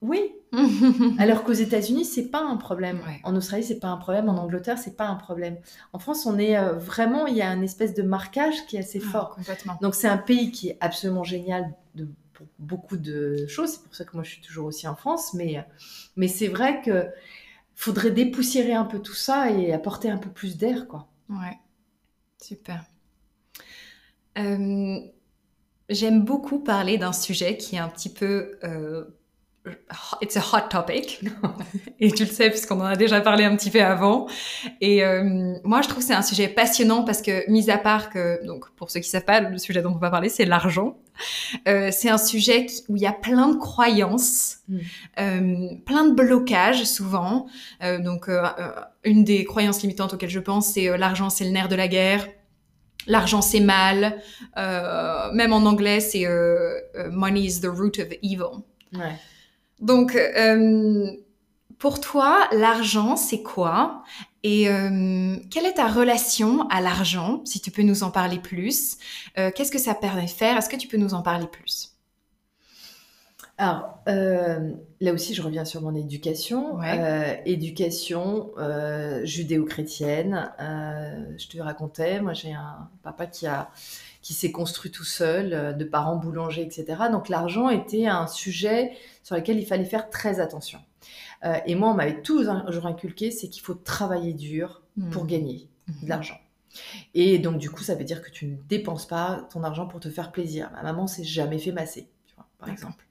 oui. 0.02 0.32
Alors 1.20 1.44
qu'aux 1.44 1.54
États-Unis, 1.54 2.06
c'est 2.06 2.30
pas 2.30 2.42
un 2.42 2.58
problème. 2.58 3.00
En 3.24 3.36
Australie, 3.36 3.64
c'est 3.64 3.80
pas 3.80 3.88
un 3.90 3.98
problème. 3.98 4.30
En 4.30 4.38
Angleterre, 4.38 4.78
c'est 4.78 4.96
pas 4.96 5.08
un 5.08 5.16
problème. 5.16 5.58
En 5.94 6.00
France, 6.00 6.26
on 6.26 6.38
est 6.38 6.58
euh, 6.58 6.74
vraiment, 6.74 7.28
il 7.28 7.36
y 7.36 7.42
a 7.42 7.50
un 7.50 7.62
espèce 7.62 7.94
de 7.94 8.04
marquage 8.04 8.66
qui 8.68 8.78
est 8.78 8.80
assez 8.80 9.02
ah, 9.04 9.10
fort. 9.10 9.38
Donc 9.82 9.96
c'est 9.96 10.08
un 10.08 10.18
pays 10.18 10.52
qui 10.52 10.70
est 10.70 10.78
absolument 10.80 11.24
génial 11.24 11.74
de, 11.96 12.08
pour 12.34 12.48
beaucoup 12.60 12.98
de 12.98 13.48
choses. 13.48 13.72
C'est 13.72 13.84
pour 13.84 13.96
ça 13.96 14.06
que 14.06 14.16
moi, 14.16 14.24
je 14.24 14.32
suis 14.32 14.42
toujours 14.42 14.68
aussi 14.68 14.88
en 14.88 14.96
France. 14.96 15.34
Mais, 15.34 15.66
mais 16.16 16.28
c'est 16.28 16.48
vrai 16.48 16.82
que 16.82 17.08
faudrait 17.76 18.12
dépoussiérer 18.12 18.74
un 18.74 18.86
peu 18.86 19.00
tout 19.00 19.14
ça 19.14 19.52
et 19.52 19.74
apporter 19.74 20.10
un 20.10 20.18
peu 20.18 20.30
plus 20.30 20.58
d'air, 20.58 20.88
quoi. 20.88 21.08
Ouais, 21.30 21.58
super. 22.42 22.84
Euh, 24.38 25.00
j'aime 25.90 26.24
beaucoup 26.24 26.60
parler 26.60 26.98
d'un 26.98 27.14
sujet 27.14 27.58
qui 27.58 27.76
est 27.76 27.80
un 27.80 27.90
petit 27.90 28.12
peu 28.12 28.58
euh, 28.64 29.06
it's 30.22 30.38
a 30.38 30.42
hot 30.42 30.70
topic. 30.70 31.22
et 32.00 32.12
tu 32.12 32.24
le 32.26 32.30
sais 32.30 32.50
puisqu'on 32.50 32.80
en 32.80 32.86
a 32.86 32.96
déjà 32.96 33.22
parlé 33.22 33.44
un 33.44 33.56
petit 33.56 33.70
peu 33.70 33.82
avant. 33.82 34.28
Et 34.82 35.04
euh, 35.04 35.56
moi, 35.64 35.82
je 35.82 35.88
trouve 35.88 36.00
que 36.00 36.08
c'est 36.08 36.14
un 36.14 36.22
sujet 36.22 36.48
passionnant 36.48 37.04
parce 37.04 37.22
que, 37.22 37.50
mis 37.50 37.70
à 37.70 37.78
part 37.78 38.10
que, 38.10 38.46
donc, 38.46 38.70
pour 38.76 38.92
ceux 38.92 39.00
qui 39.00 39.10
savent 39.10 39.26
pas, 39.26 39.42
le 39.42 39.58
sujet 39.58 39.82
dont 39.82 39.94
on 39.94 39.98
va 39.98 40.10
parler, 40.10 40.30
c'est 40.30 40.46
l'argent. 40.46 40.98
Euh, 41.68 41.90
c'est 41.92 42.10
un 42.10 42.18
sujet 42.18 42.68
où 42.90 42.96
il 42.96 43.02
y 43.02 43.08
a 43.08 43.14
plein 43.14 43.50
de 43.50 43.58
croyances, 43.58 44.58
mm. 44.68 44.78
euh, 45.20 45.68
plein 45.86 46.06
de 46.06 46.14
blocages 46.14 46.84
souvent. 46.84 47.48
Donc, 47.82 48.30
une 49.04 49.24
des 49.24 49.46
croyances 49.46 49.82
limitantes 49.82 50.14
auxquelles 50.14 50.30
je 50.30 50.40
pense, 50.40 50.74
c'est 50.74 50.98
l'argent, 50.98 51.30
c'est 51.30 51.46
le 51.46 51.52
nerf 51.52 51.68
de 51.68 51.76
la 51.76 51.88
guerre. 51.88 52.28
L'argent 53.08 53.42
c'est 53.42 53.62
mal. 53.62 54.22
même 54.56 55.54
en 55.54 55.66
anglais, 55.66 56.00
c'est 56.00 56.26
money 57.10 57.42
is 57.42 57.62
the 57.62 57.68
root 57.68 58.00
of 58.00 58.12
evil. 58.22 58.64
Ouais. 58.94 59.16
Donc, 59.80 60.16
euh, 60.16 61.12
pour 61.78 62.02
toi, 62.02 62.48
l'argent, 62.52 63.16
c'est 63.16 63.44
quoi? 63.44 64.04
Et 64.44 64.70
euh, 64.70 65.36
quelle 65.52 65.66
est 65.66 65.74
ta 65.74 65.88
relation 65.88 66.68
à 66.70 66.82
l'argent 66.82 67.42
Si 67.46 67.60
tu 67.60 67.70
peux 67.72 67.84
nous 67.84 68.04
en 68.04 68.12
parler 68.12 68.40
plus? 68.40 68.98
Euh, 69.38 69.52
qu'est-ce 69.54 69.72
que 69.72 69.80
ça 69.80 69.94
permet 69.94 70.26
de 70.26 70.30
faire? 70.30 70.58
Est-ce 70.58 70.70
que 70.70 70.76
tu 70.76 70.88
peux 70.88 70.98
nous 70.98 71.14
en 71.14 71.22
parler 71.22 71.48
plus? 71.48 71.94
Alors, 73.60 73.98
là 74.06 75.14
aussi, 75.14 75.34
je 75.34 75.42
reviens 75.42 75.66
sur 75.66 75.82
mon 75.82 75.96
éducation. 75.96 76.80
éducation 77.46 78.52
judéo-chrétienne. 79.24 80.52
je 80.60 81.48
te 81.48 81.60
racontais, 81.60 82.22
moi 82.22 82.34
j'ai 82.34 82.54
un 82.54 82.88
papa 83.02 83.26
qui 83.26 83.48
a 83.48 83.72
qui 84.22 84.34
s'est 84.34 84.52
construit 84.52 84.92
tout 84.92 85.06
seul, 85.06 85.76
de 85.76 85.86
parents 85.86 86.18
boulangers, 86.18 86.62
etc. 86.62 87.04
Donc 87.12 87.30
l'argent 87.30 87.70
était 87.70 88.08
un 88.08 88.28
sujet 88.28 88.92
sur 89.28 89.36
lequel 89.36 89.60
il 89.60 89.66
fallait 89.66 89.84
faire 89.84 90.10
très 90.10 90.40
attention. 90.40 90.80
Euh, 91.44 91.58
et 91.66 91.76
moi, 91.76 91.90
on 91.90 91.94
m'avait 91.96 92.22
toujours 92.22 92.86
inculqué, 92.86 93.30
c'est 93.30 93.50
qu'il 93.50 93.62
faut 93.62 93.74
travailler 93.74 94.32
dur 94.32 94.84
pour 95.12 95.26
mmh. 95.26 95.28
gagner 95.28 95.70
de 95.90 96.06
mmh. 96.06 96.08
l'argent. 96.08 96.38
Et 97.14 97.38
donc, 97.38 97.58
du 97.58 97.70
coup, 97.70 97.84
ça 97.84 97.96
veut 97.96 98.06
dire 98.06 98.22
que 98.22 98.30
tu 98.30 98.46
ne 98.46 98.56
dépenses 98.70 99.06
pas 99.06 99.46
ton 99.52 99.64
argent 99.64 99.86
pour 99.86 100.00
te 100.00 100.10
faire 100.10 100.32
plaisir. 100.32 100.72
Ma 100.72 100.82
maman 100.82 101.08
s'est 101.08 101.26
jamais 101.26 101.60
fait 101.60 101.74
masser, 101.74 102.08
tu 102.26 102.36
vois, 102.36 102.48
par 102.58 102.70
exemple. 102.70 103.06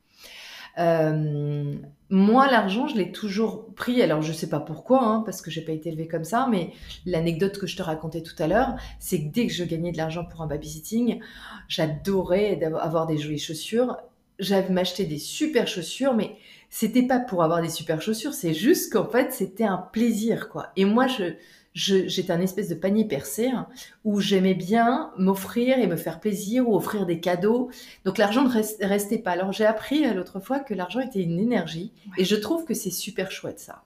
Euh, 0.79 1.75
moi, 2.09 2.51
l'argent, 2.51 2.89
je 2.89 2.97
l'ai 2.97 3.13
toujours 3.13 3.75
pris. 3.75 4.01
Alors, 4.01 4.23
je 4.23 4.33
sais 4.33 4.49
pas 4.49 4.61
pourquoi, 4.61 5.05
hein, 5.05 5.23
parce 5.27 5.43
que 5.43 5.51
j'ai 5.51 5.61
pas 5.61 5.73
été 5.73 5.91
élevée 5.91 6.09
comme 6.09 6.25
ça, 6.25 6.49
mais 6.51 6.73
l'anecdote 7.05 7.59
que 7.59 7.67
je 7.67 7.77
te 7.77 7.83
racontais 7.83 8.23
tout 8.23 8.43
à 8.43 8.47
l'heure, 8.47 8.77
c'est 9.01 9.23
que 9.23 9.29
dès 9.31 9.47
que 9.47 9.53
je 9.53 9.65
gagnais 9.65 9.93
de 9.93 9.99
l'argent 9.99 10.25
pour 10.25 10.41
un 10.41 10.47
babysitting, 10.47 11.21
j'adorais 11.69 12.59
avoir 12.81 13.07
des 13.07 13.19
jolies 13.19 13.39
chaussures. 13.39 13.99
J'avais 14.39 14.73
m'acheter 14.73 15.05
des 15.05 15.19
super 15.19 15.67
chaussures, 15.67 16.15
mais 16.15 16.37
c'était 16.71 17.03
pas 17.03 17.21
pour 17.21 17.43
avoir 17.43 17.63
des 17.63 17.69
super 17.69 18.03
chaussures, 18.03 18.35
c'est 18.35 18.55
juste 18.55 18.93
qu'en 18.93 19.09
fait, 19.09 19.33
c'était 19.33 19.65
un 19.65 19.79
plaisir, 19.79 20.49
quoi. 20.49 20.73
Et 20.77 20.85
moi, 20.85 21.07
je, 21.07 21.35
j'étais 21.77 22.33
un 22.33 22.41
espèce 22.41 22.69
de 22.69 22.75
panier 22.75 23.05
percé 23.05 23.49
hein, 23.49 23.67
où 24.05 24.21
j'aimais 24.21 24.55
bien 24.55 25.11
m'offrir 25.19 25.79
et 25.79 25.87
me 25.87 25.97
faire 25.97 26.21
plaisir 26.21 26.69
ou 26.69 26.75
offrir 26.75 27.05
des 27.05 27.21
cadeaux. 27.21 27.71
Donc 28.05 28.17
l'argent 28.17 28.43
ne 28.43 28.87
restait 28.87 29.19
pas. 29.19 29.33
Alors 29.33 29.53
j'ai 29.53 29.67
appris 29.67 30.07
euh, 30.07 30.15
l'autre 30.15 30.41
fois 30.41 30.59
que 30.59 30.73
l'argent 30.73 31.01
était 31.01 31.23
une 31.23 31.39
énergie 31.39 31.93
et 32.17 32.25
je 32.25 32.35
trouve 32.35 32.65
que 32.65 32.73
c'est 32.73 32.91
super 32.91 33.31
chouette 33.31 33.61
ça. 33.61 33.85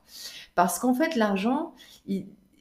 Parce 0.55 0.79
qu'en 0.79 0.95
fait 0.95 1.17
l'argent, 1.17 1.75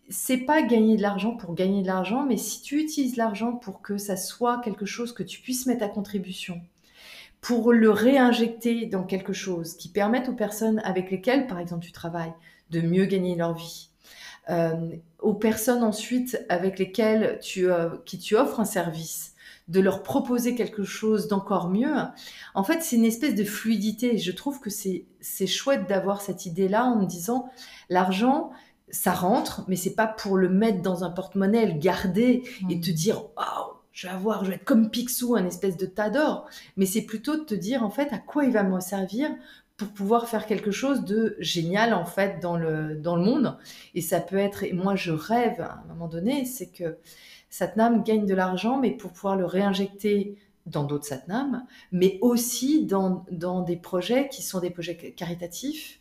c'est 0.10 0.38
pas 0.38 0.63
gagner 0.63 0.97
de 0.97 1.04
l'argent 1.04 1.36
pour 1.36 1.54
gagner 1.54 1.84
de 1.84 1.88
l'argent, 1.88 2.25
mais 2.25 2.38
si 2.38 2.62
tu 2.63 2.80
utilises 2.82 3.15
l'argent 3.15 3.54
pour 3.54 3.82
que 3.82 3.97
ça 3.97 4.17
soit 4.17 4.62
quelque 4.63 4.86
chose 4.86 5.13
que 5.13 5.23
tu 5.23 5.41
puisses 5.41 5.67
mettre 5.67 5.84
à 5.84 5.89
contribution, 5.89 6.60
pour 7.41 7.71
le 7.71 7.89
réinjecter 7.89 8.86
dans 8.86 9.04
quelque 9.04 9.34
chose 9.34 9.75
qui 9.75 9.89
permette 9.89 10.30
aux 10.30 10.36
personnes 10.36 10.80
avec 10.84 11.10
lesquelles, 11.10 11.47
par 11.47 11.60
exemple, 11.60 11.86
tu 11.86 11.91
travailles, 11.91 12.34
de 12.69 12.82
mieux 12.82 13.06
gagner 13.06 13.36
leur 13.36 13.54
vie, 13.54 13.89
euh, 14.49 14.95
aux 15.19 15.34
personnes 15.34 15.84
ensuite 15.84 16.43
avec 16.49 16.80
lesquelles 16.80 17.39
tu, 17.41 17.69
euh, 17.69 17.89
qui 18.06 18.19
tu 18.19 18.36
offres 18.36 18.60
un 18.60 18.65
service, 18.65 19.34
de 19.67 19.80
leur 19.80 20.02
proposer 20.02 20.56
quelque 20.56 20.84
chose 20.84 21.28
d'encore 21.28 21.69
mieux. 21.69 21.95
En 22.56 22.63
fait, 22.63 22.82
c'est 22.82 22.95
une 22.95 23.06
espèce 23.06 23.36
de 23.36 23.43
fluidité. 23.43 24.17
Je 24.17 24.32
trouve 24.32 24.60
que 24.60 24.71
c'est 24.71 25.47
chouette 25.47 25.88
d'avoir 25.88 26.21
cette 26.21 26.47
idée-là 26.47 26.86
en 26.86 26.95
me 26.95 27.06
disant 27.06 27.49
l'argent, 27.89 28.52
ça 28.89 29.13
rentre, 29.13 29.63
mais 29.67 29.75
c'est 29.75 29.93
pas 29.93 30.08
pour 30.08 30.38
le 30.38 30.49
mettre 30.49 30.82
dans 30.82 31.04
un 31.04 31.12
porte-monnaie, 31.12 31.67
le 31.67 31.80
garder 31.80 32.43
et 32.67 32.75
mmh. 32.75 32.82
te 32.82 32.89
dire 32.89 33.21
waouh, 33.38 33.79
je 33.99 34.07
vais 34.07 34.13
avoir, 34.13 34.45
je 34.45 34.49
vais 34.49 34.55
être 34.55 34.63
comme 34.63 34.89
Picsou, 34.89 35.35
un 35.35 35.45
espèce 35.45 35.75
de 35.75 35.85
tas 35.85 36.09
d'or. 36.09 36.47
Mais 36.77 36.85
c'est 36.85 37.01
plutôt 37.01 37.35
de 37.35 37.43
te 37.43 37.53
dire 37.53 37.83
en 37.83 37.89
fait 37.89 38.13
à 38.13 38.17
quoi 38.17 38.45
il 38.45 38.51
va 38.51 38.63
me 38.63 38.79
servir 38.79 39.29
pour 39.75 39.89
pouvoir 39.89 40.29
faire 40.29 40.45
quelque 40.45 40.71
chose 40.71 41.03
de 41.03 41.35
génial 41.39 41.93
en 41.93 42.05
fait 42.05 42.39
dans 42.41 42.55
le, 42.55 42.95
dans 42.95 43.17
le 43.17 43.23
monde. 43.23 43.57
Et 43.95 44.01
ça 44.01 44.21
peut 44.21 44.38
être, 44.38 44.63
et 44.63 44.71
moi 44.71 44.95
je 44.95 45.12
rêve 45.12 45.59
à 45.59 45.83
un 45.83 45.88
moment 45.89 46.07
donné, 46.07 46.45
c'est 46.45 46.67
que 46.67 46.97
Satnam 47.49 48.03
gagne 48.03 48.25
de 48.25 48.33
l'argent, 48.33 48.77
mais 48.77 48.91
pour 48.91 49.12
pouvoir 49.12 49.35
le 49.35 49.43
réinjecter 49.43 50.38
dans 50.65 50.85
d'autres 50.85 51.05
Satnam, 51.05 51.65
mais 51.91 52.19
aussi 52.21 52.85
dans, 52.85 53.25
dans 53.31 53.63
des 53.63 53.75
projets 53.75 54.29
qui 54.29 54.43
sont 54.43 54.62
des 54.62 54.69
projets 54.69 54.95
caritatifs, 54.95 55.99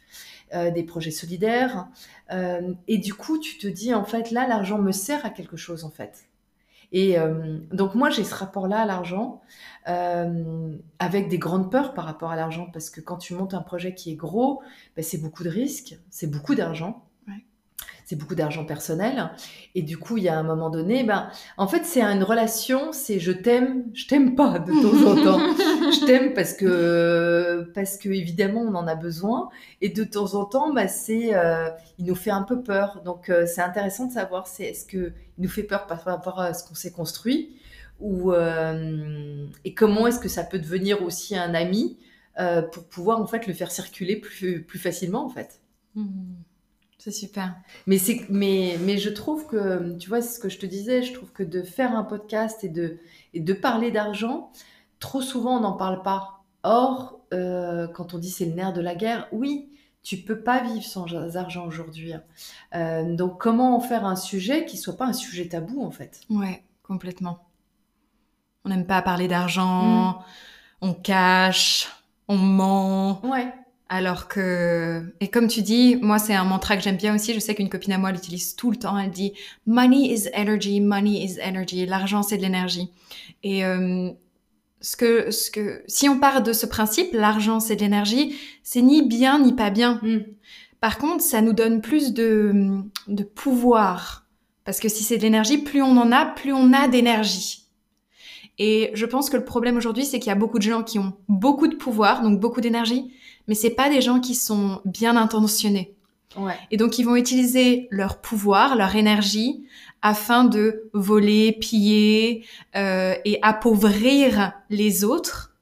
euh, 0.54 0.70
des 0.70 0.84
projets 0.84 1.10
solidaires. 1.10 1.88
Euh, 2.30 2.74
et 2.86 2.98
du 2.98 3.12
coup, 3.12 3.38
tu 3.38 3.58
te 3.58 3.66
dis, 3.66 3.92
en 3.92 4.04
fait, 4.04 4.30
là, 4.30 4.46
l'argent 4.46 4.78
me 4.78 4.92
sert 4.92 5.26
à 5.26 5.30
quelque 5.30 5.56
chose, 5.56 5.84
en 5.84 5.90
fait. 5.90 6.27
Et 6.92 7.18
euh, 7.18 7.58
donc 7.72 7.94
moi, 7.94 8.10
j'ai 8.10 8.24
ce 8.24 8.34
rapport-là 8.34 8.80
à 8.80 8.86
l'argent, 8.86 9.42
euh, 9.88 10.76
avec 10.98 11.28
des 11.28 11.38
grandes 11.38 11.70
peurs 11.70 11.94
par 11.94 12.04
rapport 12.04 12.30
à 12.30 12.36
l'argent, 12.36 12.68
parce 12.72 12.90
que 12.90 13.00
quand 13.00 13.18
tu 13.18 13.34
montes 13.34 13.54
un 13.54 13.62
projet 13.62 13.94
qui 13.94 14.12
est 14.12 14.16
gros, 14.16 14.62
ben, 14.96 15.02
c'est 15.02 15.18
beaucoup 15.18 15.44
de 15.44 15.50
risques, 15.50 15.98
c'est 16.10 16.30
beaucoup 16.30 16.54
d'argent 16.54 17.07
c'est 18.08 18.16
beaucoup 18.16 18.34
d'argent 18.34 18.64
personnel. 18.64 19.28
Et 19.74 19.82
du 19.82 19.98
coup, 19.98 20.16
il 20.16 20.24
y 20.24 20.30
a 20.30 20.38
un 20.38 20.42
moment 20.42 20.70
donné, 20.70 21.04
ben, 21.04 21.28
en 21.58 21.68
fait, 21.68 21.84
c'est 21.84 22.00
une 22.00 22.22
relation, 22.22 22.90
c'est 22.90 23.18
je 23.18 23.32
t'aime, 23.32 23.84
je 23.92 24.06
t'aime 24.06 24.34
pas 24.34 24.58
de 24.58 24.72
temps 24.72 25.10
en 25.10 25.14
temps. 25.24 25.38
je 25.92 26.06
t'aime 26.06 26.32
parce 26.32 26.54
que, 26.54 27.70
parce 27.74 27.98
que 27.98 28.08
évidemment, 28.08 28.62
on 28.62 28.74
en 28.74 28.86
a 28.86 28.94
besoin. 28.94 29.50
Et 29.82 29.90
de 29.90 30.04
temps 30.04 30.36
en 30.36 30.46
temps, 30.46 30.72
ben, 30.72 30.88
c'est, 30.88 31.34
euh, 31.34 31.68
il 31.98 32.06
nous 32.06 32.14
fait 32.14 32.30
un 32.30 32.44
peu 32.44 32.62
peur. 32.62 33.02
Donc, 33.04 33.28
euh, 33.28 33.44
c'est 33.44 33.60
intéressant 33.60 34.06
de 34.06 34.12
savoir, 34.12 34.46
c'est 34.46 34.64
est-ce 34.64 34.86
que 34.86 35.12
il 35.36 35.42
nous 35.42 35.50
fait 35.50 35.64
peur 35.64 35.86
par 35.86 36.02
rapport 36.02 36.40
à 36.40 36.54
ce 36.54 36.66
qu'on 36.66 36.74
s'est 36.74 36.92
construit 36.92 37.56
ou 38.00 38.32
euh, 38.32 39.44
et 39.66 39.74
comment 39.74 40.06
est-ce 40.06 40.18
que 40.18 40.28
ça 40.28 40.44
peut 40.44 40.58
devenir 40.58 41.02
aussi 41.02 41.36
un 41.36 41.52
ami 41.54 41.98
pour 42.72 42.84
pouvoir 42.84 43.20
en 43.20 43.26
fait 43.26 43.48
le 43.48 43.52
faire 43.52 43.72
circuler 43.72 44.14
plus, 44.14 44.62
plus 44.62 44.78
facilement 44.78 45.26
en 45.26 45.28
fait. 45.28 45.60
Mmh. 45.96 46.06
C'est 46.98 47.12
super. 47.12 47.54
Mais, 47.86 47.96
c'est, 47.96 48.26
mais, 48.28 48.76
mais 48.82 48.98
je 48.98 49.08
trouve 49.08 49.46
que, 49.46 49.96
tu 49.98 50.08
vois, 50.08 50.20
c'est 50.20 50.34
ce 50.34 50.40
que 50.40 50.48
je 50.48 50.58
te 50.58 50.66
disais, 50.66 51.02
je 51.04 51.12
trouve 51.14 51.30
que 51.30 51.44
de 51.44 51.62
faire 51.62 51.96
un 51.96 52.02
podcast 52.02 52.64
et 52.64 52.68
de, 52.68 52.98
et 53.34 53.40
de 53.40 53.52
parler 53.52 53.92
d'argent, 53.92 54.50
trop 54.98 55.22
souvent 55.22 55.58
on 55.58 55.60
n'en 55.60 55.74
parle 55.74 56.02
pas. 56.02 56.42
Or, 56.64 57.20
euh, 57.32 57.86
quand 57.86 58.14
on 58.14 58.18
dit 58.18 58.30
c'est 58.30 58.46
le 58.46 58.54
nerf 58.54 58.72
de 58.72 58.80
la 58.80 58.96
guerre, 58.96 59.28
oui, 59.30 59.70
tu 60.02 60.16
peux 60.16 60.40
pas 60.40 60.60
vivre 60.60 60.84
sans 60.84 61.06
argent 61.36 61.66
aujourd'hui. 61.66 62.14
Hein. 62.14 62.22
Euh, 62.74 63.14
donc, 63.14 63.38
comment 63.40 63.76
en 63.76 63.80
faire 63.80 64.04
un 64.04 64.16
sujet 64.16 64.64
qui 64.64 64.76
soit 64.76 64.96
pas 64.96 65.06
un 65.06 65.12
sujet 65.12 65.46
tabou 65.46 65.84
en 65.84 65.92
fait? 65.92 66.20
Ouais, 66.30 66.64
complètement. 66.82 67.46
On 68.64 68.70
n'aime 68.70 68.86
pas 68.86 69.02
parler 69.02 69.28
d'argent, 69.28 70.10
mm. 70.10 70.22
on 70.80 70.94
cache, 70.94 71.88
on 72.26 72.38
ment. 72.38 73.24
Ouais. 73.24 73.52
Alors 73.90 74.28
que, 74.28 75.02
et 75.20 75.28
comme 75.28 75.48
tu 75.48 75.62
dis, 75.62 75.96
moi 76.02 76.18
c'est 76.18 76.34
un 76.34 76.44
mantra 76.44 76.76
que 76.76 76.82
j'aime 76.82 76.96
bien 76.96 77.14
aussi. 77.14 77.32
Je 77.32 77.38
sais 77.38 77.54
qu'une 77.54 77.70
copine 77.70 77.94
à 77.94 77.98
moi 77.98 78.12
l'utilise 78.12 78.54
tout 78.54 78.70
le 78.70 78.76
temps. 78.76 78.98
Elle 78.98 79.10
dit 79.10 79.32
"Money 79.66 80.12
is 80.12 80.28
energy, 80.34 80.80
money 80.80 81.24
is 81.24 81.38
energy." 81.40 81.86
L'argent 81.86 82.22
c'est 82.22 82.36
de 82.36 82.42
l'énergie. 82.42 82.90
Et 83.42 83.64
euh, 83.64 84.10
ce 84.82 84.96
que, 84.96 85.30
ce 85.30 85.50
que, 85.50 85.82
si 85.86 86.08
on 86.08 86.20
part 86.20 86.42
de 86.42 86.52
ce 86.52 86.66
principe, 86.66 87.14
l'argent 87.14 87.60
c'est 87.60 87.76
de 87.76 87.80
l'énergie, 87.80 88.36
c'est 88.62 88.82
ni 88.82 89.02
bien 89.02 89.38
ni 89.38 89.54
pas 89.54 89.70
bien. 89.70 90.00
Hmm. 90.02 90.20
Par 90.80 90.98
contre, 90.98 91.24
ça 91.24 91.40
nous 91.40 91.54
donne 91.54 91.80
plus 91.80 92.12
de, 92.12 92.82
de 93.08 93.22
pouvoir. 93.24 94.26
Parce 94.64 94.80
que 94.80 94.88
si 94.88 95.02
c'est 95.02 95.16
de 95.16 95.22
l'énergie, 95.22 95.58
plus 95.58 95.82
on 95.82 95.96
en 95.96 96.12
a, 96.12 96.26
plus 96.26 96.52
on 96.52 96.72
a 96.74 96.88
d'énergie. 96.88 97.64
Et 98.58 98.90
je 98.92 99.06
pense 99.06 99.30
que 99.30 99.36
le 99.36 99.44
problème 99.44 99.76
aujourd'hui, 99.76 100.04
c'est 100.04 100.18
qu'il 100.18 100.28
y 100.28 100.32
a 100.32 100.36
beaucoup 100.36 100.58
de 100.58 100.64
gens 100.64 100.82
qui 100.82 100.98
ont 100.98 101.14
beaucoup 101.28 101.68
de 101.68 101.76
pouvoir, 101.76 102.22
donc 102.22 102.38
beaucoup 102.38 102.60
d'énergie, 102.60 103.12
mais 103.48 103.54
c'est 103.54 103.70
pas 103.70 103.88
des 103.88 104.00
gens 104.00 104.20
qui 104.20 104.34
sont 104.34 104.80
bien 104.84 105.16
intentionnés. 105.16 105.94
Ouais. 106.36 106.56
Et 106.70 106.76
donc 106.76 106.98
ils 106.98 107.04
vont 107.04 107.16
utiliser 107.16 107.88
leur 107.90 108.20
pouvoir, 108.20 108.76
leur 108.76 108.94
énergie 108.94 109.64
afin 110.02 110.44
de 110.44 110.88
voler, 110.92 111.52
piller 111.52 112.44
euh, 112.76 113.14
et 113.24 113.38
appauvrir 113.42 114.52
les 114.70 115.02
autres, 115.04 115.54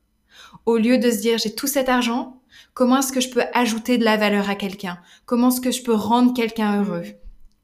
au 0.66 0.76
lieu 0.76 0.98
de 0.98 1.10
se 1.10 1.18
dire 1.18 1.38
j'ai 1.38 1.54
tout 1.54 1.68
cet 1.68 1.88
argent, 1.88 2.40
comment 2.74 2.98
est-ce 2.98 3.12
que 3.12 3.20
je 3.20 3.30
peux 3.30 3.44
ajouter 3.54 3.96
de 3.96 4.04
la 4.04 4.16
valeur 4.16 4.50
à 4.50 4.56
quelqu'un? 4.56 4.98
Comment 5.24 5.48
est-ce 5.48 5.60
que 5.60 5.70
je 5.70 5.82
peux 5.82 5.94
rendre 5.94 6.34
quelqu'un 6.34 6.82
heureux? 6.82 7.04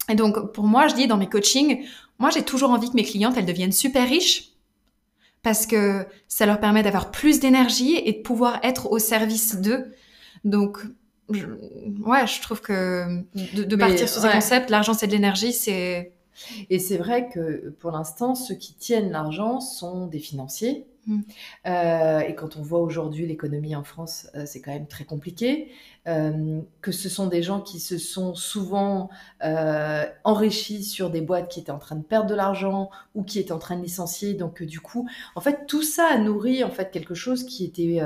Et 0.08 0.14
donc 0.14 0.52
pour 0.52 0.64
moi, 0.64 0.88
je 0.88 0.94
dis 0.94 1.06
dans 1.06 1.18
mes 1.18 1.28
coachings, 1.28 1.84
moi 2.18 2.30
j'ai 2.30 2.42
toujours 2.42 2.70
envie 2.70 2.88
que 2.88 2.96
mes 2.96 3.04
clientes 3.04 3.34
elles 3.36 3.46
deviennent 3.46 3.72
super 3.72 4.08
riches 4.08 4.52
parce 5.42 5.66
que 5.66 6.06
ça 6.28 6.46
leur 6.46 6.60
permet 6.60 6.82
d'avoir 6.82 7.10
plus 7.10 7.40
d'énergie 7.40 7.96
et 7.96 8.12
de 8.12 8.22
pouvoir 8.22 8.60
être 8.62 8.90
au 8.92 8.98
service 8.98 9.56
d'eux. 9.56 9.92
Donc, 10.44 10.78
ouais, 11.28 12.26
je 12.26 12.40
trouve 12.40 12.60
que 12.60 13.22
de, 13.34 13.76
partir 13.76 14.08
sur 14.08 14.22
ce 14.22 14.32
concept, 14.32 14.70
l'argent 14.70 14.94
c'est 14.94 15.06
de 15.06 15.12
l'énergie, 15.12 15.52
c'est... 15.52 16.12
Et 16.70 16.78
c'est 16.78 16.96
vrai 16.96 17.28
que 17.28 17.74
pour 17.78 17.90
l'instant, 17.90 18.34
ceux 18.34 18.54
qui 18.54 18.74
tiennent 18.74 19.10
l'argent 19.10 19.60
sont 19.60 20.06
des 20.06 20.18
financiers, 20.18 20.86
Mm. 21.06 21.20
Euh, 21.66 22.20
et 22.20 22.34
quand 22.34 22.56
on 22.56 22.62
voit 22.62 22.80
aujourd'hui 22.80 23.26
l'économie 23.26 23.74
en 23.74 23.84
France, 23.84 24.28
euh, 24.34 24.44
c'est 24.46 24.60
quand 24.60 24.72
même 24.72 24.86
très 24.86 25.04
compliqué. 25.04 25.70
Euh, 26.08 26.60
que 26.80 26.90
ce 26.90 27.08
sont 27.08 27.28
des 27.28 27.44
gens 27.44 27.60
qui 27.60 27.78
se 27.78 27.96
sont 27.96 28.34
souvent 28.34 29.08
enrichis 30.24 30.82
sur 30.82 31.10
des 31.10 31.20
boîtes 31.20 31.48
qui 31.48 31.60
étaient 31.60 31.70
en 31.70 31.78
train 31.78 31.94
de 31.94 32.02
perdre 32.02 32.28
de 32.28 32.34
l'argent 32.34 32.90
ou 33.14 33.22
qui 33.22 33.38
étaient 33.38 33.52
en 33.52 33.58
train 33.58 33.76
de 33.76 33.82
licencier. 33.82 34.34
Donc 34.34 34.62
du 34.62 34.80
coup, 34.80 35.08
en 35.36 35.40
fait, 35.40 35.66
tout 35.66 35.82
ça 35.82 36.06
a 36.06 36.18
nourri 36.18 36.64
en 36.64 36.70
fait 36.70 36.90
quelque 36.90 37.14
chose 37.14 37.44
qui 37.44 37.64
était 37.64 38.00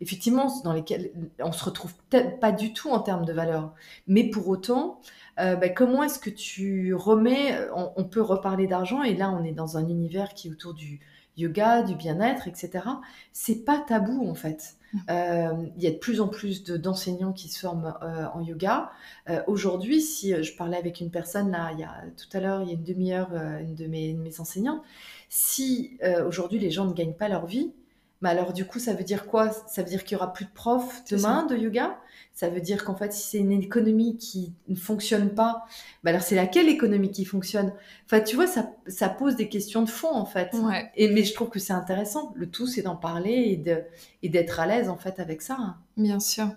effectivement 0.00 0.50
dans 0.64 0.72
lesquels 0.72 1.10
on 1.40 1.52
se 1.52 1.64
retrouve 1.64 1.92
pas 2.40 2.52
du 2.52 2.72
tout 2.72 2.90
en 2.90 3.00
termes 3.00 3.24
de 3.24 3.32
valeur. 3.32 3.74
Mais 4.06 4.24
pour 4.24 4.48
autant, 4.48 5.00
bah, 5.36 5.68
comment 5.68 6.02
est-ce 6.02 6.18
que 6.18 6.30
tu 6.30 6.94
remets 6.94 7.58
on 7.74 8.04
peut 8.04 8.22
reparler 8.22 8.66
d'argent 8.66 9.02
et 9.02 9.14
là, 9.14 9.30
on 9.30 9.44
est 9.44 9.52
dans 9.52 9.76
un 9.76 9.88
univers 9.88 10.34
qui 10.34 10.48
est 10.48 10.50
autour 10.50 10.74
du 10.74 11.00
yoga, 11.36 11.82
du 11.82 11.94
bien-être, 11.94 12.48
etc. 12.48 12.84
C'est 13.32 13.64
pas 13.64 13.78
tabou 13.78 14.28
en 14.28 14.34
fait. 14.34 14.76
Euh, 15.10 15.66
il 15.76 15.82
y 15.82 15.86
a 15.86 15.90
de 15.90 15.96
plus 15.96 16.20
en 16.20 16.28
plus 16.28 16.64
d'enseignants 16.64 17.32
qui 17.32 17.48
se 17.48 17.58
forment 17.58 17.94
euh, 18.02 18.26
en 18.34 18.40
yoga. 18.40 18.90
Euh, 19.28 19.42
aujourd'hui, 19.46 20.00
si 20.00 20.42
je 20.42 20.56
parlais 20.56 20.76
avec 20.76 21.00
une 21.00 21.10
personne 21.10 21.50
là, 21.50 21.70
il 21.72 21.80
y 21.80 21.84
a 21.84 22.04
tout 22.16 22.36
à 22.36 22.40
l'heure, 22.40 22.62
il 22.62 22.68
y 22.68 22.70
a 22.70 22.74
une 22.74 22.84
demi-heure, 22.84 23.32
une 23.32 23.74
de 23.74 23.86
mes, 23.86 24.12
mes 24.12 24.40
enseignants, 24.40 24.82
si 25.28 25.98
aujourd'hui 26.26 26.58
les 26.58 26.70
gens 26.70 26.84
ne 26.84 26.92
gagnent 26.92 27.14
pas 27.14 27.28
leur 27.28 27.46
vie, 27.46 27.72
mais 28.20 28.28
alors 28.28 28.52
du 28.52 28.64
coup, 28.64 28.78
ça 28.78 28.94
veut 28.94 29.04
dire 29.04 29.26
quoi? 29.26 29.50
Ça 29.50 29.82
veut 29.82 29.88
dire 29.88 30.04
qu'il 30.04 30.16
y 30.16 30.16
aura 30.16 30.32
plus 30.32 30.44
de 30.44 30.50
profs 30.50 31.02
demain 31.10 31.44
de 31.46 31.56
yoga? 31.56 31.98
Ça 32.34 32.48
veut 32.48 32.60
dire 32.60 32.84
qu'en 32.84 32.94
fait, 32.94 33.12
si 33.12 33.28
c'est 33.28 33.38
une 33.38 33.52
économie 33.52 34.16
qui 34.16 34.52
ne 34.68 34.74
fonctionne 34.74 35.30
pas, 35.30 35.64
bah 36.02 36.10
alors 36.10 36.22
c'est 36.22 36.34
laquelle 36.34 36.68
économie 36.68 37.10
qui 37.10 37.24
fonctionne? 37.24 37.72
Enfin, 38.06 38.20
tu 38.20 38.36
vois, 38.36 38.46
ça, 38.46 38.72
ça, 38.86 39.08
pose 39.08 39.36
des 39.36 39.48
questions 39.48 39.82
de 39.82 39.90
fond, 39.90 40.12
en 40.12 40.24
fait. 40.24 40.50
Et, 40.96 41.08
mais 41.08 41.24
je 41.24 41.34
trouve 41.34 41.50
que 41.50 41.58
c'est 41.58 41.72
intéressant. 41.72 42.32
Le 42.34 42.50
tout, 42.50 42.66
c'est 42.66 42.82
d'en 42.82 42.96
parler 42.96 43.32
et, 43.32 43.56
de, 43.56 43.82
et 44.22 44.28
d'être 44.28 44.60
à 44.60 44.66
l'aise, 44.66 44.88
en 44.88 44.96
fait, 44.96 45.20
avec 45.20 45.42
ça. 45.42 45.56
Hein. 45.58 45.76
Bien 45.96 46.20
sûr. 46.20 46.48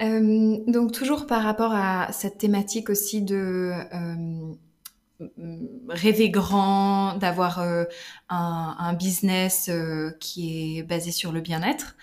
Euh, 0.00 0.58
donc, 0.66 0.92
toujours 0.92 1.26
par 1.26 1.42
rapport 1.42 1.72
à 1.72 2.10
cette 2.12 2.38
thématique 2.38 2.90
aussi 2.90 3.22
de... 3.22 3.72
Euh, 3.94 4.54
rêver 5.88 6.30
grand, 6.30 7.16
d'avoir 7.18 7.60
euh, 7.60 7.84
un, 8.28 8.92
business 8.94 9.70
qui 10.20 10.78
est 10.78 10.82
basé 10.82 11.12
sur 11.12 11.32
le 11.32 11.40
bien-être. 11.40 11.96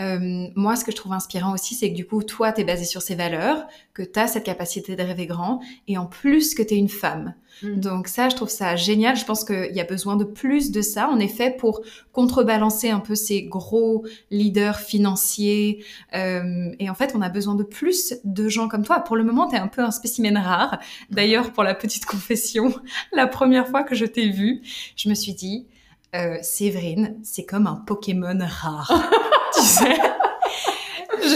Euh, 0.00 0.48
moi, 0.54 0.76
ce 0.76 0.84
que 0.84 0.90
je 0.90 0.96
trouve 0.96 1.12
inspirant 1.12 1.52
aussi, 1.52 1.74
c'est 1.74 1.90
que 1.90 1.96
du 1.96 2.06
coup, 2.06 2.22
toi, 2.22 2.52
tu 2.52 2.62
es 2.62 2.64
basé 2.64 2.84
sur 2.84 3.02
ces 3.02 3.14
valeurs, 3.14 3.66
que 3.94 4.02
tu 4.02 4.18
as 4.18 4.26
cette 4.26 4.44
capacité 4.44 4.96
de 4.96 5.02
rêver 5.02 5.26
grand, 5.26 5.60
et 5.88 5.98
en 5.98 6.06
plus 6.06 6.54
que 6.54 6.62
tu 6.62 6.74
es 6.74 6.78
une 6.78 6.88
femme. 6.88 7.34
Mm. 7.62 7.80
Donc 7.80 8.08
ça, 8.08 8.28
je 8.28 8.36
trouve 8.36 8.48
ça 8.48 8.76
génial. 8.76 9.16
Je 9.16 9.24
pense 9.24 9.44
qu'il 9.44 9.72
y 9.72 9.80
a 9.80 9.84
besoin 9.84 10.16
de 10.16 10.24
plus 10.24 10.70
de 10.70 10.82
ça, 10.82 11.08
en 11.08 11.18
effet, 11.18 11.54
pour 11.58 11.82
contrebalancer 12.12 12.90
un 12.90 13.00
peu 13.00 13.14
ces 13.14 13.42
gros 13.42 14.04
leaders 14.30 14.78
financiers. 14.78 15.84
Euh, 16.14 16.70
et 16.78 16.90
en 16.90 16.94
fait, 16.94 17.12
on 17.14 17.22
a 17.22 17.28
besoin 17.28 17.54
de 17.54 17.62
plus 17.64 18.14
de 18.24 18.48
gens 18.48 18.68
comme 18.68 18.84
toi. 18.84 19.00
Pour 19.00 19.16
le 19.16 19.24
moment, 19.24 19.48
tu 19.48 19.56
es 19.56 19.58
un 19.58 19.68
peu 19.68 19.82
un 19.82 19.90
spécimen 19.90 20.36
rare. 20.36 20.78
D'ailleurs, 21.10 21.52
pour 21.52 21.64
la 21.64 21.74
petite 21.74 22.06
confession, 22.12 22.74
la 23.12 23.26
première 23.26 23.68
fois 23.68 23.82
que 23.82 23.94
je 23.94 24.04
t'ai 24.04 24.30
vue, 24.30 24.62
je 24.96 25.08
me 25.08 25.14
suis 25.14 25.34
dit, 25.34 25.66
euh, 26.14 26.36
Séverine, 26.42 27.16
c'est 27.22 27.44
comme 27.44 27.66
un 27.66 27.76
Pokémon 27.76 28.38
rare. 28.40 28.92
tu 29.54 29.62
sais? 29.62 29.96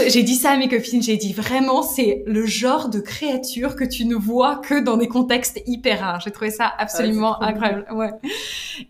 J'ai 0.07 0.23
dit 0.23 0.35
ça 0.35 0.51
à 0.51 0.57
mes 0.57 0.67
copines, 0.67 1.01
j'ai 1.01 1.17
dit 1.17 1.33
vraiment, 1.33 1.81
c'est 1.81 2.23
le 2.25 2.45
genre 2.45 2.89
de 2.89 2.99
créature 2.99 3.75
que 3.75 3.83
tu 3.83 4.05
ne 4.05 4.15
vois 4.15 4.57
que 4.57 4.79
dans 4.79 4.97
des 4.97 5.07
contextes 5.07 5.61
hyper 5.65 5.99
rares. 5.99 6.21
J'ai 6.21 6.31
trouvé 6.31 6.51
ça 6.51 6.71
absolument 6.77 7.41
incroyable. 7.41 7.85
Ouais. 7.93 8.11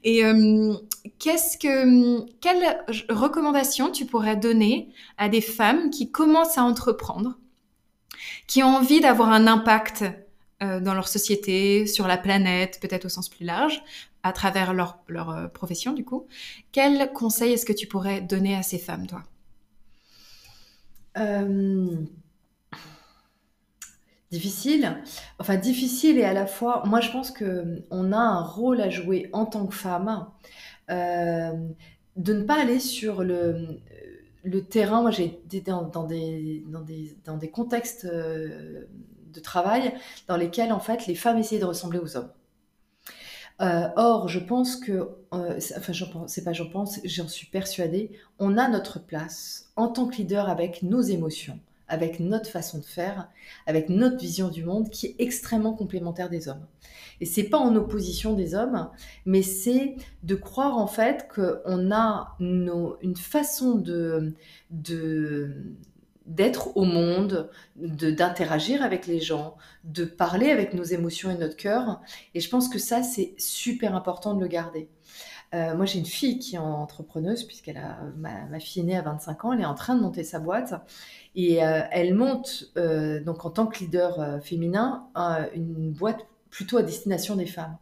Et 0.03 0.23
euh, 0.25 0.73
qu'est-ce 1.19 1.57
que, 1.57 2.25
quelle 2.39 2.83
recommandation 3.09 3.91
tu 3.91 4.05
pourrais 4.05 4.35
donner 4.35 4.89
à 5.17 5.29
des 5.29 5.41
femmes 5.41 5.89
qui 5.89 6.11
commencent 6.11 6.57
à 6.57 6.63
entreprendre, 6.63 7.37
qui 8.47 8.63
ont 8.63 8.77
envie 8.77 8.99
d'avoir 8.99 9.31
un 9.31 9.47
impact 9.47 10.05
euh, 10.63 10.79
dans 10.79 10.93
leur 10.93 11.07
société, 11.07 11.85
sur 11.85 12.07
la 12.07 12.17
planète, 12.17 12.79
peut-être 12.81 13.05
au 13.05 13.09
sens 13.09 13.29
plus 13.29 13.45
large, 13.45 13.83
à 14.23 14.33
travers 14.33 14.73
leur, 14.73 14.99
leur 15.07 15.29
euh, 15.29 15.47
profession 15.47 15.93
du 15.93 16.03
coup? 16.03 16.25
Quel 16.71 17.11
conseil 17.13 17.53
est-ce 17.53 17.65
que 17.65 17.73
tu 17.73 17.87
pourrais 17.87 18.21
donner 18.21 18.55
à 18.55 18.63
ces 18.63 18.79
femmes, 18.79 19.05
toi? 19.07 19.23
Euh, 21.17 22.05
difficile. 24.31 24.97
Enfin, 25.39 25.55
difficile 25.55 26.17
et 26.17 26.23
à 26.23 26.33
la 26.33 26.45
fois, 26.45 26.83
moi 26.85 26.99
je 27.01 27.11
pense 27.11 27.31
que 27.31 27.83
on 27.91 28.11
a 28.11 28.17
un 28.17 28.41
rôle 28.41 28.81
à 28.81 28.89
jouer 28.89 29.29
en 29.33 29.45
tant 29.45 29.65
que 29.67 29.75
femme, 29.75 30.27
euh, 30.89 31.53
de 32.15 32.33
ne 32.33 32.43
pas 32.43 32.59
aller 32.59 32.79
sur 32.79 33.23
le, 33.23 33.79
terrain. 34.69 35.01
Moi 35.01 35.11
j'ai 35.11 35.25
été 35.25 35.61
dans, 35.61 35.83
des, 36.03 36.63
dans, 36.67 36.81
des, 36.81 37.17
dans 37.25 37.37
des 37.37 37.49
contextes 37.49 38.05
euh, 38.05 38.85
de 39.33 39.39
travail 39.39 39.93
dans 40.27 40.37
lesquels 40.37 40.71
en 40.71 40.79
fait 40.79 41.07
les 41.07 41.15
femmes 41.15 41.37
essayaient 41.37 41.61
de 41.61 41.65
ressembler 41.65 41.99
aux 41.99 42.17
hommes. 42.17 42.31
Or, 43.59 44.27
je 44.27 44.39
pense 44.39 44.75
que, 44.75 45.09
enfin, 45.31 45.57
c'est 46.27 46.43
pas 46.43 46.53
j'en 46.53 46.69
pense, 46.69 46.99
j'en 47.03 47.27
suis 47.27 47.47
persuadée, 47.47 48.11
on 48.39 48.57
a 48.57 48.67
notre 48.67 48.99
place 48.99 49.71
en 49.75 49.87
tant 49.87 50.07
que 50.07 50.17
leader 50.17 50.49
avec 50.49 50.83
nos 50.83 51.01
émotions, 51.01 51.59
avec 51.87 52.19
notre 52.19 52.49
façon 52.49 52.79
de 52.79 52.85
faire, 52.85 53.29
avec 53.65 53.89
notre 53.89 54.17
vision 54.17 54.49
du 54.49 54.63
monde 54.63 54.89
qui 54.89 55.07
est 55.07 55.15
extrêmement 55.19 55.73
complémentaire 55.73 56.29
des 56.29 56.49
hommes. 56.49 56.65
Et 57.19 57.25
c'est 57.25 57.45
pas 57.45 57.57
en 57.57 57.75
opposition 57.75 58.33
des 58.33 58.53
hommes, 58.53 58.89
mais 59.25 59.41
c'est 59.41 59.95
de 60.23 60.35
croire 60.35 60.77
en 60.77 60.87
fait 60.87 61.27
qu'on 61.33 61.91
a 61.91 62.35
une 62.39 63.15
façon 63.15 63.75
de, 63.75 64.33
d'être 66.27 66.75
au 66.75 66.83
monde, 66.83 67.49
d'interagir 67.75 68.83
avec 68.83 69.07
les 69.07 69.19
gens, 69.19 69.55
de 69.83 70.05
parler 70.05 70.51
avec 70.51 70.73
nos 70.73 70.83
émotions 70.83 71.31
et 71.31 71.37
notre 71.37 71.55
cœur. 71.55 72.01
Et 72.35 72.39
je 72.39 72.49
pense 72.49 72.69
que 72.69 72.79
ça, 72.79 73.01
c'est 73.01 73.33
super 73.37 73.95
important 73.95 74.33
de 74.33 74.41
le 74.41 74.47
garder. 74.47 74.89
Euh, 75.53 75.75
moi, 75.75 75.85
j'ai 75.85 75.99
une 75.99 76.05
fille 76.05 76.39
qui 76.39 76.55
est 76.55 76.59
entrepreneuse, 76.59 77.45
puisqu'elle 77.45 77.77
a 77.77 77.99
ma, 78.17 78.59
fille 78.59 78.81
est 78.81 78.85
née 78.85 78.97
à 78.97 79.01
25 79.01 79.45
ans, 79.45 79.53
elle 79.53 79.61
est 79.61 79.65
en 79.65 79.75
train 79.75 79.95
de 79.95 80.01
monter 80.01 80.25
sa 80.25 80.39
boîte. 80.39 80.73
Et 81.35 81.63
euh, 81.63 81.81
elle 81.91 82.13
monte, 82.13 82.71
euh, 82.77 83.23
donc 83.23 83.45
en 83.45 83.49
tant 83.49 83.67
que 83.67 83.79
leader 83.79 84.41
féminin, 84.43 85.07
une 85.55 85.91
boîte 85.91 86.27
plutôt 86.49 86.77
à 86.77 86.83
destination 86.83 87.35
des 87.35 87.45
femmes. 87.45 87.77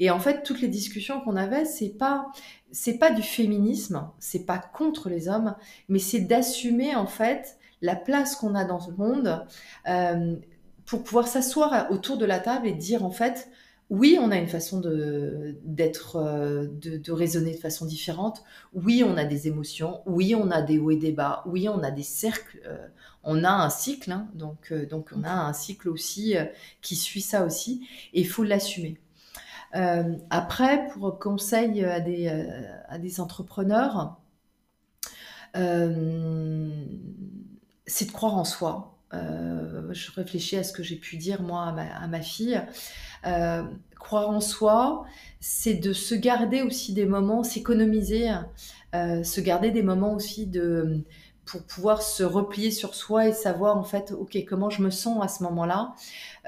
Et 0.00 0.10
en 0.10 0.18
fait, 0.18 0.42
toutes 0.42 0.60
les 0.60 0.68
discussions 0.68 1.20
qu'on 1.20 1.36
avait, 1.36 1.64
c'est 1.64 1.90
pas 1.90 2.30
c'est 2.70 2.98
pas 2.98 3.10
du 3.10 3.22
féminisme, 3.22 4.10
c'est 4.18 4.44
pas 4.44 4.58
contre 4.58 5.08
les 5.08 5.28
hommes, 5.28 5.56
mais 5.88 5.98
c'est 5.98 6.20
d'assumer 6.20 6.94
en 6.94 7.06
fait 7.06 7.58
la 7.80 7.96
place 7.96 8.36
qu'on 8.36 8.54
a 8.54 8.64
dans 8.64 8.80
ce 8.80 8.90
monde 8.92 9.44
pour 10.84 11.02
pouvoir 11.04 11.28
s'asseoir 11.28 11.90
autour 11.90 12.16
de 12.16 12.24
la 12.24 12.38
table 12.38 12.66
et 12.66 12.72
dire 12.72 13.04
en 13.04 13.10
fait 13.10 13.48
oui, 13.90 14.18
on 14.20 14.30
a 14.30 14.36
une 14.36 14.48
façon 14.48 14.80
de 14.80 15.56
d'être, 15.64 16.16
euh, 16.16 16.66
de, 16.70 17.12
raisonner 17.12 17.54
de 17.54 17.58
façon 17.58 17.86
différente. 17.86 18.44
Oui, 18.74 19.02
on 19.04 19.16
a 19.16 19.24
des 19.24 19.48
émotions. 19.48 20.02
Oui, 20.04 20.34
on 20.34 20.50
a 20.50 20.60
des 20.60 20.78
hauts 20.78 20.90
et 20.90 20.96
des 20.96 21.12
bas. 21.12 21.42
Oui, 21.46 21.68
on 21.68 21.82
a 21.82 21.90
des 21.90 22.02
cercles. 22.02 22.60
Euh, 22.66 22.86
on 23.24 23.44
a 23.44 23.50
un 23.50 23.70
cycle, 23.70 24.12
hein. 24.12 24.28
donc 24.34 24.72
euh, 24.72 24.86
donc 24.86 25.10
on 25.16 25.24
a 25.24 25.32
un 25.32 25.52
cycle 25.54 25.88
aussi 25.88 26.34
qui 26.82 26.96
suit 26.96 27.20
ça 27.22 27.44
aussi, 27.44 27.86
et 28.12 28.20
il 28.20 28.28
faut 28.28 28.44
l'assumer. 28.44 28.98
après, 30.30 30.88
pour 30.88 31.18
conseil 31.18 31.84
à 31.84 32.00
des 32.00 32.28
à 32.88 32.98
des 32.98 33.20
entrepreneurs, 33.20 34.18
c'est 37.88 38.04
de 38.06 38.12
croire 38.12 38.36
en 38.36 38.44
soi. 38.44 38.94
je 39.12 40.12
réfléchis 40.12 40.56
à 40.56 40.62
ce 40.62 40.72
que 40.72 40.82
j'ai 40.82 40.96
pu 40.96 41.16
dire 41.16 41.42
moi 41.42 41.64
à 41.64 41.72
ma, 41.72 41.82
à 41.82 42.06
ma 42.06 42.20
fille. 42.20 42.60
Euh, 43.26 43.62
croire 43.98 44.30
en 44.30 44.40
soi, 44.40 45.04
c'est 45.40 45.74
de 45.74 45.92
se 45.92 46.14
garder 46.14 46.62
aussi 46.62 46.92
des 46.92 47.06
moments, 47.06 47.42
s'économiser, 47.42 48.30
euh, 48.94 49.22
se 49.24 49.40
garder 49.40 49.70
des 49.70 49.82
moments 49.82 50.14
aussi 50.14 50.46
de 50.46 51.00
pour 51.48 51.62
pouvoir 51.62 52.02
se 52.02 52.22
replier 52.22 52.70
sur 52.70 52.94
soi 52.94 53.28
et 53.28 53.32
savoir 53.32 53.78
en 53.78 53.82
fait, 53.82 54.12
ok, 54.12 54.36
comment 54.46 54.68
je 54.68 54.82
me 54.82 54.90
sens 54.90 55.24
à 55.24 55.28
ce 55.28 55.42
moment-là. 55.44 55.94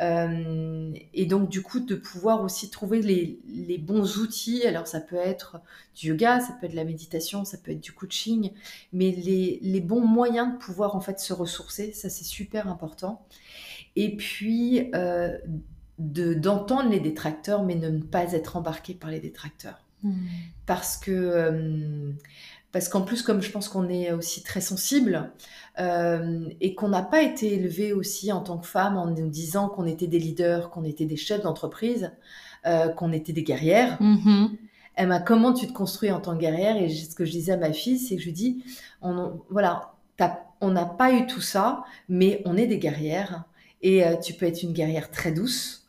Euh, 0.03 0.93
et 1.15 1.25
donc 1.25 1.49
du 1.49 1.63
coup, 1.63 1.81
de 1.81 1.95
pouvoir 1.95 2.45
aussi 2.45 2.69
trouver 2.69 3.01
les, 3.01 3.41
les, 3.49 3.79
bons 3.79 4.19
outils. 4.19 4.67
Alors 4.67 4.87
ça 4.87 5.01
peut 5.01 5.17
être 5.17 5.59
du 5.95 6.09
yoga, 6.09 6.41
ça 6.41 6.53
peut 6.61 6.67
être 6.67 6.73
de 6.73 6.77
la 6.77 6.85
méditation, 6.85 7.47
ça 7.47 7.57
peut 7.57 7.73
être 7.73 7.81
du 7.81 7.93
coaching, 7.93 8.53
mais 8.93 9.11
les, 9.11 9.59
les 9.63 9.81
bons 9.81 10.05
moyens 10.05 10.53
de 10.53 10.59
pouvoir 10.59 10.95
en 10.95 11.01
fait 11.01 11.19
se 11.19 11.33
ressourcer, 11.33 11.93
ça 11.93 12.11
c'est 12.11 12.25
super 12.25 12.69
important. 12.69 13.25
Et 13.97 14.17
puis, 14.17 14.91
euh, 14.95 15.39
d'entendre 15.99 16.91
les 16.91 17.01
détracteurs, 17.01 17.63
mais 17.63 17.75
ne 17.75 17.99
pas 18.01 18.33
être 18.33 18.57
embarqué 18.57 18.95
par 18.95 19.11
les 19.11 19.21
détracteurs. 19.21 19.85
Hmm. 20.03 20.15
Parce 20.67 20.97
que 20.97 21.11
euh, 21.11 22.13
parce 22.73 22.89
qu'en 22.89 23.03
plus, 23.03 23.23
comme 23.23 23.43
je 23.43 23.51
pense 23.51 23.69
qu'on 23.69 23.89
est 23.89 24.13
aussi 24.13 24.43
très 24.43 24.61
sensible 24.61 25.33
euh, 25.79 26.45
et 26.61 26.75
qu'on 26.75 26.89
n'a 26.89 27.03
pas 27.03 27.23
été 27.23 27.55
élevé 27.55 27.93
aussi 27.93 28.31
en 28.31 28.41
tant 28.41 28.59
que 28.59 28.67
femme 28.67 28.97
en 28.97 29.07
nous 29.07 29.29
disant 29.29 29.69
qu'on 29.69 29.87
était 29.87 30.07
des 30.07 30.21
leaders, 30.21 30.71
qu'on 30.71 30.85
était 30.85 31.05
des 31.05 31.17
chefs 31.17 31.43
d'entreprise, 31.43 32.13
euh, 32.67 32.89
qu'on 32.89 33.13
était 33.13 33.33
des 33.33 33.43
guerrières. 33.43 34.01
Mm-hmm. 34.01 34.51
Emma, 34.97 35.21
comment 35.21 35.53
tu 35.53 35.67
te 35.67 35.73
construis 35.73 36.13
en 36.13 36.21
tant 36.21 36.35
que 36.37 36.41
guerrière? 36.41 36.77
Et 36.77 36.89
ce 36.89 37.15
que 37.15 37.25
je 37.25 37.33
disais 37.33 37.53
à 37.53 37.57
ma 37.57 37.73
fille, 37.73 37.99
c'est 37.99 38.15
que 38.15 38.21
je 38.21 38.27
lui 38.27 38.33
dis, 38.33 38.65
on, 39.03 39.41
voilà, 39.51 39.95
on 40.61 40.71
n'a 40.71 40.85
pas 40.85 41.13
eu 41.13 41.27
tout 41.27 41.41
ça, 41.41 41.85
mais 42.09 42.41
on 42.45 42.57
est 42.57 42.67
des 42.67 42.79
guerrières. 42.79 43.45
Et 43.83 44.05
euh, 44.05 44.17
tu 44.17 44.35
peux 44.35 44.47
être 44.47 44.63
une 44.63 44.73
guerrière 44.73 45.11
très 45.11 45.33
douce, 45.33 45.87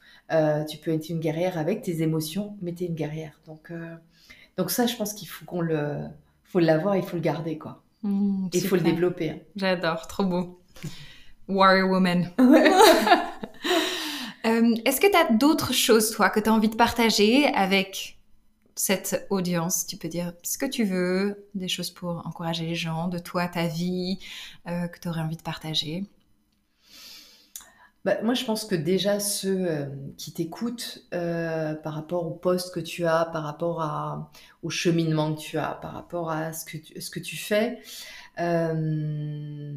tu 0.69 0.77
peux 0.77 0.91
être 0.91 1.09
une 1.09 1.19
guerrière 1.19 1.57
avec 1.57 1.81
tes 1.81 2.01
émotions, 2.01 2.55
mais 2.61 2.73
tu 2.73 2.85
es 2.85 2.87
une 2.87 2.95
guerrière. 2.95 3.41
Donc, 3.45 3.73
donc 4.55 4.71
ça, 4.71 4.87
je 4.87 4.95
pense 4.95 5.13
qu'il 5.13 5.27
faut 5.27 5.43
qu'on 5.43 5.59
le 5.59 6.05
faut 6.51 6.59
l'avoir, 6.59 6.97
il 6.97 7.03
faut 7.03 7.15
le 7.15 7.21
garder, 7.21 7.57
quoi. 7.57 7.81
Mmh, 8.03 8.49
il 8.53 8.67
faut 8.67 8.75
le 8.75 8.81
développer. 8.81 9.29
Hein. 9.29 9.37
J'adore, 9.55 10.07
trop 10.07 10.25
beau. 10.25 10.59
Warrior 11.47 11.89
Woman. 11.89 12.29
Euh, 14.43 14.75
est-ce 14.85 14.99
que 14.99 15.05
tu 15.05 15.15
as 15.15 15.31
d'autres 15.37 15.71
choses, 15.71 16.09
toi, 16.09 16.31
que 16.31 16.39
tu 16.39 16.49
as 16.49 16.53
envie 16.53 16.67
de 16.67 16.75
partager 16.75 17.45
avec 17.53 18.17
cette 18.75 19.27
audience 19.29 19.85
Tu 19.85 19.97
peux 19.97 20.07
dire 20.07 20.33
ce 20.41 20.57
que 20.57 20.65
tu 20.65 20.83
veux, 20.83 21.45
des 21.53 21.67
choses 21.67 21.91
pour 21.91 22.25
encourager 22.25 22.65
les 22.65 22.73
gens, 22.73 23.07
de 23.07 23.19
toi, 23.19 23.47
ta 23.47 23.67
vie, 23.67 24.17
euh, 24.67 24.87
que 24.87 24.99
tu 24.99 25.07
aurais 25.09 25.21
envie 25.21 25.37
de 25.37 25.43
partager? 25.43 26.05
Bah, 28.03 28.17
moi, 28.23 28.33
je 28.33 28.45
pense 28.45 28.65
que 28.65 28.73
déjà 28.73 29.19
ceux 29.19 29.67
euh, 29.67 29.85
qui 30.17 30.33
t'écoutent 30.33 31.03
euh, 31.13 31.75
par 31.75 31.93
rapport 31.93 32.25
au 32.25 32.31
poste 32.31 32.73
que 32.73 32.79
tu 32.79 33.05
as, 33.05 33.25
par 33.25 33.43
rapport 33.43 33.81
à, 33.81 34.31
au 34.63 34.71
cheminement 34.71 35.35
que 35.35 35.39
tu 35.39 35.57
as, 35.59 35.77
par 35.81 35.93
rapport 35.93 36.31
à 36.31 36.51
ce 36.51 36.65
que 36.65 36.77
tu, 36.77 36.99
ce 36.99 37.11
que 37.11 37.19
tu 37.19 37.37
fais, 37.37 37.77
euh, 38.39 39.73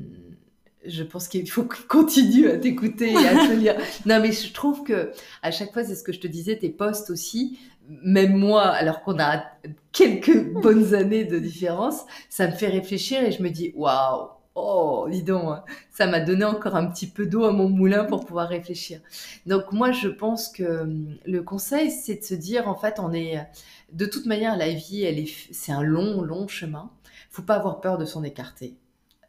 je 0.87 1.03
pense 1.03 1.29
qu'il 1.29 1.51
faut 1.51 1.65
qu'ils 1.65 1.87
continuent 1.87 2.49
à 2.49 2.57
t'écouter 2.57 3.13
et 3.13 3.29
à 3.29 3.47
te 3.47 3.53
lire. 3.59 3.77
Non, 4.07 4.21
mais 4.21 4.33
je 4.33 4.53
trouve 4.55 4.85
que 4.85 5.13
à 5.43 5.51
chaque 5.51 5.75
fois, 5.75 5.85
c'est 5.85 5.95
ce 5.95 6.03
que 6.03 6.13
je 6.13 6.21
te 6.21 6.27
disais, 6.27 6.57
tes 6.57 6.71
posts 6.71 7.11
aussi, 7.11 7.59
même 7.89 8.35
moi, 8.35 8.63
alors 8.69 9.03
qu'on 9.03 9.19
a 9.19 9.45
quelques 9.93 10.51
bonnes 10.63 10.95
années 10.95 11.25
de 11.25 11.39
différence, 11.39 12.05
ça 12.31 12.47
me 12.47 12.53
fait 12.53 12.69
réfléchir 12.69 13.23
et 13.23 13.33
je 13.33 13.43
me 13.43 13.51
dis, 13.51 13.73
waouh, 13.75 14.29
oh, 14.55 15.07
dis 15.11 15.23
donc, 15.23 15.45
hein. 15.49 15.65
ça 15.91 16.07
m'a 16.07 16.21
donné 16.21 16.45
encore 16.45 16.77
un 16.77 16.87
petit 16.87 17.07
peu 17.07 17.27
d'eau 17.27 17.45
à 17.45 17.53
mon 17.53 17.69
moulin 17.69 18.05
pour 18.05 18.25
pouvoir 18.25 18.49
réfléchir. 18.49 19.01
Donc 19.47 19.73
moi, 19.73 19.93
je 19.93 20.09
pense 20.09 20.49
que 20.49 20.83
hum, 20.83 21.17
le 21.27 21.43
conseil, 21.43 21.91
c'est 21.91 22.17
de 22.17 22.25
se 22.25 22.35
dire, 22.35 22.69
en 22.69 22.75
fait, 22.75 22.99
on 22.99 23.13
est, 23.13 23.47
de 23.93 24.07
toute 24.07 24.27
manière, 24.27 24.57
la 24.57 24.71
vie, 24.71 25.05
elle 25.05 25.19
est, 25.19 25.53
c'est 25.53 25.73
un 25.73 25.83
long, 25.83 26.23
long 26.23 26.49
chemin. 26.49 26.91
Faut 27.31 27.43
pas 27.43 27.57
avoir 27.57 27.81
peur 27.81 27.99
de 27.99 28.05
s'en 28.05 28.23
écarter. 28.23 28.77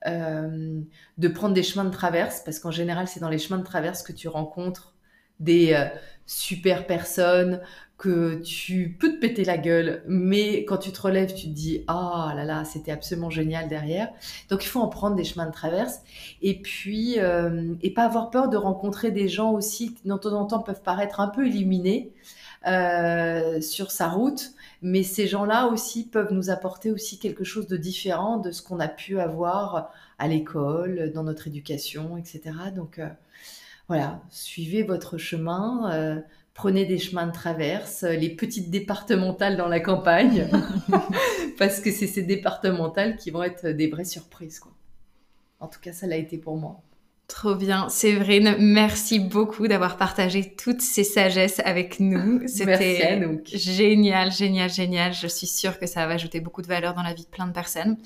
Euh, 0.07 0.81
de 1.17 1.27
prendre 1.27 1.55
des 1.55 1.63
chemins 1.63 1.85
de 1.85 1.89
traverse, 1.89 2.41
parce 2.45 2.59
qu'en 2.59 2.71
général, 2.71 3.07
c'est 3.07 3.19
dans 3.19 3.29
les 3.29 3.39
chemins 3.39 3.57
de 3.57 3.63
traverse 3.63 4.03
que 4.03 4.13
tu 4.13 4.27
rencontres 4.27 4.93
des 5.39 5.73
euh, 5.73 5.85
super 6.27 6.85
personnes, 6.85 7.61
que 7.97 8.41
tu 8.41 8.97
peux 8.99 9.13
te 9.13 9.19
péter 9.19 9.45
la 9.45 9.57
gueule, 9.57 10.03
mais 10.05 10.65
quand 10.65 10.77
tu 10.77 10.91
te 10.91 11.01
relèves, 11.01 11.33
tu 11.33 11.47
te 11.47 11.53
dis 11.53 11.83
ah 11.87 12.33
là 12.35 12.43
là, 12.43 12.65
c'était 12.65 12.91
absolument 12.91 13.29
génial 13.29 13.69
derrière. 13.69 14.09
Donc 14.49 14.65
il 14.65 14.67
faut 14.67 14.81
en 14.81 14.89
prendre 14.89 15.15
des 15.15 15.23
chemins 15.23 15.45
de 15.45 15.53
traverse 15.53 16.01
et 16.41 16.59
puis 16.61 17.19
euh, 17.19 17.73
et 17.81 17.91
pas 17.91 18.03
avoir 18.03 18.31
peur 18.31 18.49
de 18.49 18.57
rencontrer 18.57 19.11
des 19.11 19.29
gens 19.29 19.51
aussi 19.53 19.93
qui 19.93 20.09
de 20.09 20.17
temps 20.17 20.33
en 20.33 20.45
temps 20.45 20.59
peuvent 20.59 20.81
paraître 20.81 21.21
un 21.21 21.29
peu 21.29 21.47
illuminés 21.47 22.11
euh, 22.67 23.61
sur 23.61 23.91
sa 23.91 24.09
route, 24.09 24.51
mais 24.81 25.03
ces 25.03 25.27
gens-là 25.27 25.67
aussi 25.67 26.05
peuvent 26.05 26.33
nous 26.33 26.49
apporter 26.49 26.91
aussi 26.91 27.17
quelque 27.17 27.45
chose 27.45 27.67
de 27.67 27.77
différent 27.77 28.37
de 28.37 28.51
ce 28.51 28.61
qu'on 28.61 28.81
a 28.81 28.89
pu 28.89 29.19
avoir 29.19 29.89
à 30.19 30.27
l'école, 30.27 31.11
dans 31.13 31.23
notre 31.23 31.47
éducation, 31.47 32.17
etc. 32.17 32.41
Donc 32.75 32.99
euh, 32.99 33.07
voilà, 33.87 34.21
suivez 34.29 34.83
votre 34.83 35.17
chemin 35.17 36.23
prenez 36.55 36.85
des 36.85 36.97
chemins 36.97 37.27
de 37.27 37.31
traverse, 37.31 38.03
euh, 38.03 38.13
les 38.13 38.29
petites 38.29 38.71
départementales 38.71 39.57
dans 39.57 39.67
la 39.67 39.79
campagne, 39.81 40.49
parce 41.59 41.79
que 41.79 41.91
c'est 41.91 42.07
ces 42.07 42.23
départementales 42.23 43.17
qui 43.17 43.29
vont 43.29 43.43
être 43.43 43.67
des 43.67 43.87
vraies 43.87 44.05
surprises. 44.05 44.57
Quoi. 44.57 44.71
En 45.59 45.67
tout 45.67 45.79
cas, 45.79 45.91
ça 45.91 46.07
l'a 46.07 46.17
été 46.17 46.37
pour 46.37 46.57
moi. 46.57 46.81
Trop 47.27 47.55
bien. 47.55 47.89
Séverine, 47.89 48.55
merci 48.59 49.19
beaucoup 49.19 49.67
d'avoir 49.67 49.97
partagé 49.97 50.53
toutes 50.55 50.81
ces 50.81 51.03
sagesses 51.03 51.59
avec 51.65 51.99
nous. 51.99 52.41
C'était 52.47 53.19
génial, 53.47 54.31
génial, 54.31 54.69
génial. 54.69 55.11
Je 55.11 55.25
suis 55.25 55.47
sûre 55.47 55.79
que 55.79 55.87
ça 55.87 56.05
va 56.05 56.13
ajouter 56.13 56.39
beaucoup 56.39 56.61
de 56.61 56.67
valeur 56.67 56.93
dans 56.93 57.01
la 57.01 57.15
vie 57.15 57.23
de 57.23 57.29
plein 57.29 57.47
de 57.47 57.51
personnes. 57.51 57.97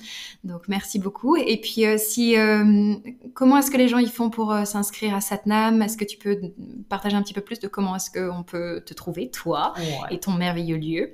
Donc, 0.42 0.68
merci 0.68 0.98
beaucoup. 0.98 1.36
Et 1.36 1.60
puis, 1.60 1.84
euh, 1.84 1.98
si, 1.98 2.38
euh, 2.38 2.94
comment 3.34 3.58
est-ce 3.58 3.70
que 3.70 3.76
les 3.76 3.88
gens 3.88 3.98
y 3.98 4.08
font 4.08 4.30
pour 4.30 4.52
euh, 4.52 4.64
s'inscrire 4.64 5.14
à 5.14 5.20
Satnam? 5.20 5.82
Est-ce 5.82 5.98
que 5.98 6.06
tu 6.06 6.16
peux 6.16 6.40
partager 6.88 7.14
un 7.14 7.22
petit 7.22 7.34
peu 7.34 7.42
plus 7.42 7.60
de 7.60 7.68
comment 7.68 7.96
est-ce 7.96 8.10
qu'on 8.10 8.42
peut 8.42 8.82
te 8.86 8.94
trouver, 8.94 9.30
toi, 9.30 9.74
et 10.10 10.18
ton 10.18 10.32
merveilleux 10.32 10.78
lieu? 10.78 11.12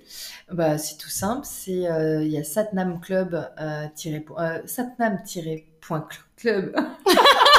Bah, 0.53 0.79
C'est 0.79 0.97
tout 0.97 1.11
simple. 1.11 1.45
C'est, 1.45 1.73
il 1.73 2.29
y 2.29 2.39
a 2.39 2.45
Satnam 2.45 3.01
Club, 3.01 3.51
Satnam-club. 3.97 6.77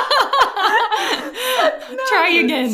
Try 2.07 2.39
again. 2.39 2.69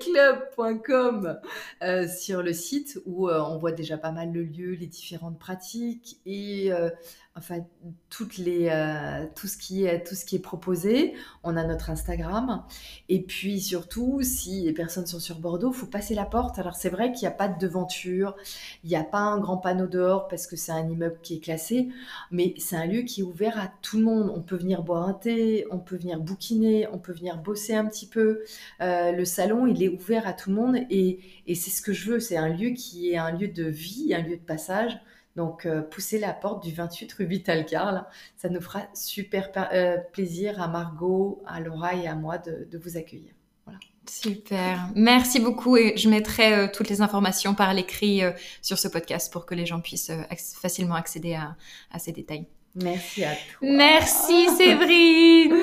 club.com 0.00 1.38
euh, 1.82 2.08
sur 2.08 2.42
le 2.42 2.52
site 2.52 3.00
où 3.06 3.28
euh, 3.28 3.40
on 3.40 3.58
voit 3.58 3.72
déjà 3.72 3.98
pas 3.98 4.12
mal 4.12 4.32
le 4.32 4.42
lieu, 4.42 4.72
les 4.72 4.86
différentes 4.86 5.38
pratiques 5.38 6.18
et 6.26 6.72
euh, 6.72 6.90
enfin 7.36 7.66
toutes 8.10 8.38
les, 8.38 8.68
euh, 8.70 9.26
tout, 9.34 9.48
ce 9.48 9.56
qui 9.56 9.84
est, 9.84 10.04
tout 10.04 10.14
ce 10.14 10.24
qui 10.24 10.36
est 10.36 10.40
proposé. 10.40 11.14
On 11.42 11.56
a 11.56 11.64
notre 11.64 11.90
Instagram. 11.90 12.62
Et 13.08 13.22
puis 13.22 13.60
surtout, 13.60 14.20
si 14.22 14.62
les 14.62 14.72
personnes 14.72 15.06
sont 15.06 15.18
sur 15.18 15.40
Bordeaux, 15.40 15.72
faut 15.72 15.86
passer 15.86 16.14
la 16.14 16.26
porte. 16.26 16.58
Alors 16.60 16.76
c'est 16.76 16.90
vrai 16.90 17.10
qu'il 17.10 17.22
n'y 17.22 17.34
a 17.34 17.36
pas 17.36 17.48
de 17.48 17.58
devanture, 17.58 18.36
il 18.84 18.90
n'y 18.90 18.96
a 18.96 19.02
pas 19.02 19.18
un 19.18 19.40
grand 19.40 19.56
panneau 19.56 19.88
dehors 19.88 20.28
parce 20.28 20.46
que 20.46 20.54
c'est 20.54 20.70
un 20.70 20.88
immeuble 20.88 21.18
qui 21.22 21.34
est 21.34 21.40
classé, 21.40 21.88
mais 22.30 22.54
c'est 22.58 22.76
un 22.76 22.86
lieu 22.86 23.02
qui 23.02 23.22
est 23.22 23.24
ouvert 23.24 23.58
à 23.58 23.72
tout 23.82 23.98
le 23.98 24.04
monde. 24.04 24.32
On 24.34 24.40
peut 24.40 24.56
venir 24.56 24.82
boire 24.82 25.08
un 25.08 25.14
thé, 25.14 25.66
on 25.72 25.78
peut 25.78 25.96
venir 25.96 26.20
bouquiner, 26.20 26.86
on 26.92 26.98
peut 26.98 27.12
venir 27.12 27.38
bosser 27.38 27.74
un 27.74 27.86
petit 27.86 28.06
peu. 28.06 28.44
Euh, 28.80 29.10
le 29.10 29.24
salon, 29.24 29.66
il 29.66 29.82
est 29.82 29.88
ouvert 29.88 30.26
à 30.28 30.34
tout 30.34 30.50
le 30.50 30.56
monde 30.56 30.76
et, 30.88 31.18
et 31.48 31.54
c'est 31.56 31.70
ce 31.70 31.82
que 31.82 31.92
je 31.92 32.12
veux. 32.12 32.20
C'est 32.20 32.36
un 32.36 32.48
lieu 32.48 32.70
qui 32.70 33.10
est 33.10 33.16
un 33.16 33.32
lieu 33.32 33.48
de 33.48 33.64
vie, 33.64 34.14
un 34.14 34.22
lieu 34.22 34.36
de 34.36 34.42
passage. 34.42 35.00
Donc, 35.36 35.66
euh, 35.66 35.82
poussez 35.82 36.18
la 36.18 36.32
porte 36.32 36.62
du 36.64 36.72
28 36.72 37.12
rue 37.14 37.26
Vital 37.26 37.66
Carl. 37.66 38.04
Ça 38.36 38.48
nous 38.48 38.60
fera 38.60 38.82
super 38.94 39.50
euh, 39.72 39.96
plaisir 40.12 40.62
à 40.62 40.68
Margot, 40.68 41.42
à 41.46 41.60
Laura 41.60 41.94
et 41.94 42.06
à 42.06 42.14
moi 42.14 42.38
de, 42.38 42.78
vous 42.78 42.96
accueillir. 42.96 43.32
Voilà. 43.64 43.80
Super. 44.08 44.88
Merci 44.94 45.40
beaucoup 45.40 45.76
et 45.76 45.96
je 45.96 46.08
mettrai 46.08 46.54
euh, 46.54 46.68
toutes 46.72 46.88
les 46.88 47.00
informations 47.00 47.54
par 47.54 47.74
l'écrit 47.74 48.22
sur 48.62 48.78
ce 48.78 48.86
podcast 48.86 49.32
pour 49.32 49.46
que 49.46 49.54
les 49.54 49.66
gens 49.66 49.80
puissent 49.80 50.12
facilement 50.60 50.94
accéder 50.94 51.34
à, 51.34 51.56
à, 51.90 51.98
ces 51.98 52.12
détails. 52.12 52.46
Merci 52.76 53.24
à 53.24 53.32
toi. 53.32 53.68
Merci 53.68 54.48
Séverine. 54.56 55.54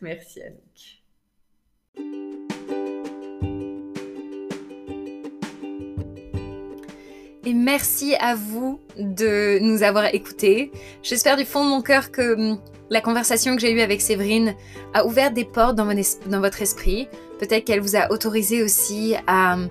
Merci 0.00 0.40
Annick. 0.42 1.02
Et 7.46 7.54
merci 7.54 8.16
à 8.16 8.34
vous 8.34 8.80
de 8.98 9.60
nous 9.60 9.84
avoir 9.84 10.12
écoutés. 10.12 10.72
J'espère 11.02 11.36
du 11.36 11.44
fond 11.44 11.64
de 11.64 11.70
mon 11.70 11.80
cœur 11.80 12.10
que 12.10 12.34
hum, 12.34 12.58
la 12.90 13.00
conversation 13.00 13.54
que 13.54 13.60
j'ai 13.60 13.70
eue 13.70 13.80
avec 13.80 14.00
Séverine 14.00 14.56
a 14.92 15.06
ouvert 15.06 15.30
des 15.30 15.44
portes 15.44 15.76
dans, 15.76 15.86
votre 16.40 16.60
esprit. 16.60 17.08
Peut-être 17.38 17.64
qu'elle 17.64 17.80
vous 17.80 17.94
a 17.94 18.10
autorisé 18.10 18.64
aussi 18.64 19.14
à 19.28 19.54
hum, 19.54 19.68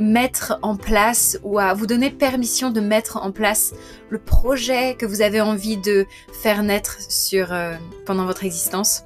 mettre 0.00 0.58
en 0.62 0.74
place 0.74 1.38
ou 1.42 1.58
à 1.58 1.74
vous 1.74 1.86
donner 1.86 2.10
permission 2.10 2.70
de 2.70 2.80
mettre 2.80 3.18
en 3.18 3.30
place 3.30 3.74
le 4.08 4.18
projet 4.18 4.96
que 4.98 5.04
vous 5.04 5.20
avez 5.20 5.42
envie 5.42 5.76
de 5.76 6.06
faire 6.32 6.62
naître 6.62 6.96
euh, 7.34 7.76
pendant 8.06 8.24
votre 8.24 8.44
existence. 8.44 9.02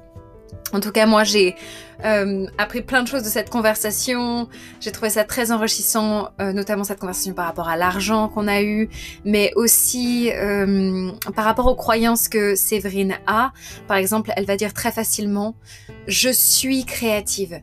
En 0.73 0.79
tout 0.79 0.91
cas, 0.91 1.05
moi, 1.05 1.23
j'ai 1.23 1.55
euh, 2.03 2.47
appris 2.57 2.81
plein 2.81 3.03
de 3.03 3.07
choses 3.07 3.23
de 3.23 3.29
cette 3.29 3.49
conversation. 3.49 4.49
J'ai 4.79 4.91
trouvé 4.91 5.09
ça 5.09 5.23
très 5.23 5.51
enrichissant, 5.51 6.29
euh, 6.41 6.51
notamment 6.51 6.83
cette 6.83 6.99
conversation 6.99 7.33
par 7.33 7.45
rapport 7.45 7.69
à 7.69 7.77
l'argent 7.77 8.27
qu'on 8.27 8.47
a 8.47 8.61
eu, 8.61 8.89
mais 9.23 9.51
aussi 9.55 10.31
euh, 10.31 11.11
par 11.35 11.45
rapport 11.45 11.67
aux 11.67 11.75
croyances 11.75 12.27
que 12.27 12.55
Séverine 12.55 13.15
a. 13.27 13.51
Par 13.87 13.97
exemple, 13.97 14.31
elle 14.35 14.45
va 14.45 14.57
dire 14.57 14.73
très 14.73 14.91
facilement 14.91 15.55
«je 16.07 16.29
suis 16.29 16.85
créative». 16.85 17.61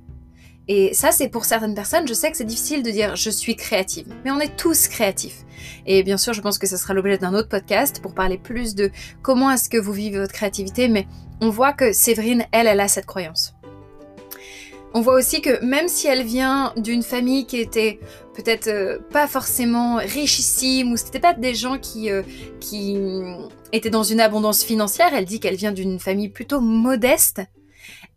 Et 0.73 0.95
ça, 0.95 1.11
c'est 1.11 1.29
pour 1.29 1.47
certaines 1.47 1.75
personnes, 1.75 2.07
je 2.07 2.15
sais 2.15 2.31
que 2.31 2.37
c'est 2.37 2.45
difficile 2.45 2.85
de 2.85 2.93
dire 2.93 3.17
je 3.17 3.29
suis 3.29 3.57
créative, 3.57 4.07
mais 4.25 4.31
on 4.31 4.39
est 4.39 4.57
tous 4.57 4.87
créatifs. 4.87 5.39
Et 5.85 6.05
bien 6.05 6.17
sûr, 6.17 6.33
je 6.33 6.41
pense 6.41 6.59
que 6.59 6.69
ce 6.69 6.77
sera 6.77 6.95
l'objet 6.95 7.19
d'un 7.19 7.35
autre 7.35 7.49
podcast 7.49 8.01
pour 8.01 8.15
parler 8.15 8.39
plus 8.39 8.77
de 8.77 8.93
comment 9.21 9.51
est-ce 9.51 9.69
que 9.69 9.79
vous 9.79 9.93
vivez 9.93 10.21
votre 10.21 10.33
créativité, 10.33 10.87
mais 10.87 11.09
on 11.41 11.51
voit 11.51 11.73
que 11.73 11.93
Séverine, 11.93 12.45
elle, 12.53 12.69
elle 12.69 12.79
a 12.79 12.87
cette 12.87 13.07
croyance. 13.07 13.57
On 14.95 15.01
voit 15.01 15.15
aussi 15.15 15.41
que 15.41 15.61
même 15.65 15.89
si 15.89 16.07
elle 16.07 16.23
vient 16.23 16.73
d'une 16.77 17.03
famille 17.03 17.47
qui 17.47 17.57
était 17.57 17.99
peut-être 18.35 18.69
euh, 18.69 19.01
pas 19.11 19.27
forcément 19.27 19.97
richissime 19.97 20.93
ou 20.93 20.97
c'était 20.97 21.19
pas 21.19 21.35
des 21.35 21.57
gens 21.57 21.79
qui, 21.79 22.13
euh, 22.13 22.23
qui 22.61 22.97
étaient 23.73 23.91
dans 23.91 24.05
une 24.05 24.21
abondance 24.21 24.63
financière, 24.63 25.11
elle 25.15 25.25
dit 25.25 25.41
qu'elle 25.41 25.57
vient 25.57 25.73
d'une 25.73 25.99
famille 25.99 26.29
plutôt 26.29 26.61
modeste. 26.61 27.41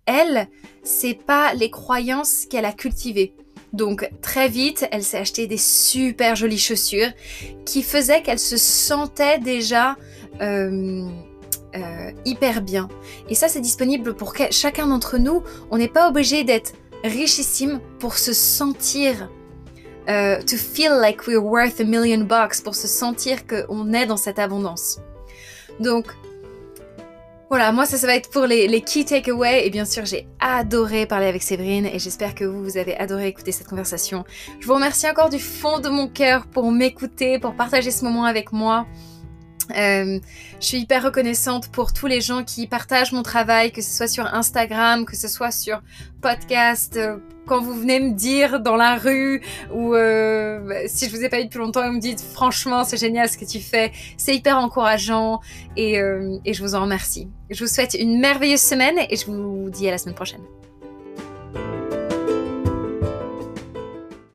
Elle, 0.05 0.47
c'est 0.83 1.13
pas 1.13 1.53
les 1.53 1.69
croyances 1.69 2.45
qu'elle 2.45 2.65
a 2.65 2.73
cultivées. 2.73 3.33
Donc 3.73 4.09
très 4.21 4.49
vite, 4.49 4.87
elle 4.91 5.03
s'est 5.03 5.17
acheté 5.17 5.47
des 5.47 5.57
super 5.57 6.35
jolies 6.35 6.59
chaussures 6.59 7.09
qui 7.65 7.81
faisaient 7.81 8.21
qu'elle 8.21 8.39
se 8.39 8.57
sentait 8.57 9.39
déjà 9.39 9.95
euh, 10.41 11.07
euh, 11.75 12.11
hyper 12.23 12.61
bien. 12.61 12.87
Et 13.29 13.35
ça, 13.35 13.47
c'est 13.47 13.61
disponible 13.61 14.13
pour 14.13 14.35
chacun 14.51 14.87
d'entre 14.87 15.17
nous. 15.17 15.43
On 15.71 15.77
n'est 15.77 15.87
pas 15.87 16.07
obligé 16.07 16.43
d'être 16.43 16.73
richissime 17.03 17.79
pour 17.99 18.17
se 18.17 18.31
sentir, 18.31 19.29
euh, 20.07 20.39
to 20.41 20.55
feel 20.55 20.91
like 21.01 21.25
we're 21.27 21.43
worth 21.43 21.79
a 21.79 21.83
million 21.83 22.25
bucks, 22.25 22.61
pour 22.63 22.75
se 22.75 22.87
sentir 22.87 23.47
qu'on 23.47 23.91
est 23.91 24.05
dans 24.05 24.17
cette 24.17 24.37
abondance. 24.37 24.99
Donc, 25.79 26.05
voilà, 27.53 27.71
moi 27.71 27.85
ça, 27.85 27.97
ça 27.97 28.07
va 28.07 28.15
être 28.15 28.31
pour 28.31 28.47
les, 28.47 28.81
key 28.81 29.03
takeaways. 29.03 29.67
Et 29.67 29.69
bien 29.69 29.85
sûr, 29.85 30.05
j'ai 30.05 30.25
adoré 30.39 31.05
parler 31.05 31.27
avec 31.27 31.43
Séverine 31.43 31.85
et 31.85 31.99
j'espère 31.99 32.33
que 32.33 32.45
vous, 32.45 32.63
vous 32.63 32.77
avez 32.77 32.97
adoré 32.97 33.27
écouter 33.27 33.51
cette 33.51 33.67
conversation. 33.67 34.25
Je 34.59 34.65
vous 34.65 34.73
remercie 34.73 35.07
encore 35.07 35.29
du 35.29 35.37
fond 35.37 35.77
de 35.77 35.87
mon 35.87 36.07
cœur 36.07 36.47
pour 36.47 36.71
m'écouter, 36.71 37.37
pour 37.37 37.53
partager 37.53 37.91
ce 37.91 38.05
moment 38.05 38.25
avec 38.25 38.53
moi. 38.53 38.87
Euh, 39.75 40.19
je 40.59 40.65
suis 40.65 40.79
hyper 40.79 41.03
reconnaissante 41.03 41.69
pour 41.69 41.93
tous 41.93 42.07
les 42.07 42.21
gens 42.21 42.43
qui 42.43 42.67
partagent 42.67 43.11
mon 43.11 43.23
travail, 43.23 43.71
que 43.71 43.81
ce 43.81 43.91
soit 43.91 44.07
sur 44.07 44.25
Instagram, 44.33 45.05
que 45.05 45.15
ce 45.15 45.27
soit 45.27 45.51
sur 45.51 45.81
podcast, 46.21 46.97
euh, 46.97 47.17
quand 47.45 47.61
vous 47.61 47.73
venez 47.73 47.99
me 47.99 48.11
dire 48.11 48.61
dans 48.61 48.77
la 48.77 48.95
rue 48.95 49.41
ou 49.73 49.95
euh, 49.95 50.83
si 50.87 51.09
je 51.09 51.15
vous 51.15 51.23
ai 51.23 51.29
pas 51.29 51.41
eu 51.41 51.45
depuis 51.45 51.59
longtemps 51.59 51.83
et 51.83 51.87
vous 51.87 51.95
me 51.95 51.99
dites 51.99 52.21
franchement 52.21 52.85
c'est 52.85 52.95
génial 52.95 53.27
ce 53.27 53.37
que 53.37 53.43
tu 53.43 53.59
fais, 53.59 53.91
c'est 54.15 54.33
hyper 54.33 54.57
encourageant 54.57 55.41
et, 55.75 55.95
et 56.45 56.53
je 56.53 56.63
vous 56.63 56.75
en 56.75 56.83
remercie. 56.83 57.27
Je 57.49 57.65
vous 57.65 57.69
souhaite 57.69 57.95
une 57.95 58.17
merveilleuse 58.21 58.61
semaine 58.61 58.95
et 59.09 59.17
je 59.17 59.25
vous 59.25 59.69
dis 59.69 59.89
à 59.89 59.91
la 59.91 59.97
semaine 59.97 60.15
prochaine. 60.15 60.41